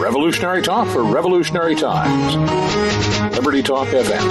Revolutionary 0.00 0.62
talk 0.62 0.88
for 0.88 1.04
revolutionary 1.04 1.74
times. 1.74 2.34
Liberty 3.36 3.62
Talk 3.62 3.86
FM. 3.88 4.24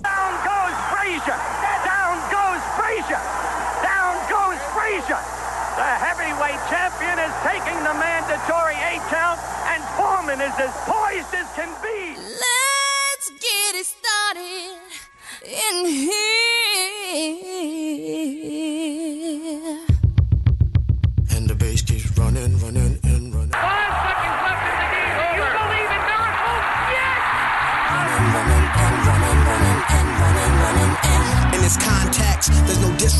Down 0.00 0.32
goes 0.48 0.76
Frazier. 0.88 1.38
Down 1.84 2.16
goes 2.32 2.62
Frazier. 2.72 3.20
Down 3.84 4.16
goes 4.32 4.60
Frazier. 4.72 5.20
The 5.76 5.90
heavyweight 6.00 6.60
champion 6.72 7.20
is 7.20 7.34
taking 7.44 7.76
the 7.84 7.94
mandatory 8.00 8.80
eight 8.88 9.04
count, 9.12 9.38
and 9.68 9.84
Foreman 10.00 10.40
is 10.40 10.56
as 10.56 10.72
poised 10.88 11.34
as 11.34 11.52
can 11.52 11.68
be. 11.84 12.16
Let's 12.16 13.28
get 13.28 13.74
it 13.76 13.84
started 13.84 14.80
in 15.44 15.84
here. 15.84 16.31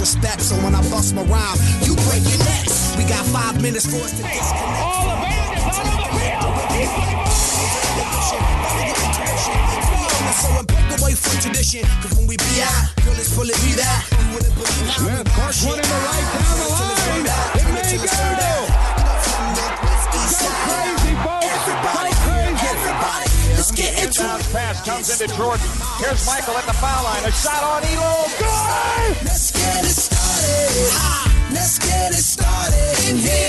Disrespect. 0.02 0.42
So 0.42 0.56
when 0.66 0.74
I 0.74 0.82
bust 0.90 1.14
my 1.14 1.22
rhyme, 1.30 1.58
you 1.86 1.94
break 2.10 2.26
your 2.26 2.42
necks. 2.42 2.96
We 2.98 3.04
got 3.06 3.24
five 3.30 3.62
minutes 3.62 3.86
for 3.86 4.02
us 4.02 4.10
to 4.10 4.22
disconnect. 4.22 4.82
All 4.82 5.06
the 5.06 5.14
band 5.22 5.54
is 5.54 5.78
out 5.78 5.94
on 5.94 6.02
the 6.02 6.74
So 10.42 10.48
and 10.58 10.66
break 10.66 10.88
away 10.98 11.14
from 11.14 11.38
tradition, 11.38 11.86
cause 12.02 12.18
when 12.18 12.26
we 12.26 12.36
be 12.36 12.64
out, 12.66 12.90
girl, 13.04 13.14
it's 13.14 13.30
fully 13.30 13.54
be 13.62 13.78
that. 13.78 14.02
You 14.10 14.34
wouldn't 14.34 14.54
believe 14.58 14.90
how 14.90 14.98
Smith, 14.98 15.28
Clark 15.38 15.54
one 15.70 15.78
in 15.78 15.86
the 15.86 15.98
right 16.02 16.26
down 16.34 16.56
the 16.58 16.66
line. 16.72 17.30
It 17.62 17.66
may 17.70 17.94
go. 18.02 18.66
Crazy, 20.62 21.14
folks. 21.22 21.46
Go 21.46 21.74
crazy. 21.86 22.58
Everybody, 22.62 23.30
let's 23.54 23.70
get 23.70 23.92
into 24.02 24.22
it. 24.24 24.42
Pass 24.50 24.82
comes 24.86 25.10
into 25.10 25.26
Jordan. 25.36 25.66
Here's 25.98 26.26
Michael 26.26 26.56
at 26.56 26.61
the 26.61 26.61
foul 26.82 27.04
line. 27.04 27.24
A 27.24 27.32
shot 27.32 27.62
on 27.62 27.82
Ehlo. 27.82 28.12
Good! 28.42 29.24
Let's 29.24 29.52
get 29.52 29.84
it 29.84 29.96
started. 30.06 30.90
Ha! 30.98 31.48
Let's 31.54 31.78
get 31.78 32.10
it 32.10 32.24
started 32.34 32.94
in 33.08 33.16
here. 33.18 33.41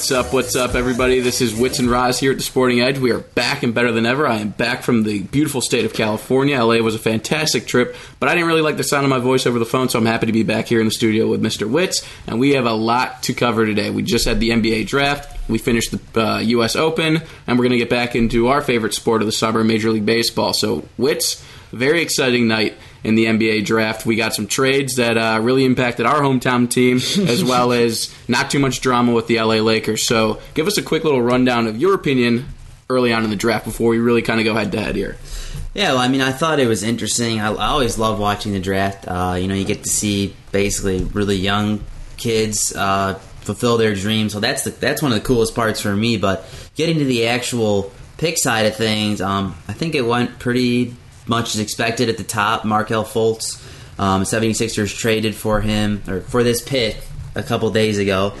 What's 0.00 0.12
up? 0.12 0.32
What's 0.32 0.56
up, 0.56 0.74
everybody? 0.74 1.20
This 1.20 1.42
is 1.42 1.54
Wits 1.54 1.78
and 1.78 1.90
Roz 1.90 2.18
here 2.18 2.30
at 2.30 2.38
the 2.38 2.42
Sporting 2.42 2.80
Edge. 2.80 2.98
We 2.98 3.10
are 3.10 3.18
back 3.18 3.62
and 3.62 3.74
better 3.74 3.92
than 3.92 4.06
ever. 4.06 4.26
I 4.26 4.38
am 4.38 4.48
back 4.48 4.82
from 4.82 5.02
the 5.02 5.20
beautiful 5.24 5.60
state 5.60 5.84
of 5.84 5.92
California. 5.92 6.58
LA 6.58 6.76
was 6.76 6.94
a 6.94 6.98
fantastic 6.98 7.66
trip, 7.66 7.94
but 8.18 8.30
I 8.30 8.32
didn't 8.32 8.48
really 8.48 8.62
like 8.62 8.78
the 8.78 8.82
sound 8.82 9.04
of 9.04 9.10
my 9.10 9.18
voice 9.18 9.44
over 9.44 9.58
the 9.58 9.66
phone, 9.66 9.90
so 9.90 9.98
I'm 9.98 10.06
happy 10.06 10.24
to 10.24 10.32
be 10.32 10.42
back 10.42 10.68
here 10.68 10.80
in 10.80 10.86
the 10.86 10.90
studio 10.90 11.28
with 11.28 11.42
Mr. 11.42 11.70
Wits. 11.70 12.02
And 12.26 12.40
we 12.40 12.54
have 12.54 12.64
a 12.64 12.72
lot 12.72 13.24
to 13.24 13.34
cover 13.34 13.66
today. 13.66 13.90
We 13.90 14.02
just 14.02 14.24
had 14.24 14.40
the 14.40 14.48
NBA 14.48 14.86
draft, 14.86 15.38
we 15.50 15.58
finished 15.58 15.94
the 16.14 16.26
uh, 16.26 16.38
U.S. 16.38 16.76
Open, 16.76 17.20
and 17.46 17.58
we're 17.58 17.64
going 17.64 17.72
to 17.72 17.76
get 17.76 17.90
back 17.90 18.16
into 18.16 18.48
our 18.48 18.62
favorite 18.62 18.94
sport 18.94 19.20
of 19.20 19.26
the 19.26 19.32
summer, 19.32 19.62
Major 19.62 19.90
League 19.90 20.06
Baseball. 20.06 20.54
So, 20.54 20.88
Wits, 20.96 21.44
very 21.72 22.00
exciting 22.00 22.48
night 22.48 22.74
in 23.02 23.14
the 23.14 23.26
NBA 23.26 23.64
draft. 23.64 24.06
We 24.06 24.16
got 24.16 24.34
some 24.34 24.46
trades 24.46 24.96
that 24.96 25.16
uh, 25.16 25.40
really 25.42 25.64
impacted 25.64 26.06
our 26.06 26.20
hometown 26.20 26.70
team, 26.70 26.96
as 27.28 27.42
well 27.44 27.72
as 27.72 28.14
not 28.28 28.50
too 28.50 28.58
much 28.58 28.80
drama 28.80 29.12
with 29.12 29.26
the 29.26 29.40
LA 29.40 29.56
Lakers. 29.56 30.06
So, 30.06 30.40
give 30.54 30.66
us 30.66 30.78
a 30.78 30.82
quick 30.82 31.04
little 31.04 31.22
rundown 31.22 31.66
of 31.66 31.76
your 31.76 31.94
opinion 31.94 32.46
early 32.88 33.12
on 33.12 33.24
in 33.24 33.30
the 33.30 33.36
draft 33.36 33.64
before 33.64 33.90
we 33.90 33.98
really 33.98 34.22
kind 34.22 34.40
of 34.40 34.44
go 34.44 34.54
head 34.54 34.72
to 34.72 34.80
head 34.80 34.96
here. 34.96 35.16
Yeah, 35.72 35.92
well, 35.92 36.00
I 36.00 36.08
mean, 36.08 36.20
I 36.20 36.32
thought 36.32 36.58
it 36.58 36.66
was 36.66 36.82
interesting. 36.82 37.40
I, 37.40 37.52
I 37.52 37.68
always 37.68 37.96
love 37.96 38.18
watching 38.18 38.52
the 38.52 38.60
draft. 38.60 39.06
Uh, 39.06 39.36
you 39.40 39.46
know, 39.46 39.54
you 39.54 39.64
get 39.64 39.84
to 39.84 39.88
see 39.88 40.34
basically 40.50 41.04
really 41.04 41.36
young 41.36 41.84
kids 42.16 42.74
uh, 42.74 43.14
fulfill 43.14 43.78
their 43.78 43.94
dreams. 43.94 44.32
So 44.32 44.40
that's 44.40 44.64
the, 44.64 44.70
that's 44.70 45.00
one 45.00 45.12
of 45.12 45.18
the 45.18 45.24
coolest 45.24 45.54
parts 45.54 45.80
for 45.80 45.94
me. 45.94 46.16
But 46.16 46.44
getting 46.74 46.98
to 46.98 47.04
the 47.04 47.28
actual 47.28 47.92
pick 48.18 48.36
side 48.36 48.66
of 48.66 48.74
things, 48.74 49.20
um, 49.20 49.56
I 49.68 49.72
think 49.72 49.94
it 49.94 50.02
went 50.02 50.40
pretty 50.40 50.96
much 51.30 51.54
as 51.54 51.60
expected 51.60 52.08
at 52.10 52.18
the 52.18 52.24
top. 52.24 52.64
Markelle 52.64 53.04
Fultz, 53.04 53.62
um, 53.98 54.24
76ers 54.24 54.94
traded 54.98 55.34
for 55.34 55.60
him 55.60 56.02
or 56.08 56.20
for 56.20 56.42
this 56.42 56.60
pick 56.60 56.96
a 57.34 57.42
couple 57.42 57.70
days 57.70 57.98
ago. 57.98 58.34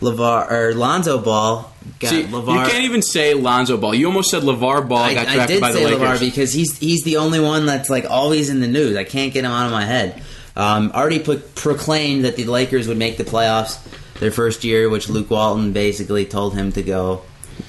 LaVar 0.00 0.50
or 0.50 0.74
Lonzo 0.74 1.18
Ball 1.18 1.72
got 2.00 2.10
See, 2.10 2.24
LaVar. 2.24 2.64
you 2.64 2.70
can't 2.72 2.84
even 2.84 3.00
say 3.00 3.34
Lonzo 3.34 3.76
Ball. 3.76 3.94
You 3.94 4.06
almost 4.06 4.32
said 4.32 4.42
LaVar 4.42 4.88
Ball 4.88 4.98
I, 4.98 5.14
got 5.14 5.28
I 5.28 5.46
did 5.46 5.60
by 5.60 5.70
the 5.70 5.78
say 5.78 5.84
Lakers. 5.84 6.00
LaVar 6.00 6.20
because 6.20 6.52
he's 6.52 6.76
he's 6.76 7.04
the 7.04 7.18
only 7.18 7.38
one 7.38 7.64
that's 7.66 7.88
like 7.88 8.10
always 8.10 8.50
in 8.50 8.60
the 8.60 8.66
news. 8.66 8.96
I 8.96 9.04
can't 9.04 9.32
get 9.32 9.44
him 9.44 9.52
out 9.52 9.66
of 9.66 9.72
my 9.72 9.84
head. 9.84 10.20
Um, 10.56 10.90
already 10.92 11.20
pro- 11.20 11.38
proclaimed 11.54 12.24
that 12.24 12.34
the 12.34 12.44
Lakers 12.44 12.88
would 12.88 12.98
make 12.98 13.16
the 13.16 13.24
playoffs 13.24 13.78
their 14.18 14.32
first 14.32 14.64
year, 14.64 14.90
which 14.90 15.08
Luke 15.08 15.30
Walton 15.30 15.72
basically 15.72 16.26
told 16.26 16.54
him 16.54 16.72
to 16.72 16.82
go 16.82 17.22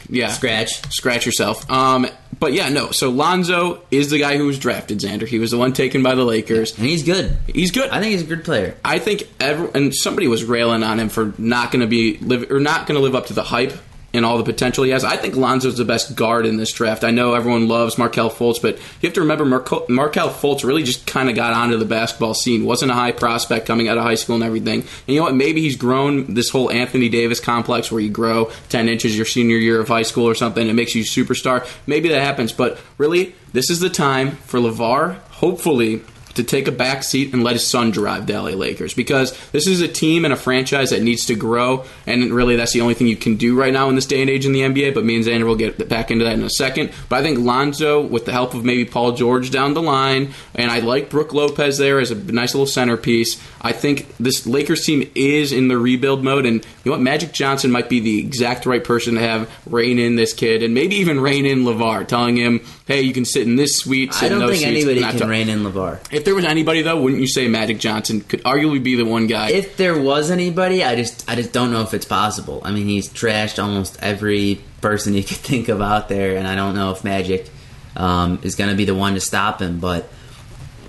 yeah. 0.09 0.29
scratch. 0.29 0.81
scratch 0.91 1.25
yourself. 1.25 1.69
Um, 1.69 2.07
but 2.43 2.51
yeah, 2.51 2.67
no. 2.67 2.91
So 2.91 3.09
Lonzo 3.09 3.79
is 3.89 4.09
the 4.09 4.19
guy 4.19 4.35
who 4.35 4.45
was 4.45 4.59
drafted. 4.59 4.99
Xander. 4.99 5.25
He 5.25 5.39
was 5.39 5.51
the 5.51 5.57
one 5.57 5.71
taken 5.71 6.03
by 6.03 6.13
the 6.13 6.25
Lakers. 6.25 6.77
And 6.77 6.85
he's 6.85 7.01
good. 7.01 7.37
He's 7.47 7.71
good. 7.71 7.89
I 7.89 8.01
think 8.01 8.11
he's 8.11 8.23
a 8.23 8.25
good 8.25 8.43
player. 8.43 8.75
I 8.83 8.99
think 8.99 9.29
every, 9.39 9.69
and 9.73 9.95
somebody 9.95 10.27
was 10.27 10.43
railing 10.43 10.83
on 10.83 10.99
him 10.99 11.07
for 11.07 11.33
not 11.37 11.71
going 11.71 11.79
to 11.79 11.87
be 11.87 12.17
live 12.17 12.51
or 12.51 12.59
not 12.59 12.85
going 12.85 12.97
to 12.97 13.01
live 13.01 13.15
up 13.15 13.27
to 13.27 13.33
the 13.33 13.43
hype 13.43 13.71
and 14.13 14.25
all 14.25 14.37
the 14.37 14.43
potential 14.43 14.83
he 14.83 14.91
has. 14.91 15.03
I 15.03 15.17
think 15.17 15.35
Lonzo's 15.35 15.77
the 15.77 15.85
best 15.85 16.15
guard 16.15 16.45
in 16.45 16.57
this 16.57 16.71
draft. 16.71 17.03
I 17.03 17.11
know 17.11 17.33
everyone 17.33 17.67
loves 17.67 17.97
Markelle 17.97 18.29
Fultz, 18.29 18.61
but 18.61 18.77
you 18.77 19.07
have 19.07 19.13
to 19.13 19.21
remember 19.21 19.45
Marco, 19.45 19.85
Markelle 19.89 20.29
Fultz 20.29 20.63
really 20.63 20.83
just 20.83 21.07
kind 21.07 21.29
of 21.29 21.35
got 21.35 21.53
onto 21.53 21.77
the 21.77 21.85
basketball 21.85 22.33
scene. 22.33 22.65
wasn't 22.65 22.91
a 22.91 22.95
high 22.95 23.11
prospect 23.11 23.65
coming 23.65 23.87
out 23.87 23.97
of 23.97 24.03
high 24.03 24.15
school 24.15 24.35
and 24.35 24.43
everything. 24.43 24.81
And 24.81 24.89
you 25.07 25.15
know 25.17 25.23
what? 25.23 25.35
Maybe 25.35 25.61
he's 25.61 25.75
grown 25.75 26.33
this 26.33 26.49
whole 26.49 26.69
Anthony 26.69 27.09
Davis 27.09 27.39
complex 27.39 27.91
where 27.91 28.01
you 28.01 28.09
grow 28.09 28.51
ten 28.69 28.87
inches 28.87 29.15
your 29.17 29.25
senior 29.25 29.57
year 29.57 29.79
of 29.79 29.87
high 29.87 30.03
school 30.03 30.27
or 30.27 30.35
something. 30.35 30.67
It 30.67 30.73
makes 30.73 30.93
you 30.93 31.03
superstar. 31.03 31.67
Maybe 31.87 32.09
that 32.09 32.21
happens, 32.21 32.51
but 32.51 32.79
really, 32.97 33.35
this 33.51 33.69
is 33.69 33.79
the 33.79 33.89
time 33.89 34.31
for 34.31 34.59
LaVar. 34.59 35.17
Hopefully, 35.29 36.01
to 36.35 36.43
take 36.43 36.67
a 36.67 36.71
back 36.71 37.03
seat 37.03 37.33
and 37.33 37.43
let 37.43 37.53
his 37.53 37.65
son 37.65 37.91
drive 37.91 38.27
the 38.27 38.33
LA 38.33 38.51
Lakers 38.51 38.93
because 38.93 39.37
this 39.51 39.67
is 39.67 39.81
a 39.81 39.87
team 39.87 40.25
and 40.25 40.33
a 40.33 40.37
franchise 40.37 40.89
that 40.89 41.01
needs 41.01 41.25
to 41.27 41.35
grow, 41.35 41.85
and 42.07 42.33
really 42.33 42.55
that's 42.55 42.73
the 42.73 42.81
only 42.81 42.93
thing 42.93 43.07
you 43.07 43.15
can 43.15 43.35
do 43.35 43.55
right 43.55 43.73
now 43.73 43.89
in 43.89 43.95
this 43.95 44.05
day 44.05 44.21
and 44.21 44.29
age 44.29 44.45
in 44.45 44.51
the 44.51 44.61
NBA. 44.61 44.93
But 44.93 45.05
me 45.05 45.15
and 45.15 45.25
Xander 45.25 45.45
will 45.45 45.55
get 45.55 45.89
back 45.89 46.11
into 46.11 46.25
that 46.25 46.33
in 46.33 46.43
a 46.43 46.49
second. 46.49 46.91
But 47.09 47.17
I 47.17 47.21
think 47.21 47.39
Lonzo, 47.39 48.01
with 48.01 48.25
the 48.25 48.31
help 48.31 48.53
of 48.53 48.65
maybe 48.65 48.85
Paul 48.85 49.13
George 49.13 49.51
down 49.51 49.73
the 49.73 49.81
line, 49.81 50.33
and 50.55 50.71
I 50.71 50.79
like 50.79 51.09
Brook 51.09 51.33
Lopez 51.33 51.77
there 51.77 51.99
as 51.99 52.11
a 52.11 52.15
nice 52.15 52.53
little 52.53 52.67
centerpiece. 52.67 53.41
I 53.61 53.71
think 53.71 54.15
this 54.17 54.45
Lakers 54.45 54.85
team 54.85 55.09
is 55.15 55.51
in 55.51 55.67
the 55.67 55.77
rebuild 55.77 56.23
mode, 56.23 56.45
and 56.45 56.55
you 56.55 56.71
know 56.85 56.91
what? 56.91 57.01
Magic 57.01 57.31
Johnson 57.31 57.71
might 57.71 57.89
be 57.89 57.99
the 57.99 58.19
exact 58.19 58.65
right 58.65 58.83
person 58.83 59.15
to 59.15 59.21
have 59.21 59.49
rein 59.65 59.99
in 59.99 60.15
this 60.15 60.33
kid, 60.33 60.63
and 60.63 60.73
maybe 60.73 60.95
even 60.95 61.19
rein 61.19 61.45
in 61.45 61.63
LaVar, 61.63 62.07
telling 62.07 62.37
him, 62.37 62.61
"Hey, 62.85 63.01
you 63.01 63.13
can 63.13 63.25
sit 63.25 63.47
in 63.47 63.55
this 63.55 63.77
suite." 63.77 64.21
I 64.21 64.29
don't 64.29 64.49
think 64.49 64.65
anybody 64.65 65.01
can 65.01 65.17
to- 65.17 65.27
rein 65.27 65.49
in 65.49 65.63
LaVar. 65.63 65.99
if 66.11 66.25
there 66.25 66.35
was 66.35 66.45
anybody 66.45 66.81
though, 66.81 66.99
wouldn't 66.99 67.21
you 67.21 67.27
say 67.27 67.47
Magic 67.47 67.79
Johnson 67.79 68.21
could 68.21 68.43
arguably 68.43 68.81
be 68.83 68.95
the 68.95 69.05
one 69.05 69.27
guy? 69.27 69.49
If 69.51 69.77
there 69.77 69.97
was 69.97 70.31
anybody, 70.31 70.83
I 70.83 70.95
just 70.95 71.29
I 71.29 71.35
just 71.35 71.53
don't 71.53 71.71
know 71.71 71.81
if 71.81 71.93
it's 71.93 72.05
possible. 72.05 72.61
I 72.63 72.71
mean, 72.71 72.87
he's 72.87 73.09
trashed 73.09 73.61
almost 73.61 73.97
every 74.01 74.61
person 74.81 75.13
you 75.13 75.23
could 75.29 75.37
think 75.37 75.69
of 75.69 75.81
out 75.81 76.09
there, 76.09 76.37
and 76.37 76.47
I 76.47 76.55
don't 76.55 76.75
know 76.75 76.91
if 76.91 77.03
Magic 77.03 77.49
um, 77.95 78.39
is 78.43 78.55
going 78.55 78.69
to 78.69 78.75
be 78.75 78.85
the 78.85 78.95
one 78.95 79.13
to 79.13 79.19
stop 79.19 79.61
him. 79.61 79.79
But 79.79 80.09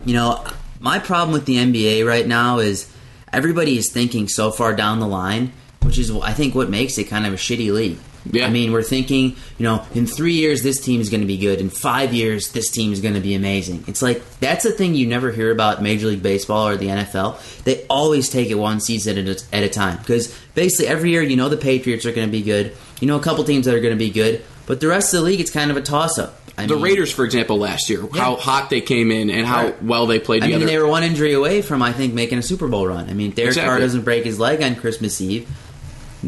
you 0.04 0.14
know, 0.14 0.44
my 0.80 0.98
problem 0.98 1.32
with 1.32 1.46
the 1.46 1.56
NBA 1.56 2.06
right 2.06 2.26
now 2.26 2.58
is 2.58 2.90
everybody 3.32 3.78
is 3.78 3.90
thinking 3.90 4.28
so 4.28 4.50
far 4.50 4.74
down 4.74 5.00
the 5.00 5.06
line, 5.06 5.52
which 5.82 5.98
is 5.98 6.10
I 6.10 6.32
think 6.32 6.54
what 6.54 6.70
makes 6.70 6.98
it 6.98 7.04
kind 7.04 7.26
of 7.26 7.32
a 7.32 7.36
shitty 7.36 7.72
league. 7.72 7.98
Yeah. 8.30 8.46
I 8.46 8.50
mean, 8.50 8.72
we're 8.72 8.82
thinking, 8.82 9.36
you 9.58 9.64
know, 9.64 9.84
in 9.94 10.06
three 10.06 10.32
years 10.32 10.62
this 10.62 10.80
team 10.80 11.00
is 11.00 11.10
going 11.10 11.20
to 11.20 11.26
be 11.26 11.36
good. 11.36 11.60
In 11.60 11.68
five 11.68 12.14
years 12.14 12.52
this 12.52 12.70
team 12.70 12.92
is 12.92 13.00
going 13.00 13.14
to 13.14 13.20
be 13.20 13.34
amazing. 13.34 13.84
It's 13.86 14.00
like 14.00 14.22
that's 14.40 14.64
the 14.64 14.72
thing 14.72 14.94
you 14.94 15.06
never 15.06 15.30
hear 15.30 15.50
about 15.50 15.82
Major 15.82 16.06
League 16.06 16.22
Baseball 16.22 16.68
or 16.68 16.76
the 16.76 16.86
NFL. 16.86 17.62
They 17.64 17.84
always 17.88 18.28
take 18.30 18.48
it 18.50 18.54
one 18.54 18.80
season 18.80 19.18
at 19.18 19.26
a, 19.28 19.42
at 19.54 19.62
a 19.62 19.68
time 19.68 19.98
because 19.98 20.34
basically 20.54 20.86
every 20.88 21.10
year 21.10 21.22
you 21.22 21.36
know 21.36 21.48
the 21.48 21.56
Patriots 21.58 22.06
are 22.06 22.12
going 22.12 22.26
to 22.28 22.32
be 22.32 22.42
good. 22.42 22.74
You 23.00 23.08
know 23.08 23.16
a 23.16 23.22
couple 23.22 23.44
teams 23.44 23.66
that 23.66 23.74
are 23.74 23.80
going 23.80 23.92
to 23.94 23.98
be 23.98 24.10
good, 24.10 24.42
but 24.66 24.80
the 24.80 24.88
rest 24.88 25.12
of 25.12 25.20
the 25.20 25.26
league 25.26 25.40
it's 25.40 25.50
kind 25.50 25.70
of 25.70 25.76
a 25.76 25.82
toss 25.82 26.18
up. 26.18 26.40
I 26.56 26.66
the 26.66 26.74
mean, 26.76 26.84
Raiders, 26.84 27.10
for 27.12 27.24
example, 27.24 27.58
last 27.58 27.90
year, 27.90 28.06
how 28.14 28.36
hot 28.36 28.70
they 28.70 28.80
came 28.80 29.10
in 29.10 29.28
and 29.28 29.44
how 29.44 29.64
Right. 29.64 29.82
well 29.82 30.06
they 30.06 30.20
played 30.20 30.44
I 30.44 30.46
mean, 30.46 30.64
they 30.64 30.78
were 30.78 30.86
one 30.86 31.02
injury 31.02 31.32
away 31.32 31.62
from 31.62 31.82
I 31.82 31.92
think 31.92 32.14
making 32.14 32.38
a 32.38 32.42
Super 32.42 32.68
Bowl 32.68 32.86
run. 32.86 33.10
I 33.10 33.12
mean, 33.12 33.32
Derek 33.32 33.48
Exactly. 33.48 33.68
Carr 33.68 33.80
doesn't 33.80 34.02
break 34.02 34.24
his 34.24 34.38
leg 34.38 34.62
on 34.62 34.76
Christmas 34.76 35.20
Eve. 35.20 35.48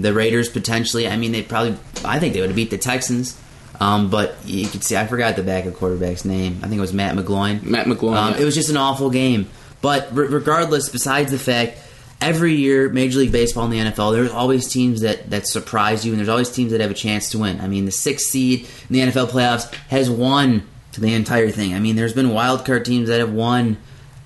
The 0.02 0.12
Raiders 0.12 0.48
potentially. 0.48 1.08
I 1.08 1.16
mean, 1.16 1.32
they 1.32 1.42
probably. 1.42 1.76
I 2.04 2.18
think 2.18 2.34
they 2.34 2.40
would 2.40 2.50
have 2.50 2.56
beat 2.56 2.70
the 2.70 2.78
Texans. 2.78 3.40
Um, 3.78 4.08
but 4.08 4.36
you 4.46 4.66
could 4.68 4.82
see, 4.82 4.96
I 4.96 5.06
forgot 5.06 5.36
the 5.36 5.42
backup 5.42 5.74
quarterback's 5.74 6.24
name. 6.24 6.60
I 6.62 6.68
think 6.68 6.78
it 6.78 6.80
was 6.80 6.94
Matt 6.94 7.14
McGloin. 7.14 7.62
Matt 7.62 7.86
McGloin, 7.86 8.16
Um, 8.16 8.32
yeah. 8.32 8.40
It 8.40 8.44
was 8.46 8.54
just 8.54 8.70
an 8.70 8.78
awful 8.78 9.10
game. 9.10 9.48
But 9.82 10.08
re- 10.16 10.28
regardless, 10.28 10.88
besides 10.88 11.30
the 11.30 11.38
fact, 11.38 11.76
every 12.18 12.54
year, 12.54 12.88
Major 12.88 13.18
League 13.18 13.32
Baseball 13.32 13.64
and 13.64 13.72
the 13.74 13.78
NFL, 13.78 14.14
there's 14.14 14.30
always 14.30 14.66
teams 14.66 15.02
that, 15.02 15.28
that 15.28 15.46
surprise 15.46 16.06
you, 16.06 16.12
and 16.12 16.18
there's 16.18 16.30
always 16.30 16.50
teams 16.50 16.72
that 16.72 16.80
have 16.80 16.90
a 16.90 16.94
chance 16.94 17.28
to 17.32 17.38
win. 17.38 17.60
I 17.60 17.68
mean, 17.68 17.84
the 17.84 17.92
sixth 17.92 18.28
seed 18.30 18.60
in 18.88 18.94
the 18.94 19.00
NFL 19.00 19.28
playoffs 19.28 19.70
has 19.88 20.08
won 20.08 20.66
to 20.92 21.02
the 21.02 21.12
entire 21.12 21.50
thing. 21.50 21.74
I 21.74 21.78
mean, 21.78 21.96
there's 21.96 22.14
been 22.14 22.30
wild 22.30 22.64
card 22.64 22.86
teams 22.86 23.08
that 23.10 23.20
have 23.20 23.32
won 23.34 23.76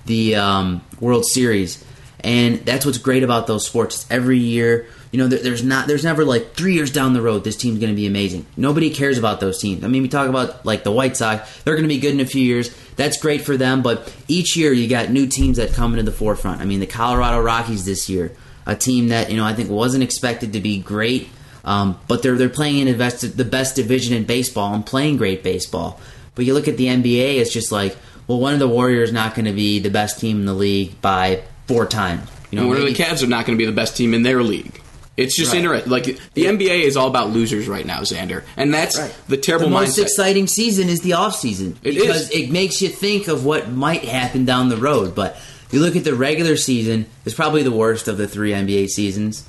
the 0.05 0.37
um, 0.37 0.81
World 1.01 1.25
Series, 1.25 1.83
and 2.21 2.59
that's 2.59 2.85
what's 2.85 2.99
great 2.99 3.23
about 3.23 3.47
those 3.47 3.65
sports. 3.67 4.05
Every 4.09 4.39
year, 4.39 4.87
you 5.11 5.17
know, 5.17 5.27
there, 5.27 5.39
there's 5.39 5.63
not, 5.63 5.87
there's 5.87 6.03
never 6.03 6.23
like 6.23 6.53
three 6.53 6.73
years 6.73 6.91
down 6.91 7.13
the 7.13 7.21
road, 7.21 7.43
this 7.43 7.57
team's 7.57 7.79
going 7.79 7.91
to 7.91 7.95
be 7.95 8.07
amazing. 8.07 8.45
Nobody 8.55 8.89
cares 8.89 9.17
about 9.17 9.39
those 9.39 9.59
teams. 9.59 9.83
I 9.83 9.87
mean, 9.87 10.01
we 10.01 10.07
talk 10.07 10.29
about 10.29 10.65
like 10.65 10.83
the 10.83 10.91
White 10.91 11.17
Sox, 11.17 11.61
they're 11.63 11.75
going 11.75 11.83
to 11.83 11.93
be 11.93 11.99
good 11.99 12.13
in 12.13 12.21
a 12.21 12.25
few 12.25 12.43
years. 12.43 12.73
That's 12.95 13.17
great 13.17 13.41
for 13.41 13.57
them, 13.57 13.81
but 13.81 14.13
each 14.27 14.55
year 14.55 14.71
you 14.71 14.87
got 14.87 15.09
new 15.09 15.27
teams 15.27 15.57
that 15.57 15.73
come 15.73 15.93
into 15.93 16.03
the 16.03 16.15
forefront. 16.15 16.61
I 16.61 16.65
mean, 16.65 16.79
the 16.79 16.87
Colorado 16.87 17.41
Rockies 17.41 17.85
this 17.85 18.09
year, 18.09 18.31
a 18.65 18.75
team 18.75 19.09
that 19.09 19.31
you 19.31 19.37
know 19.37 19.45
I 19.45 19.53
think 19.53 19.69
wasn't 19.69 20.03
expected 20.03 20.53
to 20.53 20.59
be 20.59 20.79
great, 20.79 21.29
um, 21.65 21.99
but 22.07 22.21
they're 22.21 22.37
they're 22.37 22.49
playing 22.49 22.87
in 22.87 22.87
the 22.87 23.45
best, 23.49 23.75
division 23.75 24.15
in 24.15 24.25
baseball 24.25 24.73
and 24.73 24.85
playing 24.85 25.17
great 25.17 25.43
baseball. 25.43 25.99
But 26.35 26.45
you 26.45 26.53
look 26.53 26.67
at 26.67 26.77
the 26.77 26.87
NBA, 26.87 27.37
it's 27.37 27.51
just 27.51 27.71
like, 27.71 27.97
well, 28.27 28.39
one 28.39 28.53
of 28.53 28.59
the 28.59 28.67
Warriors 28.67 29.11
not 29.11 29.35
going 29.35 29.45
to 29.45 29.53
be 29.53 29.79
the 29.79 29.89
best 29.89 30.19
team 30.19 30.39
in 30.39 30.45
the 30.45 30.53
league 30.53 31.01
by 31.01 31.43
four 31.67 31.85
times. 31.85 32.29
You 32.51 32.59
know, 32.59 32.67
one 32.67 32.77
of 32.77 32.83
the 32.83 32.93
Cavs 32.93 33.23
are 33.23 33.27
not 33.27 33.45
going 33.45 33.57
to 33.57 33.61
be 33.61 33.65
the 33.65 33.75
best 33.75 33.95
team 33.95 34.13
in 34.13 34.23
their 34.23 34.43
league. 34.43 34.80
It's 35.21 35.35
just 35.35 35.51
Right. 35.53 35.59
interesting. 35.61 35.91
Like 35.91 36.17
the 36.33 36.45
NBA 36.47 36.83
is 36.83 36.97
all 36.97 37.07
about 37.07 37.31
losers 37.31 37.67
right 37.67 37.85
now, 37.85 37.99
Xander, 38.01 38.43
and 38.57 38.73
that's 38.73 38.97
Right. 38.97 39.11
the 39.27 39.37
terrible 39.37 39.67
the 39.67 39.73
most 39.73 39.97
mindset. 39.97 40.03
exciting 40.03 40.47
season 40.47 40.89
is 40.89 41.01
the 41.01 41.13
off 41.13 41.39
season 41.39 41.77
It 41.83 41.95
because 41.95 42.23
is. 42.23 42.29
it 42.31 42.51
makes 42.51 42.81
you 42.81 42.89
think 42.89 43.27
of 43.27 43.45
what 43.45 43.71
might 43.71 44.03
happen 44.05 44.45
down 44.45 44.69
the 44.69 44.77
road. 44.77 45.15
But 45.15 45.37
you 45.71 45.79
look 45.79 45.95
at 45.95 46.03
the 46.03 46.13
regular 46.15 46.57
season; 46.57 47.05
it's 47.25 47.35
probably 47.35 47.63
the 47.63 47.71
worst 47.71 48.07
of 48.07 48.17
the 48.17 48.27
three 48.27 48.51
NBA 48.53 48.87
seasons. 48.87 49.43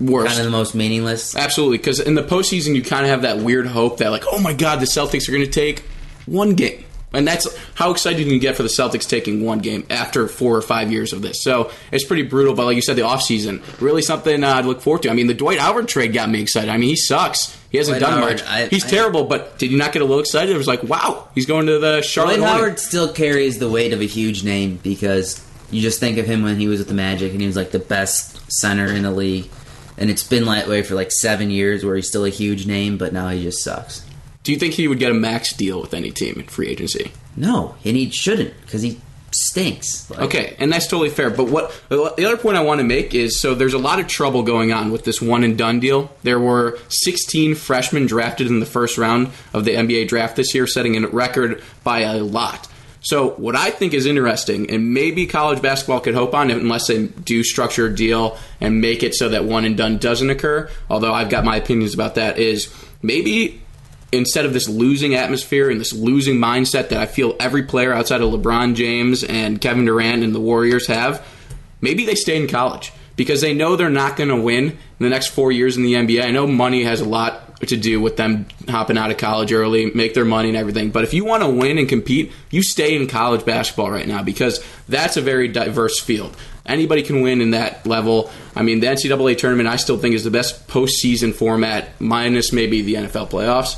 Worst. 0.00 0.28
Kind 0.28 0.40
of 0.40 0.44
the 0.44 0.50
most 0.56 0.74
meaningless. 0.74 1.34
Absolutely, 1.34 1.78
because 1.78 1.98
in 2.00 2.14
the 2.14 2.22
postseason, 2.22 2.74
you 2.74 2.82
kind 2.82 3.04
of 3.04 3.10
have 3.10 3.22
that 3.22 3.38
weird 3.38 3.66
hope 3.66 3.98
that, 3.98 4.10
like, 4.10 4.24
oh 4.30 4.38
my 4.38 4.52
god, 4.52 4.80
the 4.80 4.86
Celtics 4.86 5.28
are 5.28 5.32
going 5.32 5.44
to 5.44 5.50
take 5.50 5.82
one 6.26 6.54
game. 6.54 6.84
And 7.12 7.26
that's 7.26 7.48
how 7.74 7.90
excited 7.90 8.20
you 8.20 8.26
can 8.30 8.38
get 8.38 8.54
for 8.56 8.62
the 8.62 8.68
Celtics 8.68 9.08
taking 9.08 9.42
one 9.44 9.60
game 9.60 9.86
after 9.88 10.28
four 10.28 10.54
or 10.56 10.60
five 10.60 10.92
years 10.92 11.14
of 11.14 11.22
this. 11.22 11.42
So 11.42 11.70
it's 11.90 12.04
pretty 12.04 12.24
brutal, 12.24 12.54
but 12.54 12.66
like 12.66 12.76
you 12.76 12.82
said, 12.82 12.96
the 12.96 13.02
offseason, 13.02 13.62
really 13.80 14.02
something 14.02 14.44
uh, 14.44 14.60
to 14.60 14.68
look 14.68 14.82
forward 14.82 15.02
to. 15.04 15.10
I 15.10 15.14
mean, 15.14 15.26
the 15.26 15.32
Dwight 15.34 15.58
Howard 15.58 15.88
trade 15.88 16.12
got 16.12 16.28
me 16.28 16.42
excited. 16.42 16.68
I 16.68 16.76
mean, 16.76 16.90
he 16.90 16.96
sucks. 16.96 17.56
He 17.70 17.78
hasn't 17.78 17.98
Dwight 17.98 18.10
done 18.10 18.20
Howard, 18.20 18.32
much. 18.40 18.44
I- 18.46 18.66
he's 18.66 18.84
I- 18.84 18.88
terrible, 18.88 19.24
but 19.24 19.58
did 19.58 19.70
you 19.72 19.78
not 19.78 19.92
get 19.92 20.02
a 20.02 20.04
little 20.04 20.20
excited? 20.20 20.54
It 20.54 20.58
was 20.58 20.66
like, 20.68 20.82
wow, 20.82 21.28
he's 21.34 21.46
going 21.46 21.66
to 21.66 21.78
the 21.78 22.02
Charlotte 22.02 22.36
Dwight 22.38 22.50
Howard 22.50 22.78
still 22.78 23.10
carries 23.12 23.58
the 23.58 23.70
weight 23.70 23.94
of 23.94 24.00
a 24.02 24.06
huge 24.06 24.44
name 24.44 24.78
because 24.82 25.42
you 25.70 25.80
just 25.80 26.00
think 26.00 26.18
of 26.18 26.26
him 26.26 26.42
when 26.42 26.56
he 26.56 26.68
was 26.68 26.78
with 26.78 26.88
the 26.88 26.94
Magic 26.94 27.32
and 27.32 27.40
he 27.40 27.46
was 27.46 27.56
like 27.56 27.70
the 27.70 27.78
best 27.78 28.38
center 28.52 28.86
in 28.86 29.02
the 29.02 29.10
league. 29.10 29.48
And 29.96 30.10
it's 30.10 30.22
been 30.22 30.44
that 30.44 30.68
way 30.68 30.82
for 30.82 30.94
like 30.94 31.10
seven 31.10 31.50
years 31.50 31.84
where 31.84 31.96
he's 31.96 32.06
still 32.08 32.24
a 32.24 32.30
huge 32.30 32.66
name, 32.66 32.98
but 32.98 33.12
now 33.14 33.28
he 33.30 33.42
just 33.42 33.64
sucks. 33.64 34.04
Do 34.48 34.54
you 34.54 34.58
think 34.58 34.72
he 34.72 34.88
would 34.88 34.98
get 34.98 35.10
a 35.10 35.14
max 35.14 35.52
deal 35.52 35.78
with 35.78 35.92
any 35.92 36.10
team 36.10 36.40
in 36.40 36.46
free 36.46 36.68
agency? 36.68 37.12
No, 37.36 37.74
and 37.84 37.98
he 37.98 38.08
shouldn't 38.08 38.58
because 38.62 38.80
he 38.80 38.98
stinks. 39.30 40.08
Like, 40.08 40.20
Okay, 40.20 40.56
and 40.58 40.72
that's 40.72 40.86
totally 40.86 41.10
fair. 41.10 41.28
But 41.28 41.50
what 41.50 41.70
the 41.90 42.24
other 42.24 42.38
point 42.38 42.56
I 42.56 42.62
want 42.62 42.80
to 42.80 42.84
make 42.84 43.14
is 43.14 43.38
so 43.38 43.54
there's 43.54 43.74
a 43.74 43.78
lot 43.78 44.00
of 44.00 44.06
trouble 44.06 44.42
going 44.42 44.72
on 44.72 44.90
with 44.90 45.04
this 45.04 45.20
one 45.20 45.44
and 45.44 45.58
done 45.58 45.80
deal. 45.80 46.10
There 46.22 46.40
were 46.40 46.78
16 46.88 47.56
freshmen 47.56 48.06
drafted 48.06 48.46
in 48.46 48.58
the 48.58 48.64
first 48.64 48.96
round 48.96 49.32
of 49.52 49.66
the 49.66 49.72
NBA 49.72 50.08
draft 50.08 50.36
this 50.36 50.54
year, 50.54 50.66
setting 50.66 50.96
a 50.96 51.06
record 51.08 51.62
by 51.84 52.04
a 52.04 52.16
lot. 52.22 52.68
So 53.02 53.32
what 53.32 53.54
I 53.54 53.70
think 53.70 53.92
is 53.92 54.06
interesting, 54.06 54.70
and 54.70 54.94
maybe 54.94 55.26
college 55.26 55.60
basketball 55.60 56.00
could 56.00 56.14
hope 56.14 56.32
on, 56.32 56.50
it 56.50 56.56
unless 56.56 56.86
they 56.86 57.08
do 57.08 57.44
structure 57.44 57.88
a 57.88 57.94
deal 57.94 58.38
and 58.62 58.80
make 58.80 59.02
it 59.02 59.14
so 59.14 59.28
that 59.28 59.44
one 59.44 59.66
and 59.66 59.76
done 59.76 59.98
doesn't 59.98 60.30
occur. 60.30 60.70
Although 60.88 61.12
I've 61.12 61.28
got 61.28 61.44
my 61.44 61.56
opinions 61.56 61.92
about 61.92 62.14
that, 62.14 62.38
is 62.38 62.74
maybe 63.02 63.60
instead 64.12 64.46
of 64.46 64.52
this 64.52 64.68
losing 64.68 65.14
atmosphere 65.14 65.70
and 65.70 65.80
this 65.80 65.92
losing 65.92 66.36
mindset 66.36 66.88
that 66.88 66.98
I 66.98 67.06
feel 67.06 67.36
every 67.38 67.64
player 67.64 67.92
outside 67.92 68.20
of 68.20 68.30
LeBron 68.30 68.74
James 68.74 69.22
and 69.24 69.60
Kevin 69.60 69.84
Durant 69.84 70.22
and 70.22 70.34
the 70.34 70.40
Warriors 70.40 70.86
have, 70.86 71.26
maybe 71.80 72.06
they 72.06 72.14
stay 72.14 72.40
in 72.40 72.48
college 72.48 72.92
because 73.16 73.40
they 73.40 73.52
know 73.52 73.76
they're 73.76 73.90
not 73.90 74.16
going 74.16 74.30
to 74.30 74.40
win 74.40 74.64
in 74.64 74.76
the 74.98 75.08
next 75.08 75.28
four 75.28 75.52
years 75.52 75.76
in 75.76 75.82
the 75.82 75.94
NBA. 75.94 76.24
I 76.24 76.30
know 76.30 76.46
money 76.46 76.84
has 76.84 77.00
a 77.00 77.08
lot 77.08 77.60
to 77.66 77.76
do 77.76 78.00
with 78.00 78.16
them 78.16 78.46
hopping 78.68 78.96
out 78.96 79.10
of 79.10 79.16
college 79.16 79.52
early, 79.52 79.90
make 79.90 80.14
their 80.14 80.24
money 80.24 80.48
and 80.48 80.56
everything. 80.56 80.90
But 80.90 81.02
if 81.02 81.12
you 81.12 81.24
want 81.24 81.42
to 81.42 81.48
win 81.48 81.76
and 81.76 81.88
compete, 81.88 82.32
you 82.50 82.62
stay 82.62 82.94
in 82.94 83.08
college 83.08 83.44
basketball 83.44 83.90
right 83.90 84.06
now 84.06 84.22
because 84.22 84.64
that's 84.88 85.16
a 85.16 85.20
very 85.20 85.48
diverse 85.48 85.98
field. 85.98 86.36
Anybody 86.64 87.02
can 87.02 87.20
win 87.20 87.40
in 87.40 87.50
that 87.50 87.84
level. 87.86 88.30
I 88.54 88.62
mean, 88.62 88.80
the 88.80 88.86
NCAA 88.86 89.36
tournament 89.38 89.68
I 89.68 89.76
still 89.76 89.98
think 89.98 90.14
is 90.14 90.22
the 90.22 90.30
best 90.30 90.68
postseason 90.68 91.34
format, 91.34 92.00
minus 92.00 92.52
maybe 92.52 92.82
the 92.82 92.94
NFL 92.94 93.30
playoffs. 93.30 93.76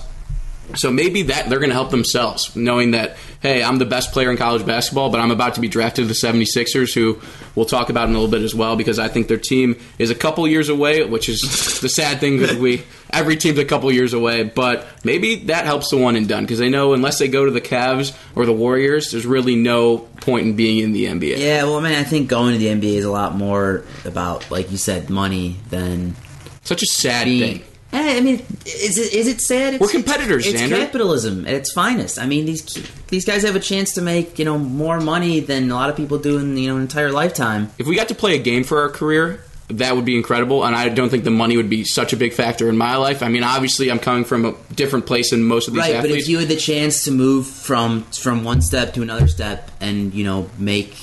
So 0.76 0.90
maybe 0.90 1.22
that 1.24 1.48
they're 1.48 1.58
going 1.58 1.70
to 1.70 1.74
help 1.74 1.90
themselves, 1.90 2.54
knowing 2.54 2.92
that, 2.92 3.16
hey, 3.40 3.62
I'm 3.62 3.78
the 3.78 3.84
best 3.86 4.12
player 4.12 4.30
in 4.30 4.36
college 4.36 4.64
basketball, 4.64 5.10
but 5.10 5.20
I'm 5.20 5.30
about 5.30 5.54
to 5.56 5.60
be 5.60 5.68
drafted 5.68 6.04
to 6.04 6.08
the 6.08 6.14
76ers, 6.14 6.94
who 6.94 7.20
we'll 7.54 7.66
talk 7.66 7.90
about 7.90 8.08
in 8.08 8.14
a 8.14 8.18
little 8.18 8.30
bit 8.30 8.42
as 8.42 8.54
well, 8.54 8.76
because 8.76 8.98
I 8.98 9.08
think 9.08 9.28
their 9.28 9.36
team 9.38 9.76
is 9.98 10.10
a 10.10 10.14
couple 10.14 10.46
years 10.46 10.68
away, 10.68 11.04
which 11.04 11.28
is 11.28 11.80
the 11.80 11.88
sad 11.88 12.20
thing 12.20 12.38
that 12.38 12.56
we 12.58 12.82
every 13.12 13.36
team's 13.36 13.58
a 13.58 13.64
couple 13.64 13.90
years 13.90 14.12
away. 14.12 14.44
But 14.44 14.86
maybe 15.04 15.36
that 15.46 15.64
helps 15.64 15.90
the 15.90 15.96
one 15.96 16.14
and 16.16 16.28
done 16.28 16.44
because 16.44 16.58
they 16.60 16.68
know 16.68 16.92
unless 16.92 17.18
they 17.18 17.28
go 17.28 17.44
to 17.44 17.50
the 17.50 17.60
Cavs 17.60 18.16
or 18.36 18.46
the 18.46 18.52
Warriors, 18.52 19.10
there's 19.10 19.26
really 19.26 19.56
no 19.56 19.98
point 19.98 20.46
in 20.46 20.56
being 20.56 20.78
in 20.78 20.92
the 20.92 21.06
NBA. 21.06 21.38
Yeah, 21.38 21.64
well, 21.64 21.78
I 21.78 21.82
mean, 21.82 21.92
I 21.98 22.04
think 22.04 22.28
going 22.28 22.52
to 22.52 22.58
the 22.58 22.66
NBA 22.66 22.96
is 22.96 23.04
a 23.04 23.10
lot 23.10 23.34
more 23.34 23.84
about, 24.04 24.50
like 24.50 24.70
you 24.70 24.76
said, 24.76 25.10
money 25.10 25.56
than 25.70 26.14
Such 26.62 26.82
a 26.82 26.86
sad 26.86 27.24
being. 27.24 27.58
thing. 27.58 27.66
Eh, 27.92 28.16
I 28.18 28.20
mean, 28.20 28.36
is 28.64 28.98
it 28.98 29.12
is 29.12 29.26
it 29.26 29.40
sad? 29.40 29.74
It's, 29.74 29.80
We're 29.80 29.88
competitors, 29.88 30.46
It's, 30.46 30.60
Xander. 30.60 30.78
capitalism 30.78 31.46
at 31.46 31.54
its 31.54 31.72
finest. 31.72 32.18
I 32.20 32.26
mean, 32.26 32.46
these 32.46 32.62
these 33.08 33.24
guys 33.24 33.42
have 33.42 33.56
a 33.56 33.60
chance 33.60 33.94
to 33.94 34.02
make 34.02 34.38
you 34.38 34.44
know 34.44 34.58
more 34.58 35.00
money 35.00 35.40
than 35.40 35.70
a 35.70 35.74
lot 35.74 35.90
of 35.90 35.96
people 35.96 36.18
do 36.18 36.38
in 36.38 36.56
you 36.56 36.68
know 36.68 36.76
an 36.76 36.82
entire 36.82 37.10
lifetime. 37.10 37.70
If 37.78 37.86
we 37.86 37.96
got 37.96 38.08
to 38.08 38.14
play 38.14 38.36
a 38.36 38.42
game 38.42 38.62
for 38.62 38.80
our 38.80 38.90
career, 38.90 39.42
that 39.68 39.96
would 39.96 40.04
be 40.04 40.16
incredible. 40.16 40.64
And 40.64 40.76
I 40.76 40.88
don't 40.88 41.08
think 41.08 41.24
the 41.24 41.30
money 41.30 41.56
would 41.56 41.70
be 41.70 41.84
such 41.84 42.12
a 42.12 42.16
big 42.16 42.32
factor 42.32 42.68
in 42.68 42.76
my 42.76 42.96
life. 42.96 43.22
I 43.22 43.28
mean, 43.28 43.42
obviously, 43.42 43.90
I'm 43.90 43.98
coming 43.98 44.24
from 44.24 44.44
a 44.44 44.54
different 44.74 45.06
place 45.06 45.30
than 45.30 45.42
most 45.42 45.68
of 45.68 45.74
these 45.74 45.82
Right, 45.82 46.00
but 46.00 46.10
if 46.10 46.28
you 46.28 46.38
had 46.38 46.48
the 46.48 46.56
chance 46.56 47.04
to 47.04 47.10
move 47.10 47.46
from 47.46 48.02
from 48.04 48.44
one 48.44 48.62
step 48.62 48.94
to 48.94 49.02
another 49.02 49.26
step 49.26 49.70
and 49.80 50.14
you 50.14 50.24
know 50.24 50.48
make 50.58 50.94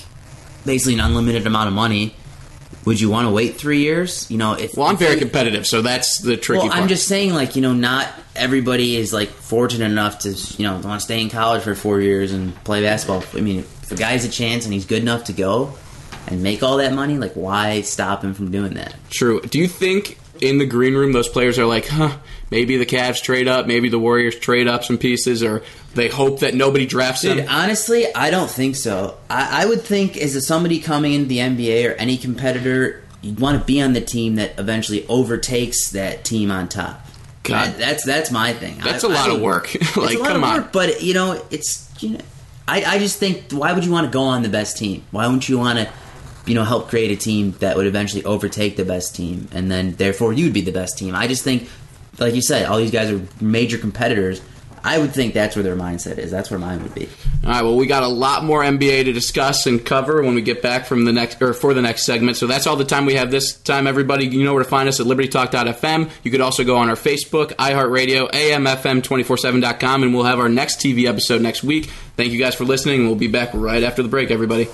basically 0.66 0.94
an 0.94 1.00
unlimited 1.02 1.48
amount 1.48 1.68
of 1.68 1.74
money, 1.74 2.16
would 2.88 3.00
you 3.02 3.10
want 3.10 3.28
to 3.28 3.32
wait 3.32 3.58
three 3.58 3.80
years? 3.80 4.30
You 4.32 4.38
know, 4.38 4.54
if 4.54 4.76
well, 4.78 4.88
I'm 4.88 4.94
if 4.96 5.00
very 5.00 5.14
you- 5.16 5.20
competitive, 5.20 5.68
so 5.68 5.82
that's 5.82 6.20
the 6.20 6.38
tricky 6.38 6.60
Well, 6.62 6.70
part. 6.70 6.82
I'm 6.82 6.88
just 6.88 7.08
saying, 7.08 7.34
like 7.34 7.56
you 7.56 7.62
know, 7.62 7.74
not 7.74 8.08
everybody 8.36 8.96
is 8.96 9.12
like 9.14 9.30
fortunate 9.30 9.92
enough 9.92 10.20
to 10.20 10.30
you 10.30 10.66
know 10.68 10.74
want 10.80 11.00
to 11.00 11.00
stay 11.02 11.22
in 11.22 11.30
college 11.30 11.64
for 11.64 11.76
four 11.76 12.00
years 12.02 12.32
and 12.32 12.56
play 12.64 12.82
basketball. 12.82 13.24
I 13.38 13.42
mean, 13.42 13.60
if 13.60 13.92
a 13.92 13.96
guy 13.96 14.12
has 14.12 14.26
a 14.26 14.30
chance 14.30 14.66
and 14.66 14.74
he's 14.74 14.86
good 14.86 15.02
enough 15.02 15.26
to 15.26 15.34
go 15.34 15.74
and 16.28 16.42
make 16.42 16.64
all 16.64 16.78
that 16.78 16.94
money, 16.94 17.18
like 17.18 17.34
why 17.34 17.82
stop 17.82 18.24
him 18.24 18.34
from 18.34 18.52
doing 18.52 18.74
that? 18.76 18.96
True. 19.10 19.42
Do 19.42 19.60
you 19.60 19.68
think 19.68 20.18
in 20.42 20.58
the 20.58 20.66
green 20.66 20.94
room 20.96 21.12
those 21.14 21.28
players 21.30 21.58
are 21.60 21.66
like, 21.66 21.88
huh, 21.88 22.16
maybe 22.52 22.78
the 22.78 22.86
Cavs 22.86 23.22
trade 23.22 23.48
up, 23.48 23.68
maybe 23.68 23.90
the 23.90 24.00
Warriors 24.00 24.38
trade 24.38 24.68
up 24.68 24.84
some 24.84 24.98
pieces, 24.98 25.44
or 25.44 25.64
they 25.96 26.08
hope 26.08 26.40
that 26.42 26.54
nobody 26.54 26.86
drafts 26.86 27.22
Dude, 27.22 27.38
them? 27.40 27.48
honestly, 27.50 28.06
I 28.14 28.30
don't 28.30 28.50
think 28.50 28.76
so. 28.76 29.18
I, 29.30 29.64
I 29.64 29.66
would 29.66 29.82
think 29.82 30.18
as 30.18 30.36
a 30.36 30.42
somebody 30.42 30.80
coming 30.80 31.14
into 31.14 31.28
the 31.28 31.40
NBA 31.40 31.90
or 31.90 31.94
any 31.94 32.18
competitor, 32.18 33.04
you'd 33.22 33.40
want 33.40 33.60
to 33.60 33.66
be 33.66 33.82
on 33.82 33.94
the 33.94 34.02
team 34.02 34.36
that 34.36 34.58
eventually 34.60 35.06
overtakes 35.08 35.92
that 35.92 36.24
team 36.24 36.52
on 36.52 36.68
top. 36.70 37.02
God. 37.44 37.68
That- 37.72 37.78
that's 37.78 38.06
that's 38.06 38.32
my 38.32 38.54
thing. 38.54 38.78
That's 38.84 39.04
a 39.04 39.08
a 39.08 39.10
lot 39.10 39.30
of 39.30 39.42
work. 39.42 39.74
it's 39.76 39.96
like, 39.98 40.16
a 40.18 40.20
lot 40.20 40.28
come 40.28 40.44
of 40.44 40.50
on. 40.50 40.58
work, 40.64 40.72
but 40.74 41.02
you 41.02 41.14
know, 41.14 41.42
it's 41.50 41.90
you 42.00 42.10
know, 42.12 42.20
I, 42.68 42.84
I 42.84 43.00
just 43.00 43.18
think 43.20 43.52
why 43.52 43.72
would 43.74 43.86
you 43.86 43.92
want 43.92 44.06
to 44.06 44.12
go 44.12 44.24
on 44.24 44.42
the 44.44 44.50
best 44.50 44.78
team? 44.78 45.04
Why 45.12 45.26
wouldn't 45.26 45.48
you 45.48 45.58
want 45.58 45.80
to, 45.80 45.90
you 46.46 46.54
know, 46.56 46.64
help 46.66 46.90
create 46.90 47.12
a 47.12 47.16
team 47.16 47.52
that 47.60 47.78
would 47.78 47.88
eventually 47.88 48.24
overtake 48.26 48.76
the 48.76 48.84
best 48.86 49.16
team, 49.16 49.48
and 49.54 49.72
then 49.72 49.94
therefore 49.94 50.34
you'd 50.34 50.54
be 50.54 50.62
the 50.62 50.72
best 50.74 50.98
team? 50.98 51.16
I 51.16 51.28
just 51.28 51.44
think, 51.44 51.70
like 52.20 52.36
you 52.36 52.42
said, 52.42 52.66
all 52.66 52.78
these 52.78 52.92
guys 52.92 53.12
are 53.12 53.22
major 53.42 53.78
competitors. 53.78 54.42
I 54.84 54.98
would 54.98 55.12
think 55.12 55.34
that's 55.34 55.56
where 55.56 55.64
their 55.64 55.76
mindset 55.76 56.18
is. 56.18 56.32
That's 56.32 56.50
where 56.50 56.60
mine 56.60 56.82
would 56.82 56.96
be. 56.96 57.10
All 57.44 57.50
right, 57.50 57.62
well, 57.62 57.76
we 57.76 57.88
got 57.88 58.04
a 58.04 58.08
lot 58.08 58.46
more 58.46 58.64
NBA 58.64 59.06
to 59.06 59.12
discuss 59.12 59.66
and 59.66 59.86
cover 59.86 60.22
when 60.22 60.34
we 60.34 60.42
get 60.42 60.62
back 60.62 60.86
from 60.86 61.04
the 61.04 61.12
next 61.12 61.42
or 61.42 61.54
for 61.54 61.74
the 61.74 61.82
next 61.82 62.04
segment. 62.04 62.38
So 62.38 62.48
that's 62.48 62.68
all 62.68 62.78
the 62.78 62.86
time 62.86 63.06
we 63.06 63.16
have 63.16 63.30
this 63.30 63.58
time. 63.58 63.86
Everybody, 63.86 64.28
you 64.28 64.46
know 64.46 64.54
where 64.54 64.64
to 64.64 64.70
find 64.70 64.88
us 64.88 65.02
at 65.02 65.06
libertytalk.fm. 65.06 66.10
You 66.24 66.32
could 66.32 66.40
also 66.40 66.64
go 66.64 66.78
on 66.78 66.90
our 66.90 66.96
Facebook, 66.96 67.54
iHeartRadio, 67.56 68.32
AMFM247.com, 68.32 70.04
and 70.04 70.14
we'll 70.14 70.24
have 70.24 70.40
our 70.40 70.50
next 70.50 70.80
TV 70.80 71.06
episode 71.06 71.42
next 71.42 71.64
week. 71.64 71.88
Thank 72.16 72.32
you 72.32 72.40
guys 72.40 72.56
for 72.56 72.64
listening. 72.64 73.06
We'll 73.06 73.16
be 73.16 73.28
back 73.28 73.50
right 73.54 73.84
after 73.84 74.04
the 74.04 74.10
break, 74.10 74.32
everybody. 74.32 74.70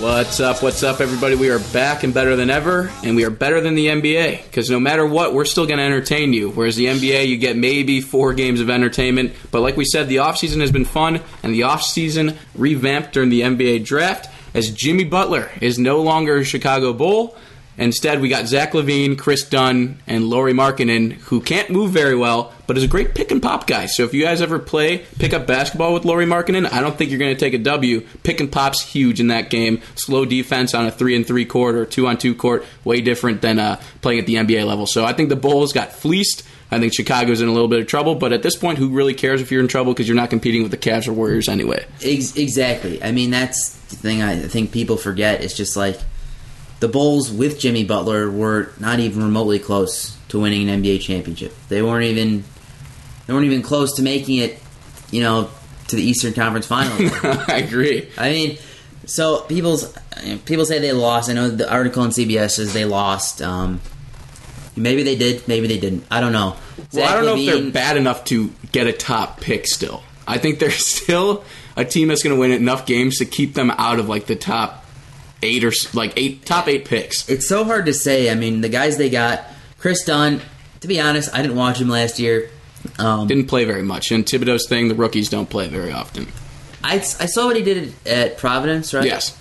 What's 0.00 0.40
up? 0.40 0.62
What's 0.62 0.82
up, 0.82 1.02
everybody? 1.02 1.34
We 1.34 1.50
are 1.50 1.58
back 1.58 2.04
and 2.04 2.14
better 2.14 2.34
than 2.34 2.48
ever, 2.48 2.90
and 3.04 3.16
we 3.16 3.24
are 3.26 3.30
better 3.30 3.60
than 3.60 3.74
the 3.74 3.88
NBA 3.88 4.44
because 4.44 4.70
no 4.70 4.80
matter 4.80 5.04
what, 5.04 5.34
we're 5.34 5.44
still 5.44 5.66
going 5.66 5.76
to 5.76 5.84
entertain 5.84 6.32
you. 6.32 6.48
Whereas 6.48 6.74
the 6.76 6.86
NBA, 6.86 7.28
you 7.28 7.36
get 7.36 7.54
maybe 7.54 8.00
four 8.00 8.32
games 8.32 8.62
of 8.62 8.70
entertainment. 8.70 9.34
But 9.50 9.60
like 9.60 9.76
we 9.76 9.84
said, 9.84 10.08
the 10.08 10.16
offseason 10.16 10.62
has 10.62 10.72
been 10.72 10.86
fun, 10.86 11.20
and 11.42 11.52
the 11.52 11.60
offseason 11.60 12.38
revamped 12.54 13.12
during 13.12 13.28
the 13.28 13.42
NBA 13.42 13.84
draft 13.84 14.30
as 14.54 14.70
Jimmy 14.70 15.04
Butler 15.04 15.50
is 15.60 15.78
no 15.78 16.00
longer 16.00 16.38
a 16.38 16.44
Chicago 16.44 16.94
Bull. 16.94 17.36
Instead, 17.80 18.20
we 18.20 18.28
got 18.28 18.46
Zach 18.46 18.72
LaVine, 18.72 19.18
Kris 19.18 19.42
Dunn, 19.42 19.96
and 20.06 20.28
Lauri 20.28 20.52
Markkanen, 20.52 21.12
who 21.12 21.40
can't 21.40 21.70
move 21.70 21.92
very 21.92 22.14
well, 22.14 22.52
but 22.66 22.76
is 22.76 22.84
a 22.84 22.88
great 22.88 23.14
pick 23.14 23.30
and 23.30 23.40
pop 23.40 23.66
guy. 23.66 23.86
So 23.86 24.04
if 24.04 24.12
you 24.12 24.22
guys 24.22 24.42
ever 24.42 24.58
play 24.58 24.98
pick 25.18 25.32
up 25.32 25.46
basketball 25.46 25.94
with 25.94 26.04
Lauri 26.04 26.26
Markkanen, 26.26 26.70
I 26.70 26.82
don't 26.82 26.98
think 26.98 27.10
you're 27.10 27.18
going 27.18 27.34
to 27.34 27.40
take 27.40 27.54
a 27.54 27.58
W. 27.58 28.02
Pick 28.22 28.40
and 28.40 28.52
pop's 28.52 28.82
huge 28.82 29.18
in 29.18 29.28
that 29.28 29.48
game. 29.48 29.80
Slow 29.94 30.26
defense 30.26 30.74
on 30.74 30.84
a 30.84 30.90
three 30.90 31.16
and 31.16 31.26
three 31.26 31.46
court 31.46 31.74
or 31.74 31.86
two 31.86 32.06
on 32.06 32.18
two 32.18 32.34
court, 32.34 32.66
way 32.84 33.00
different 33.00 33.40
than 33.40 33.58
uh, 33.58 33.80
playing 34.02 34.18
at 34.20 34.26
the 34.26 34.34
NBA 34.34 34.66
level. 34.66 34.84
So 34.86 35.06
I 35.06 35.14
think 35.14 35.30
the 35.30 35.36
Bulls 35.36 35.72
got 35.72 35.90
fleeced. 35.90 36.46
I 36.70 36.78
think 36.78 36.92
Chicago's 36.92 37.40
in 37.40 37.48
a 37.48 37.52
little 37.52 37.66
bit 37.66 37.80
of 37.80 37.86
trouble, 37.86 38.14
but 38.14 38.34
at 38.34 38.42
this 38.42 38.56
point, 38.56 38.78
who 38.78 38.90
really 38.90 39.14
cares 39.14 39.40
if 39.40 39.50
you're 39.50 39.62
in 39.62 39.68
trouble 39.68 39.94
because 39.94 40.06
you're 40.06 40.16
not 40.16 40.28
competing 40.28 40.62
with 40.62 40.70
the 40.70 40.76
Cavs 40.76 41.08
or 41.08 41.14
Warriors 41.14 41.48
anyway? 41.48 41.86
Exactly. 42.02 43.02
I 43.02 43.10
mean, 43.10 43.30
that's 43.30 43.70
the 43.86 43.96
thing 43.96 44.22
I 44.22 44.38
think 44.38 44.70
people 44.70 44.98
forget. 44.98 45.42
It's 45.42 45.56
just 45.56 45.76
like 45.76 45.98
the 46.80 46.88
Bulls 46.88 47.30
with 47.30 47.58
Jimmy 47.58 47.84
Butler 47.84 48.30
were 48.30 48.72
not 48.80 49.00
even 49.00 49.22
remotely 49.22 49.58
close 49.58 50.16
to 50.28 50.40
winning 50.40 50.68
an 50.68 50.82
NBA 50.82 51.00
championship. 51.02 51.54
They 51.68 51.82
weren't 51.82 52.06
even 52.06 52.44
they 53.26 53.32
weren't 53.32 53.46
even 53.46 53.62
close 53.62 53.94
to 53.96 54.02
making 54.02 54.38
it, 54.38 54.58
you 55.10 55.22
know, 55.22 55.50
to 55.88 55.96
the 55.96 56.02
Eastern 56.02 56.32
Conference 56.32 56.66
Finals. 56.66 57.12
I 57.22 57.58
agree. 57.58 58.08
I 58.16 58.30
mean, 58.30 58.58
so 59.04 59.42
people's 59.42 59.96
people 60.46 60.64
say 60.64 60.78
they 60.78 60.92
lost. 60.92 61.28
I 61.28 61.34
know 61.34 61.50
the 61.50 61.70
article 61.70 62.02
on 62.02 62.10
CBS 62.10 62.52
says 62.52 62.72
they 62.72 62.86
lost. 62.86 63.42
Um, 63.42 63.80
maybe 64.74 65.02
they 65.02 65.16
did. 65.16 65.46
Maybe 65.46 65.66
they 65.66 65.78
didn't. 65.78 66.04
I 66.10 66.20
don't 66.20 66.32
know. 66.32 66.56
Well, 66.92 67.08
I 67.08 67.14
don't 67.14 67.26
know 67.26 67.36
if 67.36 67.62
they're 67.62 67.72
bad 67.72 67.96
enough 67.98 68.24
to 68.26 68.50
get 68.72 68.86
a 68.86 68.92
top 68.92 69.40
pick 69.40 69.66
still. 69.66 70.02
I 70.26 70.38
think 70.38 70.58
they're 70.58 70.70
still 70.70 71.44
a 71.76 71.84
team 71.84 72.08
that's 72.08 72.22
going 72.22 72.34
to 72.34 72.40
win 72.40 72.52
enough 72.52 72.86
games 72.86 73.18
to 73.18 73.26
keep 73.26 73.54
them 73.54 73.70
out 73.70 73.98
of 73.98 74.08
like 74.08 74.26
the 74.26 74.36
top 74.36 74.86
eight 75.42 75.64
or 75.64 75.72
like 75.94 76.12
eight 76.16 76.44
top 76.44 76.68
eight 76.68 76.84
picks. 76.84 77.28
It's 77.28 77.48
so 77.48 77.64
hard 77.64 77.86
to 77.86 77.94
say. 77.94 78.30
I 78.30 78.34
mean, 78.34 78.60
the 78.60 78.68
guys 78.68 78.96
they 78.96 79.10
got, 79.10 79.44
Kris 79.78 80.04
Dunn. 80.04 80.40
To 80.80 80.88
be 80.88 80.98
honest, 81.00 81.34
I 81.34 81.42
didn't 81.42 81.56
watch 81.56 81.78
him 81.78 81.88
last 81.88 82.18
year. 82.18 82.50
Um, 82.98 83.28
Didn't 83.28 83.48
play 83.48 83.66
very 83.66 83.82
much. 83.82 84.10
And 84.10 84.24
Thibodeau's 84.24 84.66
thing, 84.66 84.88
the 84.88 84.94
rookies 84.94 85.28
don't 85.28 85.48
play 85.48 85.68
very 85.68 85.92
often. 85.92 86.26
I, 86.82 86.94
I 86.94 87.26
saw 87.26 87.46
what 87.46 87.56
he 87.56 87.62
did 87.62 87.94
at 88.06 88.38
Providence, 88.38 88.94
right? 88.94 89.04
Yes. 89.04 89.36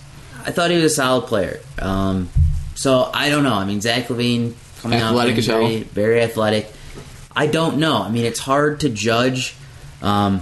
I 0.45 0.51
thought 0.51 0.71
he 0.71 0.75
was 0.75 0.91
a 0.91 0.95
solid 0.95 1.27
player. 1.27 1.61
Um, 1.81 2.29
so 2.75 3.09
I 3.13 3.29
don't 3.29 3.43
know. 3.43 3.53
I 3.53 3.65
mean, 3.65 3.79
Zach 3.81 4.07
LaVine 4.07 4.53
coming 4.81 4.99
Athletic 4.99 5.37
out 5.37 5.43
very, 5.45 5.83
very 5.83 6.21
athletic. 6.21 6.71
I 7.35 7.47
don't 7.47 7.77
know. 7.77 8.01
I 8.01 8.09
mean, 8.09 8.25
it's 8.25 8.39
hard 8.39 8.81
to 8.81 8.89
judge, 8.89 9.55
um, 10.01 10.41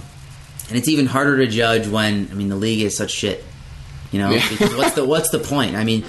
and 0.68 0.76
it's 0.76 0.88
even 0.88 1.06
harder 1.06 1.36
to 1.38 1.46
judge 1.46 1.86
when 1.86 2.28
I 2.30 2.34
mean 2.34 2.48
the 2.48 2.56
league 2.56 2.80
is 2.80 2.96
such 2.96 3.10
shit. 3.10 3.44
You 4.12 4.18
know, 4.20 4.30
Yeah. 4.30 4.48
because 4.48 4.74
what's 4.74 4.94
the 4.94 5.04
what's 5.04 5.30
the 5.30 5.38
point? 5.38 5.76
I 5.76 5.84
mean, 5.84 6.04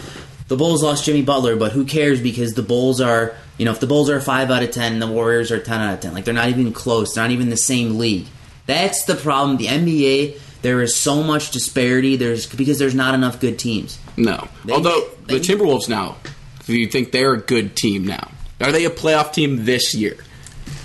the 0.47 0.55
Bulls 0.57 0.81
lost 0.83 1.05
Jimmy 1.05 1.21
Butler, 1.21 1.55
but 1.55 1.71
who 1.73 1.85
cares? 1.85 2.19
Because 2.21 2.53
the 2.53 2.61
Bulls 2.63 3.01
are 3.01 3.33
you 3.57 3.65
know 3.65 3.71
if 3.71 3.79
the 3.79 3.87
Bulls 3.87 4.09
are 4.09 4.19
five 4.21 4.49
out 4.51 4.63
of 4.63 4.71
ten, 4.71 4.99
the 4.99 5.07
Warriors 5.07 5.51
are 5.51 5.59
ten 5.59 5.81
out 5.81 5.93
of 5.95 5.99
ten. 5.99 6.13
Like 6.13 6.25
they're 6.25 6.33
not 6.33 6.49
even 6.49 6.71
close. 6.73 7.13
They're 7.13 7.23
not 7.23 7.31
even 7.31 7.49
the 7.49 7.57
same 7.57 7.97
league. 7.97 8.27
That's 8.65 9.03
the 9.05 9.15
problem. 9.15 9.57
The 9.57 9.67
NBA. 9.67 10.39
There 10.61 10.81
is 10.81 10.93
so 10.95 11.23
much 11.23 11.51
disparity. 11.51 12.17
There's 12.17 12.45
because 12.45 12.79
there's 12.79 12.93
not 12.95 13.13
enough 13.13 13.39
good 13.39 13.57
teams. 13.57 13.97
No. 14.17 14.47
They- 14.65 14.73
Although 14.73 15.05
they- 15.25 15.39
the 15.39 15.45
Timberwolves 15.45 15.87
now, 15.87 16.17
do 16.65 16.75
you 16.75 16.87
think 16.87 17.11
they're 17.13 17.31
a 17.33 17.37
good 17.39 17.77
team 17.77 18.05
now? 18.05 18.29
Are 18.59 18.73
they 18.73 18.83
a 18.83 18.89
playoff 18.89 19.31
team 19.31 19.63
this 19.63 19.95
year? 19.95 20.17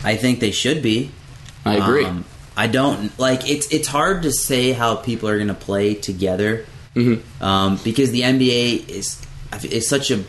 I 0.04 0.14
think 0.16 0.38
they 0.38 0.52
should 0.52 0.80
be. 0.80 1.10
I 1.64 1.74
agree. 1.76 2.04
Um, 2.04 2.24
I 2.56 2.68
don't 2.68 3.18
like 3.18 3.50
it's. 3.50 3.66
It's 3.72 3.88
hard 3.88 4.22
to 4.22 4.30
say 4.32 4.70
how 4.70 4.94
people 4.94 5.28
are 5.28 5.36
going 5.36 5.48
to 5.48 5.54
play 5.54 5.94
together 5.94 6.66
um, 7.40 7.78
because 7.82 8.10
the 8.10 8.22
NBA 8.22 8.88
is 8.88 9.24
is 9.64 9.88
such 9.88 10.10
a. 10.10 10.22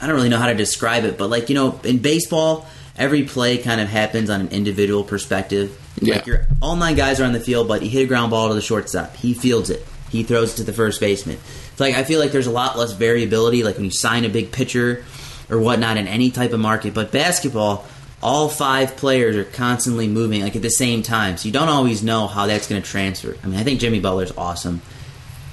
I 0.00 0.06
don't 0.06 0.16
really 0.16 0.28
know 0.28 0.38
how 0.38 0.48
to 0.48 0.54
describe 0.54 1.04
it, 1.04 1.16
but 1.16 1.30
like 1.30 1.48
you 1.48 1.54
know, 1.54 1.80
in 1.84 1.98
baseball, 1.98 2.66
every 2.96 3.24
play 3.24 3.58
kind 3.58 3.80
of 3.80 3.88
happens 3.88 4.30
on 4.30 4.40
an 4.40 4.48
individual 4.48 5.04
perspective. 5.04 5.78
Yeah. 6.00 6.16
Like 6.16 6.26
you're, 6.26 6.46
all 6.60 6.76
nine 6.76 6.96
guys 6.96 7.20
are 7.20 7.24
on 7.24 7.32
the 7.32 7.40
field, 7.40 7.68
but 7.68 7.82
he 7.82 7.88
hit 7.88 8.04
a 8.04 8.06
ground 8.06 8.30
ball 8.30 8.48
to 8.48 8.54
the 8.54 8.60
shortstop. 8.60 9.16
He 9.16 9.34
fields 9.34 9.70
it. 9.70 9.86
He 10.10 10.22
throws 10.22 10.54
it 10.54 10.56
to 10.58 10.64
the 10.64 10.72
first 10.72 11.00
baseman. 11.00 11.36
It's 11.36 11.80
like 11.80 11.94
I 11.94 12.04
feel 12.04 12.20
like 12.20 12.32
there's 12.32 12.46
a 12.46 12.52
lot 12.52 12.78
less 12.78 12.92
variability, 12.92 13.62
like 13.64 13.76
when 13.76 13.84
you 13.84 13.90
sign 13.90 14.24
a 14.24 14.28
big 14.28 14.52
pitcher 14.52 15.04
or 15.50 15.58
whatnot 15.58 15.96
in 15.96 16.06
any 16.06 16.30
type 16.30 16.52
of 16.52 16.60
market. 16.60 16.94
But 16.94 17.12
basketball, 17.12 17.86
all 18.22 18.48
five 18.48 18.96
players 18.96 19.36
are 19.36 19.44
constantly 19.44 20.08
moving 20.08 20.42
like 20.42 20.56
at 20.56 20.62
the 20.62 20.70
same 20.70 21.02
time, 21.02 21.36
so 21.36 21.46
you 21.46 21.52
don't 21.52 21.68
always 21.68 22.02
know 22.02 22.26
how 22.26 22.46
that's 22.46 22.68
going 22.68 22.80
to 22.82 22.88
transfer. 22.88 23.36
I 23.42 23.46
mean, 23.46 23.58
I 23.58 23.62
think 23.62 23.80
Jimmy 23.80 24.00
Butler's 24.00 24.32
awesome. 24.36 24.80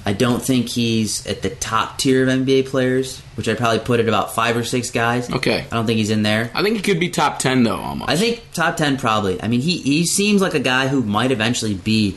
I 0.06 0.12
don't 0.12 0.42
think 0.42 0.68
he's 0.68 1.26
at 1.26 1.40
the 1.40 1.48
top 1.50 1.96
tier 1.98 2.22
of 2.24 2.28
NBA 2.28 2.66
players, 2.66 3.20
which 3.36 3.48
I'd 3.48 3.56
probably 3.56 3.78
put 3.78 4.00
at 4.00 4.08
about 4.08 4.34
five 4.34 4.54
or 4.56 4.62
six 4.64 4.90
guys. 4.90 5.30
Okay. 5.30 5.60
I 5.70 5.74
don't 5.74 5.86
think 5.86 5.96
he's 5.98 6.10
in 6.10 6.22
there. 6.22 6.50
I 6.54 6.62
think 6.62 6.76
he 6.76 6.82
could 6.82 7.00
be 7.00 7.08
top 7.08 7.38
ten 7.38 7.62
though, 7.62 7.76
almost. 7.76 8.10
I 8.10 8.16
think 8.16 8.42
top 8.52 8.76
ten 8.76 8.98
probably. 8.98 9.42
I 9.42 9.48
mean, 9.48 9.60
he 9.62 9.78
he 9.78 10.04
seems 10.04 10.42
like 10.42 10.52
a 10.54 10.60
guy 10.60 10.88
who 10.88 11.02
might 11.02 11.30
eventually 11.30 11.74
be 11.74 12.16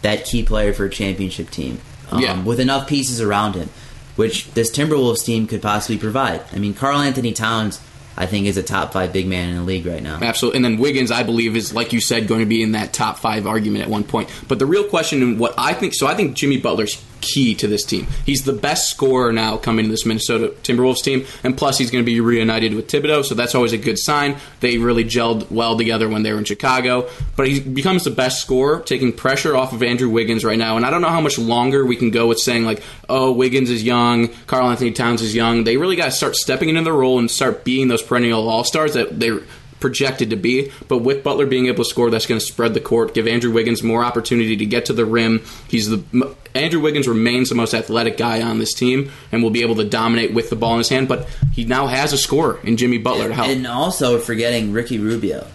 that 0.00 0.24
key 0.24 0.42
player 0.42 0.72
for 0.72 0.86
a 0.86 0.90
championship 0.90 1.50
team. 1.50 1.78
Um, 2.10 2.20
Yeah. 2.20 2.42
with 2.42 2.60
enough 2.60 2.86
pieces 2.88 3.20
around 3.20 3.54
him, 3.54 3.68
which 4.16 4.50
this 4.52 4.70
Timberwolves 4.70 5.24
team 5.24 5.46
could 5.46 5.60
possibly 5.62 5.98
provide. 5.98 6.42
I 6.52 6.58
mean, 6.58 6.74
Karl-Anthony 6.74 7.32
Towns, 7.32 7.78
I 8.16 8.26
think, 8.26 8.46
is 8.46 8.56
a 8.56 8.62
top 8.62 8.92
five 8.92 9.12
big 9.12 9.26
man 9.26 9.48
in 9.50 9.56
the 9.56 9.62
league 9.62 9.86
right 9.86 10.02
now. 10.02 10.18
Absolutely. 10.20 10.58
And 10.58 10.64
then 10.64 10.78
Wiggins, 10.78 11.10
I 11.10 11.22
believe, 11.22 11.56
is, 11.56 11.72
like 11.74 11.92
you 11.92 12.00
said, 12.00 12.28
going 12.28 12.40
to 12.40 12.46
be 12.46 12.62
in 12.62 12.72
that 12.72 12.92
top 12.92 13.18
five 13.18 13.46
argument 13.46 13.84
at 13.84 13.90
one 13.90 14.04
point. 14.04 14.30
But 14.48 14.58
the 14.58 14.66
real 14.66 14.84
question, 14.84 15.22
and 15.22 15.38
what 15.38 15.54
I 15.56 15.72
think, 15.74 15.94
so 15.94 16.06
I 16.06 16.14
think 16.14 16.34
Jimmy 16.34 16.58
Butler's 16.58 17.02
key 17.22 17.54
to 17.54 17.66
this 17.66 17.84
team. 17.84 18.06
He's 18.26 18.44
the 18.44 18.52
best 18.52 18.90
scorer 18.90 19.32
now 19.32 19.56
coming 19.56 19.86
to 19.86 19.90
this 19.90 20.04
Minnesota 20.04 20.52
Timberwolves 20.62 21.02
team. 21.02 21.24
And 21.42 21.56
plus, 21.56 21.78
he's 21.78 21.90
going 21.90 22.04
to 22.04 22.10
be 22.10 22.20
reunited 22.20 22.74
with 22.74 22.88
Thibodeau, 22.88 23.24
so 23.24 23.34
that's 23.34 23.54
always 23.54 23.72
a 23.72 23.78
good 23.78 23.98
sign. 23.98 24.36
They 24.60 24.76
really 24.76 25.04
gelled 25.04 25.50
well 25.50 25.78
together 25.78 26.08
when 26.08 26.22
they 26.22 26.32
were 26.32 26.38
in 26.38 26.44
Chicago. 26.44 27.08
But 27.36 27.48
he 27.48 27.60
becomes 27.60 28.04
the 28.04 28.10
best 28.10 28.42
scorer, 28.42 28.80
taking 28.80 29.12
pressure 29.12 29.56
off 29.56 29.72
of 29.72 29.82
Andrew 29.82 30.10
Wiggins 30.10 30.44
right 30.44 30.58
now. 30.58 30.76
And 30.76 30.84
I 30.84 30.90
don't 30.90 31.00
know 31.00 31.08
how 31.08 31.20
much 31.20 31.38
longer 31.38 31.86
we 31.86 31.96
can 31.96 32.10
go 32.10 32.26
with 32.26 32.40
saying, 32.40 32.64
like, 32.64 32.82
oh, 33.08 33.32
Wiggins 33.32 33.70
is 33.70 33.82
young, 33.82 34.28
Karl-Anthony 34.46 34.92
Towns 34.92 35.22
is 35.22 35.34
young. 35.34 35.64
They 35.64 35.76
really 35.76 35.96
got 35.96 36.06
to 36.06 36.10
start 36.10 36.36
stepping 36.36 36.68
into 36.68 36.82
their 36.82 36.92
role 36.92 37.18
and 37.18 37.30
start 37.30 37.64
being 37.64 37.88
those 37.88 38.02
perennial 38.02 38.48
all 38.48 38.64
stars 38.64 38.94
that 38.94 39.18
they're 39.18 39.40
projected 39.82 40.30
to 40.30 40.36
be. 40.36 40.72
But 40.88 40.98
with 40.98 41.22
Butler 41.22 41.44
being 41.44 41.66
able 41.66 41.84
to 41.84 41.90
score, 41.90 42.08
that's 42.08 42.24
going 42.24 42.40
to 42.40 42.46
spread 42.46 42.72
the 42.72 42.80
court, 42.80 43.12
give 43.12 43.26
Andrew 43.26 43.52
Wiggins 43.52 43.82
more 43.82 44.02
opportunity 44.02 44.56
to 44.56 44.64
get 44.64 44.86
to 44.86 44.94
the 44.94 45.04
rim. 45.04 45.44
He's 45.68 45.90
the 45.90 46.34
Andrew 46.54 46.80
Wiggins 46.80 47.06
remains 47.08 47.50
the 47.50 47.54
most 47.54 47.74
athletic 47.74 48.16
guy 48.16 48.40
on 48.40 48.58
this 48.58 48.72
team 48.72 49.10
and 49.30 49.42
will 49.42 49.50
be 49.50 49.62
able 49.62 49.74
to 49.76 49.84
dominate 49.84 50.32
with 50.32 50.48
the 50.48 50.56
ball 50.56 50.72
in 50.72 50.78
his 50.78 50.88
hand. 50.88 51.08
But 51.08 51.28
he 51.52 51.64
now 51.64 51.86
has 51.86 52.14
a 52.14 52.18
scorer 52.18 52.58
in 52.62 52.78
Jimmy 52.78 52.98
Butler 52.98 53.28
to 53.28 53.34
help 53.34 53.48
And 53.48 53.66
also 53.66 54.18
forgetting 54.18 54.72
Ricky 54.72 54.98
Rubio. 54.98 55.46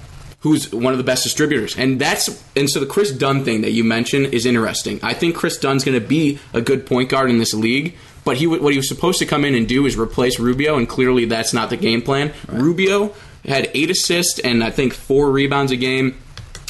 who's 0.42 0.72
one 0.72 0.94
of 0.94 0.98
the 0.98 1.04
best 1.04 1.24
distributors. 1.24 1.78
And 1.78 2.00
that's 2.00 2.44
and 2.56 2.70
so 2.70 2.80
the 2.80 2.86
Kris 2.86 3.12
Dunn 3.12 3.44
thing 3.44 3.62
that 3.62 3.72
you 3.72 3.84
mentioned 3.84 4.34
is 4.34 4.46
interesting. 4.46 5.00
I 5.04 5.14
think 5.14 5.36
Kris 5.36 5.58
Dunn's 5.58 5.84
going 5.84 6.00
to 6.00 6.06
be 6.06 6.40
a 6.54 6.62
good 6.62 6.86
point 6.86 7.10
guard 7.10 7.30
in 7.30 7.40
this 7.40 7.54
league. 7.54 7.96
But 8.24 8.36
he 8.38 8.46
what 8.46 8.74
he 8.74 8.78
was 8.78 8.90
supposed 8.90 9.20
to 9.20 9.26
come 9.26 9.46
in 9.46 9.56
and 9.56 9.68
do 9.70 9.86
is 9.86 9.98
replace 9.98 10.38
Rubio, 10.38 10.78
and 10.78 10.88
clearly 10.90 11.26
that's 11.26 11.54
not 11.54 11.70
the 11.70 11.78
game 11.78 12.02
plan. 12.02 12.34
Rubio 12.50 13.14
had 13.48 13.72
eight 13.74 13.90
assists 13.90 14.40
and 14.40 14.64
I 14.64 14.72
think 14.72 14.94
four 14.94 15.32
rebounds 15.32 15.72
a 15.72 15.78
game. 15.78 16.18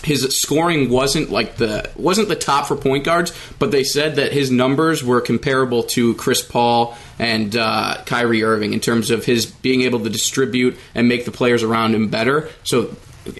His 0.03 0.39
scoring 0.39 0.89
wasn't 0.89 1.31
like 1.31 1.57
the 1.57 1.89
wasn't 1.95 2.29
the 2.29 2.35
top 2.35 2.67
for 2.67 2.75
point 2.75 3.03
guards, 3.03 3.33
but 3.57 3.71
they 3.71 3.83
said 3.83 4.17
that 4.17 4.31
his 4.31 4.51
numbers 4.51 5.03
were 5.03 5.21
comparable 5.21 5.83
to 5.83 6.13
Chris 6.15 6.41
Paul 6.41 6.95
and 7.17 7.55
uh, 7.55 8.03
Kyrie 8.05 8.43
Irving 8.43 8.73
in 8.73 8.79
terms 8.79 9.09
of 9.09 9.25
his 9.25 9.47
being 9.47 9.81
able 9.81 9.99
to 10.01 10.09
distribute 10.09 10.77
and 10.93 11.09
make 11.09 11.25
the 11.25 11.31
players 11.31 11.63
around 11.63 11.95
him 11.95 12.09
better. 12.09 12.49
So 12.63 12.95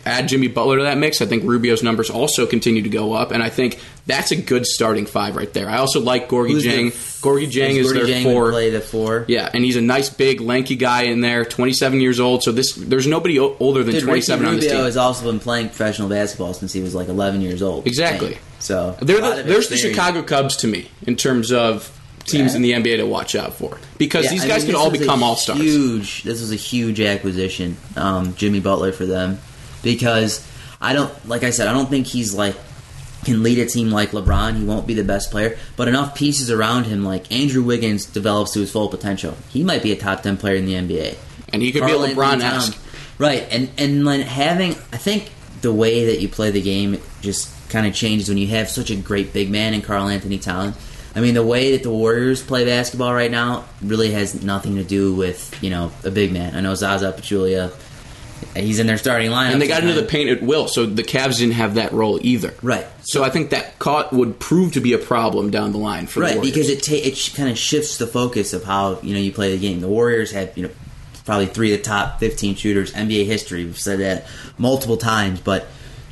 add 0.05 0.27
Jimmy 0.27 0.47
Butler 0.47 0.77
to 0.77 0.83
that 0.83 0.97
mix, 0.97 1.21
I 1.21 1.25
think 1.25 1.43
Rubio's 1.43 1.83
numbers 1.83 2.09
also 2.09 2.45
continue 2.45 2.81
to 2.83 2.89
go 2.89 3.13
up, 3.13 3.31
and 3.31 3.41
I 3.43 3.49
think 3.49 3.79
that's 4.05 4.31
a 4.31 4.35
good 4.35 4.65
starting 4.65 5.05
five 5.05 5.35
right 5.35 5.51
there. 5.53 5.69
I 5.69 5.77
also 5.77 5.99
like 5.99 6.29
Gorgui 6.29 6.51
Who's 6.51 6.63
Dieng. 6.65 6.91
the- 6.91 7.17
Gorgui 7.27 7.47
Dieng 7.51 7.71
is 7.75 7.91
Gorgui 7.91 7.93
their 7.93 8.05
Dieng 8.05 8.23
four. 8.23 8.51
play 8.51 8.69
the 8.69 8.79
four. 8.81 9.25
Yeah, 9.27 9.49
and 9.53 9.63
he's 9.63 9.75
a 9.75 9.81
nice, 9.81 10.09
big, 10.09 10.39
lanky 10.39 10.75
guy 10.75 11.03
in 11.03 11.21
there. 11.21 11.43
Twenty-seven 11.45 11.99
years 11.99 12.19
old. 12.19 12.43
So 12.43 12.51
this, 12.51 12.73
there's 12.73 13.07
nobody 13.07 13.39
o- 13.39 13.55
older 13.59 13.83
than 13.83 13.93
Dude, 13.93 14.03
Ricky 14.03 14.05
twenty-seven 14.07 14.45
on 14.45 14.55
this 14.55 14.63
Rubio 14.65 14.77
team. 14.77 14.85
has 14.85 14.97
also 14.97 15.25
been 15.29 15.39
playing 15.39 15.67
professional 15.67 16.09
basketball 16.09 16.53
since 16.53 16.71
he 16.73 16.81
was 16.81 16.93
like 16.95 17.07
11 17.09 17.41
years 17.41 17.61
old. 17.61 17.85
Exactly. 17.87 18.37
So 18.59 18.95
They're 19.01 19.21
the, 19.21 19.43
there's 19.43 19.67
the. 19.69 19.77
Chicago 19.77 20.21
Cubs 20.23 20.57
to 20.57 20.67
me 20.67 20.89
in 21.05 21.15
terms 21.15 21.51
of 21.51 21.91
teams 22.25 22.51
Yeah. 22.51 22.55
in 22.57 22.61
the 22.61 22.71
NBA 22.91 22.97
to 22.97 23.05
watch 23.05 23.35
out 23.35 23.53
for 23.53 23.77
because 23.97 24.25
Yeah, 24.25 24.31
these 24.31 24.43
I 24.45 24.47
guys 24.47 24.63
mean, 24.63 24.73
could 24.73 24.79
all 24.79 24.91
become 24.91 25.23
all 25.23 25.35
stars. 25.35 25.59
Huge. 25.59 26.23
This 26.23 26.41
was 26.41 26.51
a 26.51 26.55
huge 26.55 26.99
acquisition, 26.99 27.77
um, 27.95 28.35
Jimmy 28.35 28.59
Butler 28.59 28.91
for 28.91 29.05
them, 29.05 29.39
because 29.95 30.45
I 30.81 30.93
don't, 30.93 31.27
like 31.27 31.43
I 31.43 31.51
said, 31.51 31.67
I 31.67 31.73
don't 31.73 31.89
think 31.89 32.07
he's 32.07 32.33
like 32.33 32.55
can 33.27 33.43
lead 33.43 33.59
a 33.59 33.65
team 33.65 33.91
like 33.91 34.11
LeBron. 34.11 34.57
He 34.57 34.63
won't 34.63 34.87
be 34.87 34.93
the 34.93 35.03
best 35.03 35.31
player, 35.31 35.57
but 35.75 35.87
enough 35.87 36.15
pieces 36.15 36.49
around 36.49 36.85
him, 36.85 37.03
like 37.03 37.31
Andrew 37.31 37.63
Wiggins, 37.63 38.05
develops 38.05 38.53
to 38.53 38.59
his 38.59 38.71
full 38.71 38.87
potential. 38.89 39.35
He 39.49 39.63
might 39.63 39.83
be 39.83 39.91
a 39.91 39.97
top 39.97 40.23
ten 40.23 40.37
player 40.37 40.55
in 40.55 40.65
the 40.65 40.73
NBA. 40.73 41.17
And 41.51 41.61
he 41.61 41.71
could 41.71 41.81
Karl 41.81 42.05
be 42.05 42.11
a 42.11 42.15
LeBron-esque. 42.15 42.77
Right, 43.17 43.47
and 43.51 43.69
and 43.77 44.05
when 44.05 44.21
having, 44.21 44.71
I 44.71 44.97
think 44.97 45.31
the 45.61 45.73
way 45.73 46.05
that 46.05 46.21
you 46.21 46.29
play 46.29 46.51
the 46.51 46.61
game 46.61 47.01
just 47.21 47.51
kind 47.69 47.87
of 47.87 47.93
changes 47.93 48.29
when 48.29 48.37
you 48.37 48.47
have 48.47 48.69
such 48.69 48.91
a 48.91 48.95
great 48.95 49.33
big 49.33 49.49
man 49.49 49.73
in 49.73 49.81
Karl-Anthony 49.81 50.37
Towns. 50.37 50.77
I 51.15 51.19
mean, 51.19 51.33
the 51.33 51.43
way 51.43 51.71
that 51.71 51.81
the 51.81 51.89
Warriors 51.89 52.43
play 52.43 52.63
basketball 52.63 53.13
right 53.13 53.31
now 53.31 53.65
really 53.81 54.11
has 54.11 54.43
nothing 54.43 54.75
to 54.75 54.83
do 54.83 55.15
with 55.15 55.61
you 55.63 55.69
know 55.71 55.91
a 56.03 56.11
big 56.11 56.31
man. 56.31 56.55
I 56.55 56.61
know 56.61 56.75
Zaza 56.75 57.11
Pachulia, 57.11 57.73
he's 58.55 58.79
in 58.79 58.87
their 58.87 58.97
starting 58.97 59.31
lineup, 59.31 59.51
And 59.53 59.61
they 59.61 59.67
got 59.67 59.83
into 59.83 59.93
the 59.93 60.07
paint 60.07 60.29
at 60.29 60.41
will, 60.41 60.67
so 60.67 60.85
the 60.85 61.03
Cavs 61.03 61.37
didn't 61.39 61.53
have 61.55 61.75
that 61.75 61.91
role 61.91 62.19
either. 62.21 62.53
Right. 62.61 62.85
So 63.03 63.23
I 63.23 63.29
think 63.29 63.51
that 63.51 63.77
caught 63.79 64.11
would 64.13 64.39
prove 64.39 64.73
to 64.73 64.81
be 64.81 64.93
a 64.93 64.97
problem 64.97 65.49
down 65.51 65.71
the 65.71 65.77
line 65.77 66.07
for 66.07 66.19
the 66.19 66.25
right 66.25 66.35
Warriors. 66.35 66.53
because 66.53 66.69
it 66.69 66.83
ta- 66.83 67.07
it 67.07 67.15
sh- 67.17 67.33
kind 67.35 67.49
of 67.49 67.57
shifts 67.57 67.97
the 67.97 68.07
focus 68.07 68.53
of 68.53 68.63
how 68.63 68.99
you 69.01 69.13
know 69.13 69.19
you 69.19 69.31
play 69.31 69.51
the 69.51 69.59
game. 69.59 69.79
The 69.79 69.87
Warriors 69.87 70.31
have 70.31 70.57
you 70.57 70.63
know 70.63 70.73
probably 71.25 71.45
three 71.47 71.73
of 71.73 71.79
the 71.79 71.83
top 71.83 72.19
fifteen 72.19 72.55
shooters 72.55 72.91
NBA 72.93 73.25
history. 73.25 73.63
We've 73.65 73.79
said 73.79 73.99
that 73.99 74.25
multiple 74.57 74.97
times, 74.97 75.39
but 75.39 75.67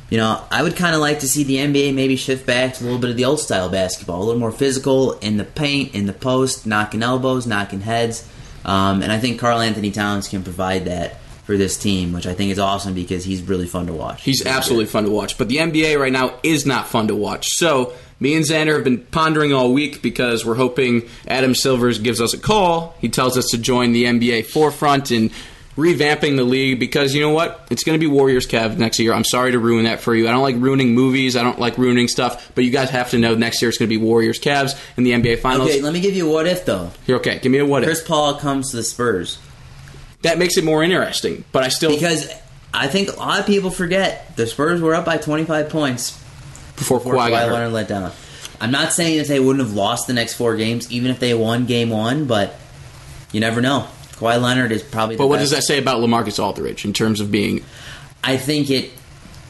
you 0.08 0.16
know 0.18 0.42
I 0.50 0.62
would 0.62 0.76
kind 0.76 0.94
of 0.94 1.00
like 1.00 1.20
to 1.20 1.28
see 1.28 1.42
the 1.44 1.56
NBA 1.56 1.94
maybe 1.94 2.16
shift 2.16 2.46
back 2.46 2.74
to 2.74 2.82
a 2.82 2.84
little 2.84 2.98
bit 3.00 3.10
of 3.10 3.16
the 3.16 3.24
old 3.26 3.40
style 3.40 3.68
basketball, 3.68 4.22
a 4.22 4.24
little 4.24 4.40
more 4.40 4.52
physical 4.52 5.12
in 5.18 5.36
the 5.36 5.44
paint, 5.44 5.94
in 5.94 6.06
the 6.06 6.12
post, 6.12 6.66
knocking 6.66 7.02
elbows, 7.02 7.46
knocking 7.46 7.80
heads, 7.82 8.26
um, 8.64 9.02
and 9.02 9.12
I 9.12 9.18
think 9.18 9.38
Karl-Anthony 9.40 9.90
Towns 9.90 10.28
can 10.28 10.42
provide 10.42 10.86
that 10.86 11.18
for 11.46 11.56
this 11.56 11.76
team, 11.76 12.12
which 12.12 12.26
I 12.26 12.34
think 12.34 12.50
is 12.50 12.58
awesome 12.58 12.92
because 12.92 13.24
he's 13.24 13.40
really 13.40 13.66
fun 13.66 13.86
to 13.86 13.92
watch. 13.92 14.24
He's 14.24 14.44
absolutely 14.44 14.86
fun 14.86 15.04
to 15.04 15.10
watch. 15.10 15.38
But 15.38 15.48
the 15.48 15.58
NBA 15.58 15.98
right 15.98 16.12
now 16.12 16.34
is 16.42 16.66
not 16.66 16.88
fun 16.88 17.06
to 17.06 17.14
watch. 17.14 17.50
So 17.50 17.92
me 18.18 18.34
and 18.34 18.44
Xander 18.44 18.74
have 18.74 18.84
been 18.84 18.98
pondering 18.98 19.52
all 19.52 19.72
week 19.72 20.02
because 20.02 20.44
we're 20.44 20.56
hoping 20.56 21.08
Adam 21.28 21.54
Silvers 21.54 22.00
gives 22.00 22.20
us 22.20 22.34
a 22.34 22.38
call. 22.38 22.96
He 22.98 23.08
tells 23.08 23.38
us 23.38 23.50
to 23.50 23.58
join 23.58 23.92
the 23.92 24.04
NBA 24.04 24.46
forefront 24.46 25.12
and 25.12 25.30
revamping 25.76 26.36
the 26.36 26.42
league 26.42 26.80
because 26.80 27.14
you 27.14 27.20
know 27.20 27.30
what? 27.30 27.64
It's 27.70 27.84
going 27.84 27.96
to 27.96 28.04
be 28.04 28.10
Warriors 28.10 28.48
Cavs 28.48 28.76
next 28.76 28.98
year. 28.98 29.12
I'm 29.12 29.24
sorry 29.24 29.52
to 29.52 29.60
ruin 29.60 29.84
that 29.84 30.00
for 30.00 30.16
you. 30.16 30.26
I 30.26 30.32
don't 30.32 30.42
like 30.42 30.56
ruining 30.56 30.94
movies. 30.94 31.36
I 31.36 31.44
don't 31.44 31.60
like 31.60 31.78
ruining 31.78 32.08
stuff. 32.08 32.50
But 32.56 32.64
you 32.64 32.72
guys 32.72 32.90
have 32.90 33.10
to 33.10 33.18
know 33.18 33.36
next 33.36 33.62
year 33.62 33.68
it's 33.68 33.78
going 33.78 33.88
to 33.88 33.96
be 33.96 34.02
Warriors 34.02 34.40
Cavs 34.40 34.76
in 34.96 35.04
the 35.04 35.12
NBA 35.12 35.38
Finals. 35.38 35.70
Okay, 35.70 35.80
let 35.80 35.92
me 35.92 36.00
give 36.00 36.16
you 36.16 36.28
a 36.28 36.32
what 36.32 36.48
if 36.48 36.64
though. 36.64 36.90
Here, 37.06 37.16
okay, 37.16 37.38
give 37.38 37.52
me 37.52 37.58
a 37.58 37.66
what 37.66 37.84
if. 37.84 37.86
Chris 37.86 38.02
Paul 38.02 38.34
comes 38.34 38.72
to 38.72 38.78
the 38.78 38.82
Spurs. 38.82 39.38
That 40.22 40.38
makes 40.38 40.56
it 40.56 40.64
more 40.64 40.82
interesting. 40.82 41.44
But 41.52 41.62
I 41.64 41.68
still 41.68 41.90
Because 41.90 42.28
I 42.72 42.88
think 42.88 43.12
a 43.12 43.16
lot 43.16 43.40
of 43.40 43.46
people 43.46 43.70
forget 43.70 44.36
the 44.36 44.46
Spurs 44.46 44.80
were 44.80 44.94
up 44.94 45.04
by 45.04 45.16
25 45.18 45.68
points 45.68 46.12
before 46.76 46.98
before 46.98 47.14
Kawhi 47.14 47.30
Kawhi. 47.30 47.52
Leonard 47.52 47.72
let 47.72 47.88
down. 47.88 48.12
I'm 48.60 48.70
not 48.70 48.92
saying 48.92 49.18
that 49.18 49.28
they 49.28 49.38
wouldn't 49.40 49.64
have 49.64 49.74
lost 49.74 50.06
the 50.06 50.14
next 50.14 50.34
four 50.34 50.56
games, 50.56 50.90
even 50.90 51.10
if 51.10 51.20
they 51.20 51.34
won 51.34 51.66
game 51.66 51.90
one, 51.90 52.26
but 52.26 52.54
you 53.32 53.40
never 53.40 53.60
know. 53.60 53.86
Kawhi 54.12 54.40
Leonard 54.40 54.72
is 54.72 54.82
probably. 54.82 55.16
The 55.16 55.22
But 55.22 55.28
what 55.28 55.36
best. 55.38 55.50
does 55.50 55.58
that 55.58 55.62
say 55.64 55.78
about 55.78 56.00
Lamarcus 56.00 56.42
Aldridge 56.42 56.84
in 56.84 56.92
terms 56.92 57.20
of 57.20 57.30
being 57.30 57.62
I 58.24 58.36
think 58.38 58.70
it 58.70 58.90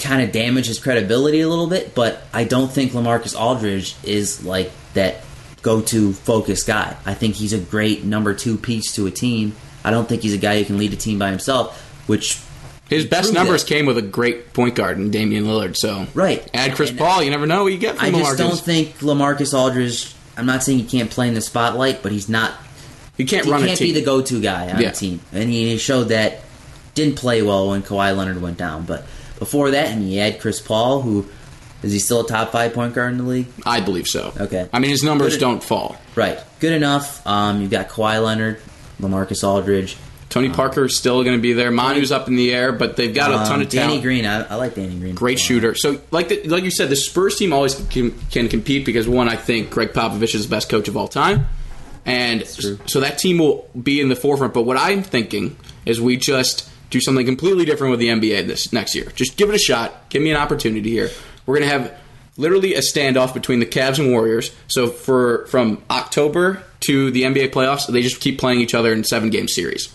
kind 0.00 0.22
of 0.22 0.32
damages 0.32 0.78
credibility 0.78 1.40
a 1.40 1.48
little 1.48 1.68
bit, 1.68 1.94
but 1.94 2.22
I 2.32 2.44
don't 2.44 2.70
think 2.70 2.92
Lamarcus 2.92 3.38
Aldridge 3.38 3.94
is 4.04 4.44
like 4.44 4.70
that 4.94 5.22
go-to 5.62 6.12
focus 6.12 6.62
guy. 6.62 6.96
I 7.06 7.14
think 7.14 7.36
he's 7.36 7.52
a 7.52 7.58
great 7.58 8.04
number 8.04 8.34
two 8.34 8.56
piece 8.58 8.92
to 8.96 9.06
a 9.06 9.10
team. 9.10 9.54
I 9.86 9.90
don't 9.90 10.08
think 10.08 10.20
he's 10.22 10.34
a 10.34 10.38
guy 10.38 10.58
who 10.58 10.64
can 10.66 10.76
lead 10.78 10.92
a 10.92 10.96
team 10.96 11.18
by 11.18 11.30
himself, 11.30 11.80
which 12.06 12.38
His 12.88 13.04
best 13.04 13.32
numbers 13.32 13.64
came 13.64 13.84
with 13.86 13.98
a 13.98 14.02
great 14.02 14.52
point 14.52 14.74
guard 14.76 14.98
in 14.98 15.10
Damian 15.10 15.44
Lillard. 15.44 15.76
So 15.76 16.06
Right. 16.14 16.48
add 16.54 16.76
Chris 16.76 16.90
And- 16.90 16.98
Paul. 16.98 17.22
You 17.22 17.30
never 17.30 17.46
know 17.46 17.64
what 17.64 17.72
you 17.72 17.78
get 17.78 17.96
from 17.96 18.04
I 18.06 18.10
just 18.18 18.32
Lamarcus. 18.32 18.36
don't 18.38 18.60
think 18.60 18.98
Lamarcus 19.00 19.54
Aldridge. 19.58 20.08
I'm 20.36 20.46
not 20.46 20.62
saying 20.62 20.78
he 20.78 20.84
can't 20.84 21.10
play 21.10 21.26
in 21.28 21.34
the 21.34 21.40
spotlight, 21.40 22.02
but 22.02 22.12
he's 22.12 22.28
not. 22.28 22.52
he 23.16 23.24
can't 23.24 23.44
He 23.46 23.50
run 23.50 23.60
can't 23.62 23.72
a 23.72 23.76
team. 23.76 23.94
be 23.94 23.98
the 24.00 24.04
go-to 24.04 24.40
guy 24.40 24.70
on 24.70 24.80
Yeah. 24.80 24.90
a 24.90 24.92
team, 24.92 25.20
and 25.32 25.50
he 25.50 25.78
showed 25.78 26.10
that. 26.10 26.42
Didn't 26.94 27.16
play 27.16 27.42
well 27.42 27.68
when 27.70 27.82
Kawhi 27.82 28.16
Leonard 28.16 28.40
went 28.40 28.56
down, 28.56 28.84
but 28.86 29.04
before 29.38 29.70
that, 29.72 29.88
and 29.88 30.02
he 30.02 30.16
had 30.18 30.40
Chris 30.40 30.60
Paul, 30.60 31.02
who 31.02 31.26
is 31.82 31.92
he 31.92 31.98
still 31.98 32.20
a 32.20 32.26
top 32.28 32.52
five 32.52 32.72
point 32.72 32.94
guard 32.94 33.12
in 33.12 33.18
the 33.18 33.24
league? 33.24 33.46
I 33.66 33.80
believe 33.80 34.06
so. 34.06 34.32
Okay. 34.40 34.66
I 34.72 34.78
mean, 34.78 34.90
his 34.90 35.02
numbers 35.02 35.36
don't 35.38 35.62
fall. 35.62 35.96
Right, 36.14 36.38
good 36.60 36.72
enough. 36.72 37.20
Um, 37.26 37.60
you've 37.62 37.70
got 37.70 37.88
Kawhi 37.88 38.22
Leonard, 38.24 38.58
Lamarcus 39.00 39.46
Aldridge, 39.46 39.96
Tony 40.28 40.50
Parker 40.50 40.84
is 40.84 40.96
still 40.96 41.22
going 41.22 41.36
to 41.36 41.42
be 41.42 41.52
there. 41.52 41.70
Manu's 41.70 42.10
up 42.10 42.28
in 42.28 42.36
the 42.36 42.52
air, 42.52 42.72
but 42.72 42.96
they've 42.96 43.14
got 43.14 43.30
a 43.30 43.48
ton 43.48 43.56
um, 43.56 43.60
of 43.62 43.68
Danny. 43.68 44.00
Green. 44.00 44.26
I, 44.26 44.42
I 44.42 44.54
like 44.56 44.74
Danny 44.74 44.98
Green. 44.98 45.14
Great 45.14 45.38
shooter. 45.38 45.74
So, 45.74 46.00
like 46.10 46.28
the, 46.28 46.42
like 46.44 46.64
you 46.64 46.70
said, 46.70 46.88
the 46.88 46.96
Spurs 46.96 47.36
team 47.36 47.52
always 47.52 47.74
can, 47.90 48.10
can 48.30 48.48
compete 48.48 48.84
because 48.84 49.08
one, 49.08 49.28
I 49.28 49.36
think 49.36 49.70
Gregg 49.70 49.90
Popovich 49.90 50.34
is 50.34 50.48
the 50.48 50.54
best 50.54 50.68
coach 50.68 50.88
of 50.88 50.96
all 50.96 51.08
time, 51.08 51.46
and 52.04 52.46
so 52.46 53.00
that 53.00 53.18
team 53.18 53.38
will 53.38 53.68
be 53.80 54.00
in 54.00 54.08
the 54.08 54.16
forefront. 54.16 54.52
But 54.52 54.62
what 54.62 54.76
I'm 54.76 55.02
thinking 55.02 55.56
is 55.84 56.00
we 56.00 56.16
just 56.16 56.68
do 56.90 57.00
something 57.00 57.26
completely 57.26 57.64
different 57.64 57.92
with 57.92 58.00
the 58.00 58.08
NBA 58.08 58.46
this 58.46 58.72
next 58.72 58.94
year. 58.94 59.06
Just 59.14 59.36
give 59.36 59.48
it 59.48 59.54
a 59.54 59.58
shot. 59.58 60.08
Give 60.08 60.22
me 60.22 60.30
an 60.30 60.36
opportunity 60.36 60.90
here. 60.90 61.10
We're 61.46 61.58
going 61.58 61.68
to 61.68 61.78
have 61.78 61.98
literally 62.36 62.74
a 62.74 62.80
standoff 62.80 63.32
between 63.32 63.60
the 63.60 63.66
Cavs 63.66 63.98
and 63.98 64.10
Warriors. 64.10 64.54
So 64.68 64.88
for 64.88 65.46
from 65.46 65.82
October 65.90 66.62
to 66.86 67.10
the 67.10 67.22
NBA 67.22 67.52
playoffs, 67.52 67.86
they 67.86 68.02
just 68.02 68.20
keep 68.20 68.38
playing 68.38 68.60
each 68.60 68.74
other 68.74 68.92
in 68.92 69.04
seven 69.04 69.30
game 69.30 69.48
series. 69.48 69.92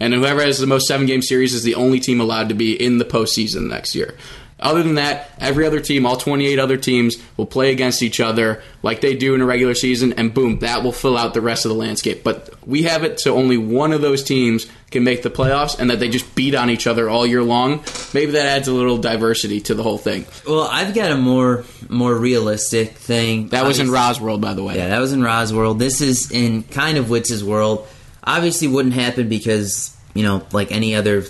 And 0.00 0.12
whoever 0.12 0.42
has 0.42 0.58
the 0.58 0.66
most 0.66 0.86
seven 0.86 1.06
game 1.06 1.22
series 1.22 1.54
is 1.54 1.62
the 1.62 1.76
only 1.76 2.00
team 2.00 2.20
allowed 2.20 2.48
to 2.48 2.54
be 2.54 2.72
in 2.72 2.98
the 2.98 3.04
postseason 3.04 3.68
next 3.68 3.94
year. 3.94 4.16
Other 4.62 4.82
than 4.82 4.94
that, 4.94 5.30
every 5.40 5.66
other 5.66 5.80
team, 5.80 6.06
all 6.06 6.16
28 6.16 6.58
other 6.58 6.76
teams, 6.76 7.16
will 7.36 7.46
play 7.46 7.72
against 7.72 8.02
each 8.02 8.20
other 8.20 8.62
like 8.82 9.00
they 9.00 9.14
do 9.14 9.34
in 9.34 9.40
a 9.40 9.44
regular 9.46 9.74
season, 9.74 10.12
and 10.14 10.32
boom, 10.32 10.60
that 10.60 10.82
will 10.82 10.92
fill 10.92 11.16
out 11.18 11.34
the 11.34 11.40
rest 11.40 11.64
of 11.64 11.70
the 11.70 11.76
landscape. 11.76 12.22
But 12.24 12.50
we 12.66 12.82
have 12.84 13.04
it 13.04 13.20
so 13.20 13.36
only 13.36 13.58
one 13.58 13.92
of 13.92 14.00
those 14.00 14.22
teams 14.22 14.66
can 14.90 15.04
make 15.04 15.22
the 15.22 15.30
playoffs, 15.30 15.78
and 15.78 15.90
that 15.90 16.00
they 16.00 16.08
just 16.08 16.34
beat 16.34 16.54
on 16.54 16.70
each 16.70 16.86
other 16.86 17.08
all 17.08 17.26
year 17.26 17.42
long. 17.42 17.82
Maybe 18.14 18.32
that 18.32 18.46
adds 18.46 18.68
a 18.68 18.72
little 18.72 18.98
diversity 18.98 19.60
to 19.62 19.74
the 19.74 19.82
whole 19.82 19.98
thing. 19.98 20.26
Well, 20.46 20.68
I've 20.70 20.94
got 20.94 21.10
a 21.10 21.16
more 21.16 21.64
more 21.88 22.14
realistic 22.14 22.92
thing. 22.92 23.48
That 23.48 23.64
was 23.66 23.78
in 23.78 23.88
Obviously- 23.88 23.94
Roz 23.94 24.20
World, 24.20 24.40
by 24.40 24.54
the 24.54 24.62
way. 24.62 24.76
Yeah, 24.76 24.88
that 24.88 25.00
was 25.00 25.12
in 25.12 25.22
Roz 25.22 25.52
world. 25.52 25.78
This 25.78 26.00
is 26.00 26.30
in 26.30 26.62
kind 26.64 26.98
of 26.98 27.10
Witz's 27.10 27.42
world. 27.42 27.86
Obviously, 28.24 28.68
wouldn't 28.68 28.94
happen 28.94 29.28
because 29.28 29.96
you 30.14 30.22
know, 30.22 30.42
like 30.52 30.70
any 30.72 30.94
other 30.94 31.24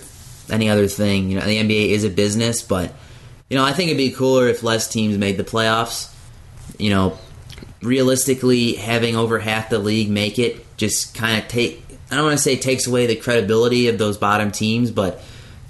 any 0.49 0.69
other 0.69 0.87
thing. 0.87 1.29
You 1.29 1.39
know, 1.39 1.45
the 1.45 1.57
NBA 1.57 1.89
is 1.91 2.03
a 2.03 2.09
business, 2.09 2.61
but 2.61 2.93
you 3.53 3.59
know, 3.59 3.65
I 3.65 3.71
think 3.71 3.89
it'd 3.89 3.99
be 3.99 4.09
cooler 4.09 4.47
if 4.47 4.63
less 4.63 4.87
teams 4.87 5.15
made 5.15 5.37
the 5.37 5.43
playoffs. 5.43 6.11
You 6.79 6.89
know, 6.89 7.19
realistically, 7.83 8.73
having 8.73 9.15
over 9.15 9.37
half 9.37 9.69
the 9.69 9.77
league 9.77 10.09
make 10.09 10.39
it 10.39 10.65
just 10.75 11.13
kind 11.13 11.39
of 11.39 11.47
take. 11.47 11.85
I 12.09 12.15
don't 12.15 12.25
want 12.25 12.35
to 12.35 12.41
say 12.41 12.55
takes 12.55 12.87
away 12.87 13.05
the 13.05 13.15
credibility 13.15 13.89
of 13.89 13.99
those 13.99 14.17
bottom 14.17 14.51
teams, 14.51 14.89
but 14.89 15.21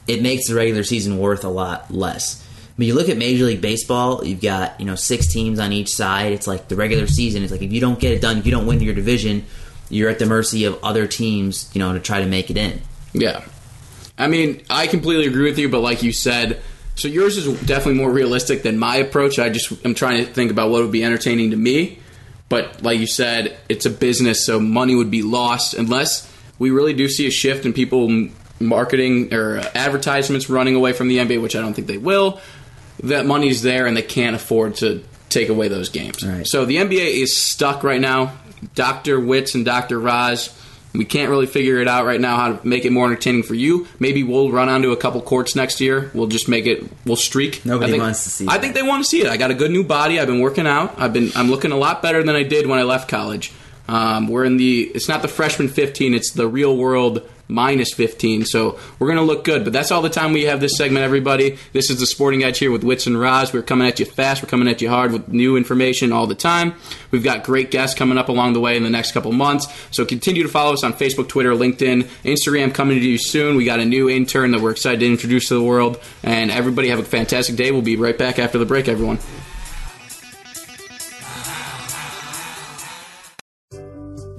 it 0.08 0.22
makes 0.22 0.48
the 0.48 0.56
regular 0.56 0.86
season 0.86 1.18
worth 1.18 1.44
a 1.44 1.50
lot 1.50 1.94
less. 1.94 2.42
I 2.42 2.72
mean, 2.78 2.88
you 2.88 2.96
look 2.96 3.10
at 3.10 3.18
Major 3.18 3.44
League 3.44 3.60
Baseball, 3.60 4.24
you've 4.24 4.40
got, 4.40 4.80
you 4.80 4.86
know, 4.86 4.96
six 4.96 5.28
teams 5.34 5.60
on 5.60 5.74
each 5.74 5.90
side. 5.90 6.32
It's 6.32 6.48
like 6.48 6.70
the 6.70 6.78
regular 6.78 7.06
season. 7.06 7.44
It's 7.44 7.52
like 7.52 7.62
if 7.62 7.74
you 7.74 7.82
don't 7.82 8.00
get 8.00 8.14
it 8.14 8.22
done, 8.22 8.38
if 8.38 8.46
you 8.46 8.54
don't 8.54 8.66
win 8.66 8.80
your 8.80 8.96
division, 8.96 9.46
you're 9.90 10.10
at 10.10 10.20
the 10.20 10.26
mercy 10.26 10.64
of 10.64 10.82
other 10.86 11.06
teams, 11.06 11.70
you 11.74 11.80
know, 11.80 11.92
to 11.92 12.00
try 12.00 12.22
to 12.22 12.28
make 12.28 12.50
it 12.50 12.56
in. 12.56 12.80
Yeah. 13.12 13.44
I 14.18 14.30
mean, 14.30 14.64
I 14.70 14.88
completely 14.88 15.28
agree 15.28 15.50
with 15.50 15.60
you, 15.60 15.68
but 15.68 15.82
like 15.82 16.02
you 16.02 16.14
said, 16.14 16.62
so 16.96 17.08
yours 17.08 17.38
is 17.38 17.46
definitely 17.62 17.96
more 17.96 18.12
realistic 18.12 18.64
than 18.64 18.78
my 18.78 18.98
approach. 18.98 19.40
I 19.40 19.50
just 19.50 19.86
am 19.86 19.96
trying 19.96 20.26
to 20.26 20.32
think 20.32 20.52
about 20.52 20.70
what 20.70 20.82
would 20.82 20.92
be 20.92 21.04
entertaining 21.04 21.52
to 21.52 21.58
me. 21.58 22.00
But 22.50 22.84
like 22.84 23.00
you 23.00 23.08
said, 23.08 23.58
it's 23.68 23.86
a 23.86 23.90
business, 23.90 24.46
so 24.46 24.60
money 24.60 24.94
would 24.94 25.10
be 25.10 25.24
lost 25.24 25.74
unless 25.74 26.32
we 26.60 26.70
really 26.70 26.94
do 26.94 27.08
see 27.08 27.26
a 27.26 27.32
shift 27.32 27.66
in 27.66 27.74
people 27.74 28.30
marketing 28.60 29.34
or 29.34 29.60
advertisements 29.74 30.50
running 30.50 30.76
away 30.76 30.94
from 30.94 31.08
the 31.08 31.18
NBA, 31.18 31.42
which 31.42 31.56
I 31.56 31.62
don't 31.62 31.74
think 31.74 31.88
they 31.88 31.98
will. 31.98 32.40
That 33.04 33.26
money's 33.26 33.64
there 33.64 33.88
and 33.88 33.98
they 33.98 34.04
can't 34.04 34.36
afford 34.36 34.76
to 34.76 35.04
take 35.30 35.50
away 35.50 35.68
those 35.68 35.90
games. 35.90 36.24
Right. 36.26 36.46
So 36.46 36.66
the 36.66 36.78
NBA 36.78 37.22
is 37.22 37.36
stuck 37.36 37.84
right 37.84 38.00
now. 38.00 38.34
Dr. 38.76 39.20
Witz 39.20 39.56
and 39.56 39.66
Dr. 39.66 40.00
Roz, 40.00 40.56
we 40.94 41.06
can't 41.06 41.30
really 41.30 41.48
figure 41.48 41.80
it 41.82 41.88
out 41.88 42.06
right 42.06 42.22
now 42.22 42.38
how 42.38 42.54
to 42.54 42.68
make 42.68 42.86
it 42.86 42.92
more 42.92 43.06
entertaining 43.08 43.44
for 43.44 43.56
you. 43.56 43.88
Maybe 44.00 44.22
we'll 44.24 44.52
run 44.52 44.70
onto 44.70 44.92
a 44.92 44.98
couple 44.98 45.22
courts 45.22 45.56
next 45.56 45.82
year. 45.82 46.12
We'll 46.14 46.28
just 46.28 46.48
make 46.48 46.66
it. 46.66 46.84
We'll 47.06 47.16
streak. 47.16 47.66
Nobody 47.66 47.88
I 47.88 47.92
think- 47.92 48.04
wants 48.04 48.24
to 48.26 48.30
see 48.30 48.48
I 48.48 48.54
that. 48.54 48.62
think 48.62 48.76
they 48.76 48.84
want 48.84 49.04
to 49.04 49.10
see 49.10 49.22
it. 49.22 49.28
I 49.28 49.38
got 49.38 49.50
a 49.52 49.56
good 49.56 49.72
new 49.72 49.84
body. 49.84 50.20
I've 50.20 50.28
been 50.28 50.40
working 50.42 50.68
out. 50.68 50.94
I've 50.98 51.14
been. 51.14 51.32
I'm 51.36 51.50
looking 51.50 51.72
a 51.72 51.78
lot 51.78 52.02
better 52.02 52.22
than 52.24 52.36
I 52.36 52.44
did 52.44 52.68
when 52.68 52.78
I 52.80 52.84
left 52.84 53.10
college. 53.10 53.52
Um, 53.88 54.28
we're 54.28 54.46
in 54.46 54.58
the. 54.58 54.84
It's 54.84 55.10
not 55.10 55.22
the 55.22 55.28
freshman 55.28 55.68
15. 55.68 56.14
It's 56.14 56.32
the 56.32 56.48
real 56.48 56.78
world 56.78 57.28
minus 57.54 57.94
15. 57.94 58.46
So 58.46 58.80
we're 58.98 59.08
gonna 59.08 59.22
look 59.22 59.44
good. 59.44 59.64
But 59.64 59.74
that's 59.74 59.92
all 59.92 60.02
the 60.02 60.10
time 60.10 60.34
we 60.34 60.44
have 60.44 60.60
this 60.60 60.76
segment. 60.76 61.06
Everybody, 61.06 61.58
this 61.72 61.90
is 61.90 62.00
the 62.00 62.08
Sporting 62.08 62.44
Edge 62.44 62.58
here 62.58 62.72
with 62.72 62.84
Wits 62.84 63.06
and 63.06 63.20
Roz. 63.20 63.54
We're 63.54 63.62
coming 63.62 63.88
at 63.88 64.00
you 64.00 64.06
fast. 64.06 64.42
We're 64.42 64.50
coming 64.50 64.68
at 64.68 64.82
you 64.82 64.90
hard 64.90 65.12
with 65.12 65.28
new 65.30 65.56
information 65.56 66.12
all 66.12 66.26
the 66.26 66.36
time. 66.36 66.74
We've 67.12 67.24
got 67.24 67.44
great 67.44 67.70
guests 67.70 67.98
coming 67.98 68.18
up 68.18 68.28
along 68.28 68.54
the 68.54 68.60
way 68.60 68.76
in 68.76 68.84
the 68.84 68.90
next 68.90 69.12
couple 69.12 69.32
months. 69.32 69.68
So 69.92 70.04
continue 70.04 70.42
to 70.44 70.50
follow 70.50 70.74
us 70.74 70.84
on 70.84 70.94
Facebook, 70.94 71.30
Twitter, 71.30 71.52
LinkedIn, 71.52 72.04
Instagram. 72.24 72.74
Coming 72.74 73.00
to 73.00 73.08
you 73.08 73.20
soon. 73.20 73.56
We 73.56 73.66
got 73.66 73.80
a 73.80 73.86
new 73.86 74.10
intern 74.10 74.52
that 74.52 74.62
we're 74.62 74.72
excited 74.72 75.02
to 75.02 75.06
introduce 75.06 75.50
to 75.50 75.54
the 75.54 75.64
world. 75.64 76.02
And 76.24 76.50
everybody 76.50 76.90
have 76.90 77.00
a 77.00 77.04
fantastic 77.04 77.56
day. 77.56 77.72
We'll 77.72 77.82
be 77.84 77.96
right 77.96 78.18
back 78.18 78.40
after 78.40 78.58
the 78.58 78.66
break, 78.66 78.88
everyone. 78.88 79.20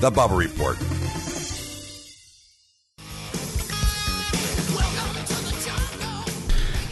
The 0.00 0.10
Bubba 0.10 0.36
Report. 0.36 0.76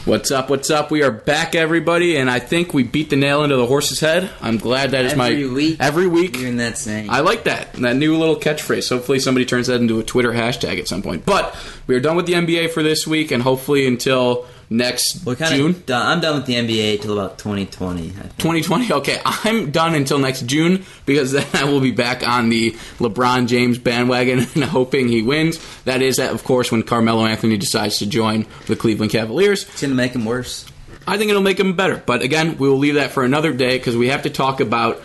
What's 0.06 0.30
up? 0.30 0.50
What's 0.50 0.70
up? 0.70 0.90
We 0.90 1.02
are 1.02 1.10
back, 1.10 1.54
everybody, 1.54 2.18
and 2.18 2.30
I 2.30 2.38
think 2.38 2.74
we 2.74 2.82
beat 2.82 3.08
the 3.08 3.16
nail 3.16 3.42
into 3.42 3.56
the 3.56 3.64
horse's 3.64 4.00
head. 4.00 4.28
I'm 4.42 4.58
glad 4.58 4.90
that 4.90 5.06
is 5.06 5.16
my 5.16 5.30
Every 5.30 5.48
week. 5.48 5.76
every 5.80 6.06
week. 6.06 6.36
You're 6.38 6.48
in 6.50 6.58
that 6.58 6.76
saying. 6.76 7.08
I 7.08 7.20
like 7.20 7.44
that 7.44 7.72
that 7.74 7.96
new 7.96 8.18
little 8.18 8.36
catchphrase. 8.36 8.90
Hopefully, 8.90 9.18
somebody 9.18 9.46
turns 9.46 9.68
that 9.68 9.80
into 9.80 9.98
a 9.98 10.02
Twitter 10.02 10.30
hashtag 10.32 10.78
at 10.78 10.88
some 10.88 11.00
point. 11.00 11.24
But 11.24 11.56
we 11.86 11.94
are 11.94 12.00
done 12.00 12.16
with 12.16 12.26
the 12.26 12.34
NBA 12.34 12.72
for 12.72 12.82
this 12.82 13.06
week, 13.06 13.30
and 13.30 13.42
hopefully 13.42 13.86
until 13.86 14.46
next 14.70 15.24
We're 15.24 15.36
kind 15.36 15.54
June. 15.54 15.70
of 15.70 15.86
done. 15.86 16.06
I'm 16.06 16.20
done 16.20 16.36
with 16.36 16.46
the 16.46 16.54
NBA 16.54 17.02
till 17.02 17.18
about 17.18 17.38
2020. 17.38 18.00
I 18.00 18.10
think. 18.10 18.36
2020. 18.38 18.92
Okay, 18.94 19.20
I'm 19.26 19.70
done 19.70 19.94
until 19.94 20.18
next 20.18 20.46
June 20.46 20.84
because 21.06 21.32
then 21.32 21.46
I 21.54 21.64
will 21.64 21.80
be 21.80 21.90
back 21.90 22.26
on 22.26 22.48
the 22.48 22.72
LeBron 22.98 23.46
James 23.46 23.78
bandwagon 23.78 24.38
and 24.54 24.64
hoping 24.64 25.08
he 25.08 25.22
wins. 25.22 25.58
That 25.84 26.02
is, 26.02 26.18
of 26.18 26.44
course, 26.44 26.70
when 26.72 26.82
Carmelo 26.82 27.24
Anthony 27.26 27.56
decides 27.56 27.98
to 27.98 28.06
join 28.06 28.46
the 28.66 28.76
Cleveland 28.76 29.12
Cavaliers. 29.12 29.64
It's 29.64 29.82
gonna 29.82 29.94
make 29.94 30.12
him 30.14 30.24
worse. 30.24 30.66
I 31.06 31.18
think 31.18 31.30
it'll 31.30 31.42
make 31.42 31.60
him 31.60 31.74
better. 31.76 32.02
But 32.04 32.22
again, 32.22 32.56
we 32.56 32.68
will 32.68 32.78
leave 32.78 32.94
that 32.94 33.10
for 33.10 33.24
another 33.24 33.52
day 33.52 33.76
because 33.76 33.96
we 33.96 34.08
have 34.08 34.22
to 34.22 34.30
talk 34.30 34.60
about 34.60 34.96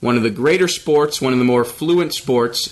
one 0.00 0.16
of 0.16 0.22
the 0.22 0.30
greater 0.30 0.66
sports, 0.66 1.20
one 1.20 1.32
of 1.32 1.38
the 1.38 1.44
more 1.44 1.64
fluent 1.64 2.14
sports, 2.14 2.68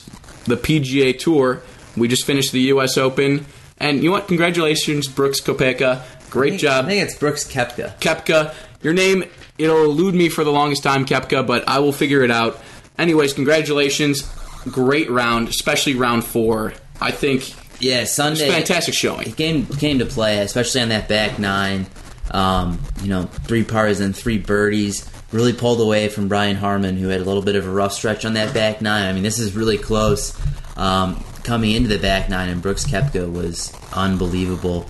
the 0.47 0.57
PGA 0.57 1.17
Tour. 1.19 1.61
We 1.97 2.09
just 2.09 2.25
finished 2.25 2.53
the 2.53 2.61
U.S. 2.61 2.97
Open. 2.97 3.45
And 3.79 3.99
you 4.03 4.05
know 4.09 4.13
what? 4.13 4.29
Congratulations, 4.29 5.09
Brooks 5.09 5.41
Kopeka. 5.41 6.03
Great 6.31 6.47
I 6.47 6.51
think- 6.51 6.61
job. 6.63 6.85
I 6.85 6.89
think 6.89 7.03
it's 7.03 7.15
Brooks 7.19 7.45
Koepka. 7.45 7.99
Koepka. 8.01 8.55
Your 8.83 8.95
name, 8.95 9.25
it'll 9.59 9.85
elude 9.85 10.15
me 10.15 10.29
for 10.29 10.43
the 10.45 10.51
longest 10.53 10.83
time, 10.83 11.05
Koepka, 11.05 11.47
but 11.47 11.69
I 11.69 11.81
will 11.81 11.93
figure 11.93 12.23
it 12.23 12.31
out. 12.31 12.61
Anyways, 12.99 13.33
congratulations. 13.35 14.23
Great 14.71 15.11
round, 15.11 15.49
especially 15.49 15.95
round 15.95 16.25
four. 16.25 16.73
I 17.01 17.11
think 17.11 17.53
Yeah, 17.79 18.05
Sunday. 18.05 18.49
fantastic 18.51 18.95
showing. 18.95 19.27
It 19.29 19.37
came 19.37 19.67
came 19.67 19.99
to 20.01 20.07
play, 20.07 20.39
especially 20.39 20.83
on 20.83 20.91
that 20.91 21.09
back 21.09 21.39
nine. 21.39 21.87
Um, 22.31 22.79
you 23.03 23.09
know, 23.09 23.25
three 23.47 23.65
pars 23.65 24.01
and 24.01 24.15
three 24.15 24.39
birdies. 24.39 25.05
Really 25.33 25.53
pulled 25.53 25.81
away 25.81 26.09
from 26.09 26.29
Brian 26.29 26.57
Harman, 26.57 26.97
who 26.97 27.09
had 27.09 27.21
a 27.21 27.25
little 27.25 27.43
bit 27.43 27.55
of 27.57 27.67
a 27.67 27.71
rough 27.71 27.93
stretch 27.93 28.25
on 28.25 28.35
that 28.35 28.53
back 28.53 28.81
nine. 28.83 29.07
I 29.09 29.13
mean, 29.13 29.23
this 29.23 29.39
is 29.39 29.55
really 29.55 29.79
close 29.79 30.37
um, 30.77 31.23
coming 31.45 31.71
into 31.73 31.89
the 31.89 31.99
back 31.99 32.29
nine, 32.29 32.49
and 32.49 32.61
Brooks 32.61 32.85
Koepka 32.85 33.31
was 33.33 33.73
unbelievable. 33.95 34.89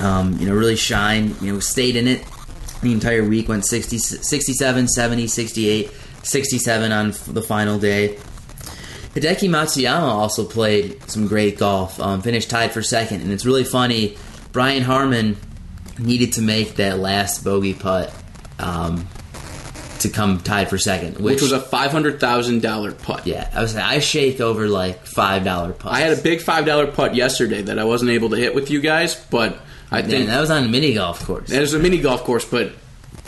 Um, 0.00 0.38
you 0.38 0.46
know, 0.46 0.54
really 0.54 0.76
shined. 0.76 1.40
You 1.42 1.52
know, 1.54 1.60
stayed 1.60 1.96
in 1.96 2.06
it 2.08 2.24
the 2.82 2.92
entire 2.92 3.22
week. 3.24 3.48
Went 3.48 3.64
60, 3.64 3.98
67, 3.98 4.88
70, 4.88 5.26
68, 5.26 5.90
67 6.22 6.92
on 6.92 7.08
f- 7.10 7.24
the 7.26 7.42
final 7.42 7.78
day. 7.78 8.18
Hideki 9.14 9.48
Matsuyama 9.50 10.02
also 10.02 10.44
played 10.44 11.02
some 11.10 11.26
great 11.26 11.58
golf. 11.58 11.98
Um, 12.00 12.22
finished 12.22 12.48
tied 12.48 12.72
for 12.72 12.82
second, 12.82 13.22
and 13.22 13.32
it's 13.32 13.44
really 13.44 13.64
funny. 13.64 14.16
Brian 14.52 14.82
Harman 14.82 15.36
needed 15.98 16.34
to 16.34 16.42
make 16.42 16.76
that 16.76 16.98
last 16.98 17.44
bogey 17.44 17.74
putt 17.74 18.14
um, 18.60 19.06
to 19.98 20.08
come 20.08 20.38
tied 20.40 20.70
for 20.70 20.78
second, 20.78 21.14
which, 21.16 21.34
Which 21.34 21.42
was 21.42 21.52
a 21.52 21.60
five 21.60 21.90
hundred 21.90 22.20
thousand 22.20 22.62
dollar 22.62 22.92
putt. 22.92 23.26
yeah. 23.26 23.50
I 23.52 23.60
was 23.62 23.74
I 23.76 23.98
shake 23.98 24.40
over 24.40 24.68
like 24.68 25.04
five 25.06 25.44
dollar 25.44 25.72
putts. 25.72 25.94
I 25.96 26.00
had 26.00 26.16
a 26.16 26.22
big 26.22 26.40
five 26.40 26.64
dollar 26.64 26.86
putt 26.86 27.14
yesterday 27.16 27.62
that 27.62 27.78
I 27.80 27.84
wasn't 27.84 28.12
able 28.12 28.30
to 28.30 28.36
hit 28.36 28.54
with 28.54 28.70
you 28.70 28.80
guys, 28.80 29.14
but 29.30 29.58
I 29.90 30.02
think 30.02 30.26
that 30.26 30.40
was 30.40 30.50
on 30.50 30.64
a 30.64 30.68
mini 30.68 30.94
golf 30.94 31.24
course. 31.26 31.50
It 31.50 31.60
was 31.60 31.74
a 31.74 31.78
mini 31.78 31.98
golf 31.98 32.22
course, 32.24 32.44
but 32.44 32.72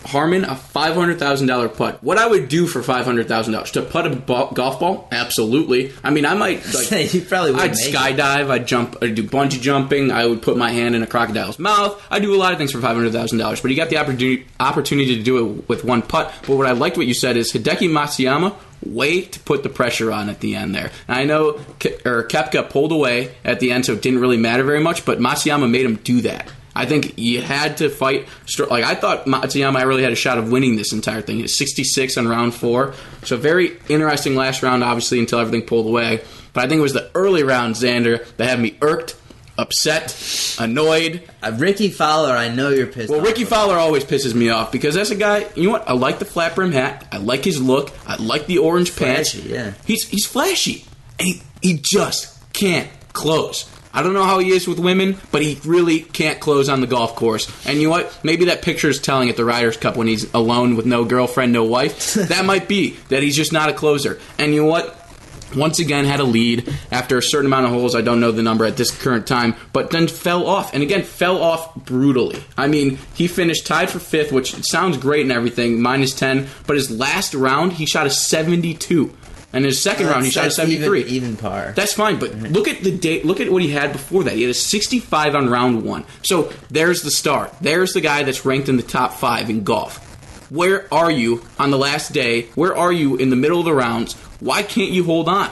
Harman, 0.05 0.44
a 0.44 0.57
five 0.57 0.94
hundred 0.94 1.18
thousand 1.20 1.46
dollar 1.46 1.68
putt. 1.68 2.03
What 2.03 2.18
I 2.18 2.27
would 2.27 2.48
do 2.48 2.66
for 2.66 2.83
five 2.83 3.05
hundred 3.05 3.29
thousand 3.29 3.53
dollars 3.53 3.70
to 3.72 3.83
putt 3.83 4.07
a 4.07 4.11
ball, 4.16 4.51
golf 4.53 4.81
ball? 4.81 5.09
Absolutely. 5.12 5.92
I 6.03 6.11
mean, 6.11 6.27
I 6.27 6.35
might 6.35 6.64
like. 6.90 7.14
you 7.14 7.22
probably 7.22 7.53
would. 7.53 7.61
I'd 7.61 7.70
make 7.70 7.88
it. 7.88 7.94
skydive. 7.94 8.51
I'd 8.51 8.66
jump. 8.66 8.96
I'd 9.01 9.14
do 9.14 9.22
bungee 9.22 9.61
jumping. 9.61 10.11
I 10.11 10.27
would 10.27 10.42
put 10.42 10.57
my 10.57 10.70
hand 10.72 10.94
in 10.96 11.03
a 11.03 11.07
crocodile's 11.07 11.59
mouth. 11.59 12.03
I 12.11 12.18
do 12.18 12.35
a 12.35 12.38
lot 12.38 12.53
of 12.53 12.59
things 12.59 12.72
for 12.72 12.81
five 12.81 12.96
hundred 12.96 13.12
thousand 13.12 13.38
dollars. 13.38 13.61
But 13.61 13.70
you 13.70 13.77
got 13.77 13.90
the 13.90 13.98
opportunity 13.98 14.46
opportunity 14.59 15.16
to 15.16 15.22
do 15.22 15.38
it 15.59 15.68
with 15.68 15.85
one 15.85 16.03
putt. 16.03 16.33
But 16.46 16.57
what 16.57 16.66
I 16.66 16.72
liked 16.72 16.96
what 16.96 17.07
you 17.07 17.14
said 17.14 17.37
is 17.37 17.53
Hideki 17.53 17.88
Matsuyama. 17.88 18.55
Way 18.85 19.23
to 19.23 19.40
put 19.40 19.62
the 19.62 19.68
pressure 19.68 20.11
on 20.12 20.29
at 20.29 20.40
the 20.40 20.57
end 20.57 20.75
there. 20.75 20.90
And 21.09 21.18
I 21.18 21.25
know 21.25 21.53
Ke- 21.79 22.05
or 22.05 22.27
Koepka 22.27 22.68
pulled 22.68 22.92
away 22.92 23.35
at 23.45 23.61
the 23.61 23.71
end, 23.73 23.87
so 23.87 23.92
it 23.92 24.03
didn't 24.03 24.21
really 24.21 24.37
matter 24.37 24.64
very 24.64 24.81
much. 24.81 25.05
But 25.05 25.18
Matsuyama 25.18 25.71
made 25.71 25.87
him 25.87 25.97
do 25.97 26.21
that. 26.23 26.51
I 26.75 26.87
think 26.87 27.18
you 27.18 27.42
had 27.42 27.77
to 27.79 27.90
fight. 27.90 28.27
Like 28.59 28.85
I 28.85 28.95
thought, 28.95 29.27
Matsuyama 29.27 29.85
really 29.87 30.03
had 30.03 30.12
a 30.12 30.16
shot 30.16 30.38
of 30.38 30.51
winning 30.51 30.77
this 30.77 30.92
entire 30.92 31.21
thing. 31.21 31.38
He 31.38 31.47
66 31.47 32.16
on 32.16 32.27
round 32.27 32.55
four, 32.55 32.95
so 33.25 33.37
very 33.37 33.79
interesting 33.88 34.35
last 34.35 34.62
round, 34.62 34.83
obviously 34.83 35.18
until 35.18 35.38
everything 35.38 35.66
pulled 35.66 35.87
away. 35.87 36.23
But 36.53 36.64
I 36.64 36.68
think 36.68 36.79
it 36.79 36.83
was 36.83 36.92
the 36.92 37.11
early 37.14 37.42
round, 37.42 37.75
Xander, 37.77 38.25
that 38.37 38.49
had 38.49 38.61
me 38.61 38.77
irked, 38.81 39.16
upset, 39.59 40.57
annoyed. 40.59 41.23
Uh, 41.43 41.53
Rickie 41.57 41.91
Fowler, 41.91 42.33
I 42.33 42.49
know 42.49 42.71
you're 42.71 42.87
pissed. 42.87 43.11
Well, 43.11 43.21
off 43.21 43.27
Rickie. 43.27 43.45
Fowler 43.45 43.77
always 43.77 44.05
pisses 44.05 44.35
me 44.35 44.51
off 44.51 44.73
because 44.73 44.95
that's 44.95 45.11
a 45.11 45.17
guy. 45.17 45.47
You 45.55 45.65
know 45.65 45.71
what? 45.73 45.88
I 45.88 45.93
like 45.93 46.19
the 46.19 46.25
flat 46.25 46.55
brim 46.55 46.73
hat. 46.73 47.07
I 47.12 47.19
like 47.19 47.45
his 47.45 47.61
look. 47.61 47.91
I 48.07 48.17
like 48.17 48.47
the 48.47 48.59
orange 48.59 48.97
pants. 48.97 49.35
Yeah. 49.35 49.75
He's 49.87 50.09
he's 50.09 50.27
flashy, 50.27 50.85
and 51.19 51.29
he, 51.29 51.43
he 51.61 51.81
just 51.83 52.53
can't 52.53 52.88
close. 53.12 53.69
I 53.95 54.03
don't 54.03 54.15
know 54.15 54.25
how 54.25 54.38
he 54.38 54.51
is 54.51 54.67
with 54.67 54.79
women, 54.79 55.19
but 55.31 55.43
he 55.43 55.61
really 55.67 56.01
can't 56.01 56.41
close 56.41 56.71
on 56.71 56.81
the 56.81 56.87
golf 56.87 57.15
course. 57.15 57.51
And 57.67 57.79
you 57.79 57.88
know 57.88 57.91
what? 57.91 58.19
Maybe 58.25 58.47
that 58.47 58.62
picture 58.62 58.88
is 58.88 58.99
telling 58.99 59.29
at 59.29 59.37
the 59.37 59.45
Ryder's 59.45 59.77
Cup 59.77 59.97
when 59.97 60.07
he's 60.07 60.33
alone 60.33 60.77
with 60.77 60.87
no 60.87 61.05
girlfriend, 61.05 61.53
no 61.53 61.65
wife. 61.65 62.15
that 62.29 62.47
might 62.47 62.69
be 62.69 62.97
that 63.11 63.23
he's 63.23 63.37
just 63.37 63.53
not 63.53 63.69
a 63.69 63.75
closer. 63.75 64.19
And 64.38 64.55
you 64.55 64.62
know 64.62 64.69
what? 64.69 65.02
Once 65.57 65.79
again, 65.79 66.05
had 66.05 66.21
a 66.21 66.25
lead 66.25 66.73
after 66.91 67.19
a 67.19 67.23
certain 67.23 67.47
amount 67.47 67.67
of 67.67 67.73
holes. 67.73 67.95
I 67.95 68.01
don't 68.01 68.21
know 68.21 68.33
the 68.33 68.43
number 68.43 68.65
at 68.65 68.77
this 68.77 68.91
current 68.91 69.27
time, 69.27 69.55
but 69.73 69.91
then 69.91 70.09
fell 70.09 70.47
off. 70.47 70.75
And 70.75 70.83
again, 70.83 71.03
fell 71.03 71.43
off 71.43 71.75
brutally. 71.75 72.43
I 72.57 72.69
mean, 72.69 72.99
he 73.15 73.29
finished 73.29 73.67
tied 73.67 73.91
for 73.91 73.99
fifth, 73.99 74.33
which 74.33 74.55
sounds 74.65 74.97
great 74.97 75.23
and 75.23 75.33
everything, 75.33 75.81
minus 75.83 76.15
10. 76.15 76.49
But 76.67 76.77
his 76.77 76.91
last 76.91 77.35
round, 77.35 77.73
he 77.75 77.87
shot 77.87 78.07
a 78.07 78.11
72. 78.11 79.15
And 79.55 79.67
his 79.67 79.83
second 79.83 80.07
round, 80.07 80.25
he 80.25 80.31
shot 80.31 80.47
a 80.47 80.51
73. 80.51 81.01
Even, 81.01 81.12
even 81.12 81.37
par. 81.37 81.73
That's 81.77 81.93
fine, 81.93 82.19
but 82.19 82.31
mm-hmm. 82.31 82.47
look 82.47 82.69
at 82.69 82.83
the 82.83 82.97
date. 82.97 83.27
Look 83.27 83.38
at 83.41 83.51
what 83.51 83.61
he 83.61 83.71
had 83.71 83.93
before 83.93 84.25
that. 84.25 84.35
He 84.35 84.43
had 84.43 84.51
a 84.51 84.55
65 84.55 85.35
on 85.35 85.51
round 85.51 85.85
one. 85.85 86.05
So 86.23 86.53
there's 86.71 87.03
the 87.03 87.11
start. 87.11 87.53
There's 87.61 87.93
the 87.93 88.01
guy 88.01 88.23
that's 88.23 88.47
ranked 88.47 88.69
in 88.71 88.77
the 88.77 88.83
top 88.83 89.12
five 89.12 89.51
in 89.51 89.62
golf. 89.62 90.09
Where 90.51 90.93
are 90.93 91.11
you 91.11 91.43
on 91.59 91.71
the 91.71 91.79
last 91.79 92.12
day? 92.12 92.43
Where 92.55 92.77
are 92.77 92.93
you 92.93 93.17
in 93.17 93.31
the 93.31 93.37
middle 93.37 93.59
of 93.59 93.65
the 93.65 93.75
rounds? 93.75 94.15
Why 94.43 94.63
can't 94.65 94.91
you 94.91 95.05
hold 95.05 95.29
on? 95.29 95.51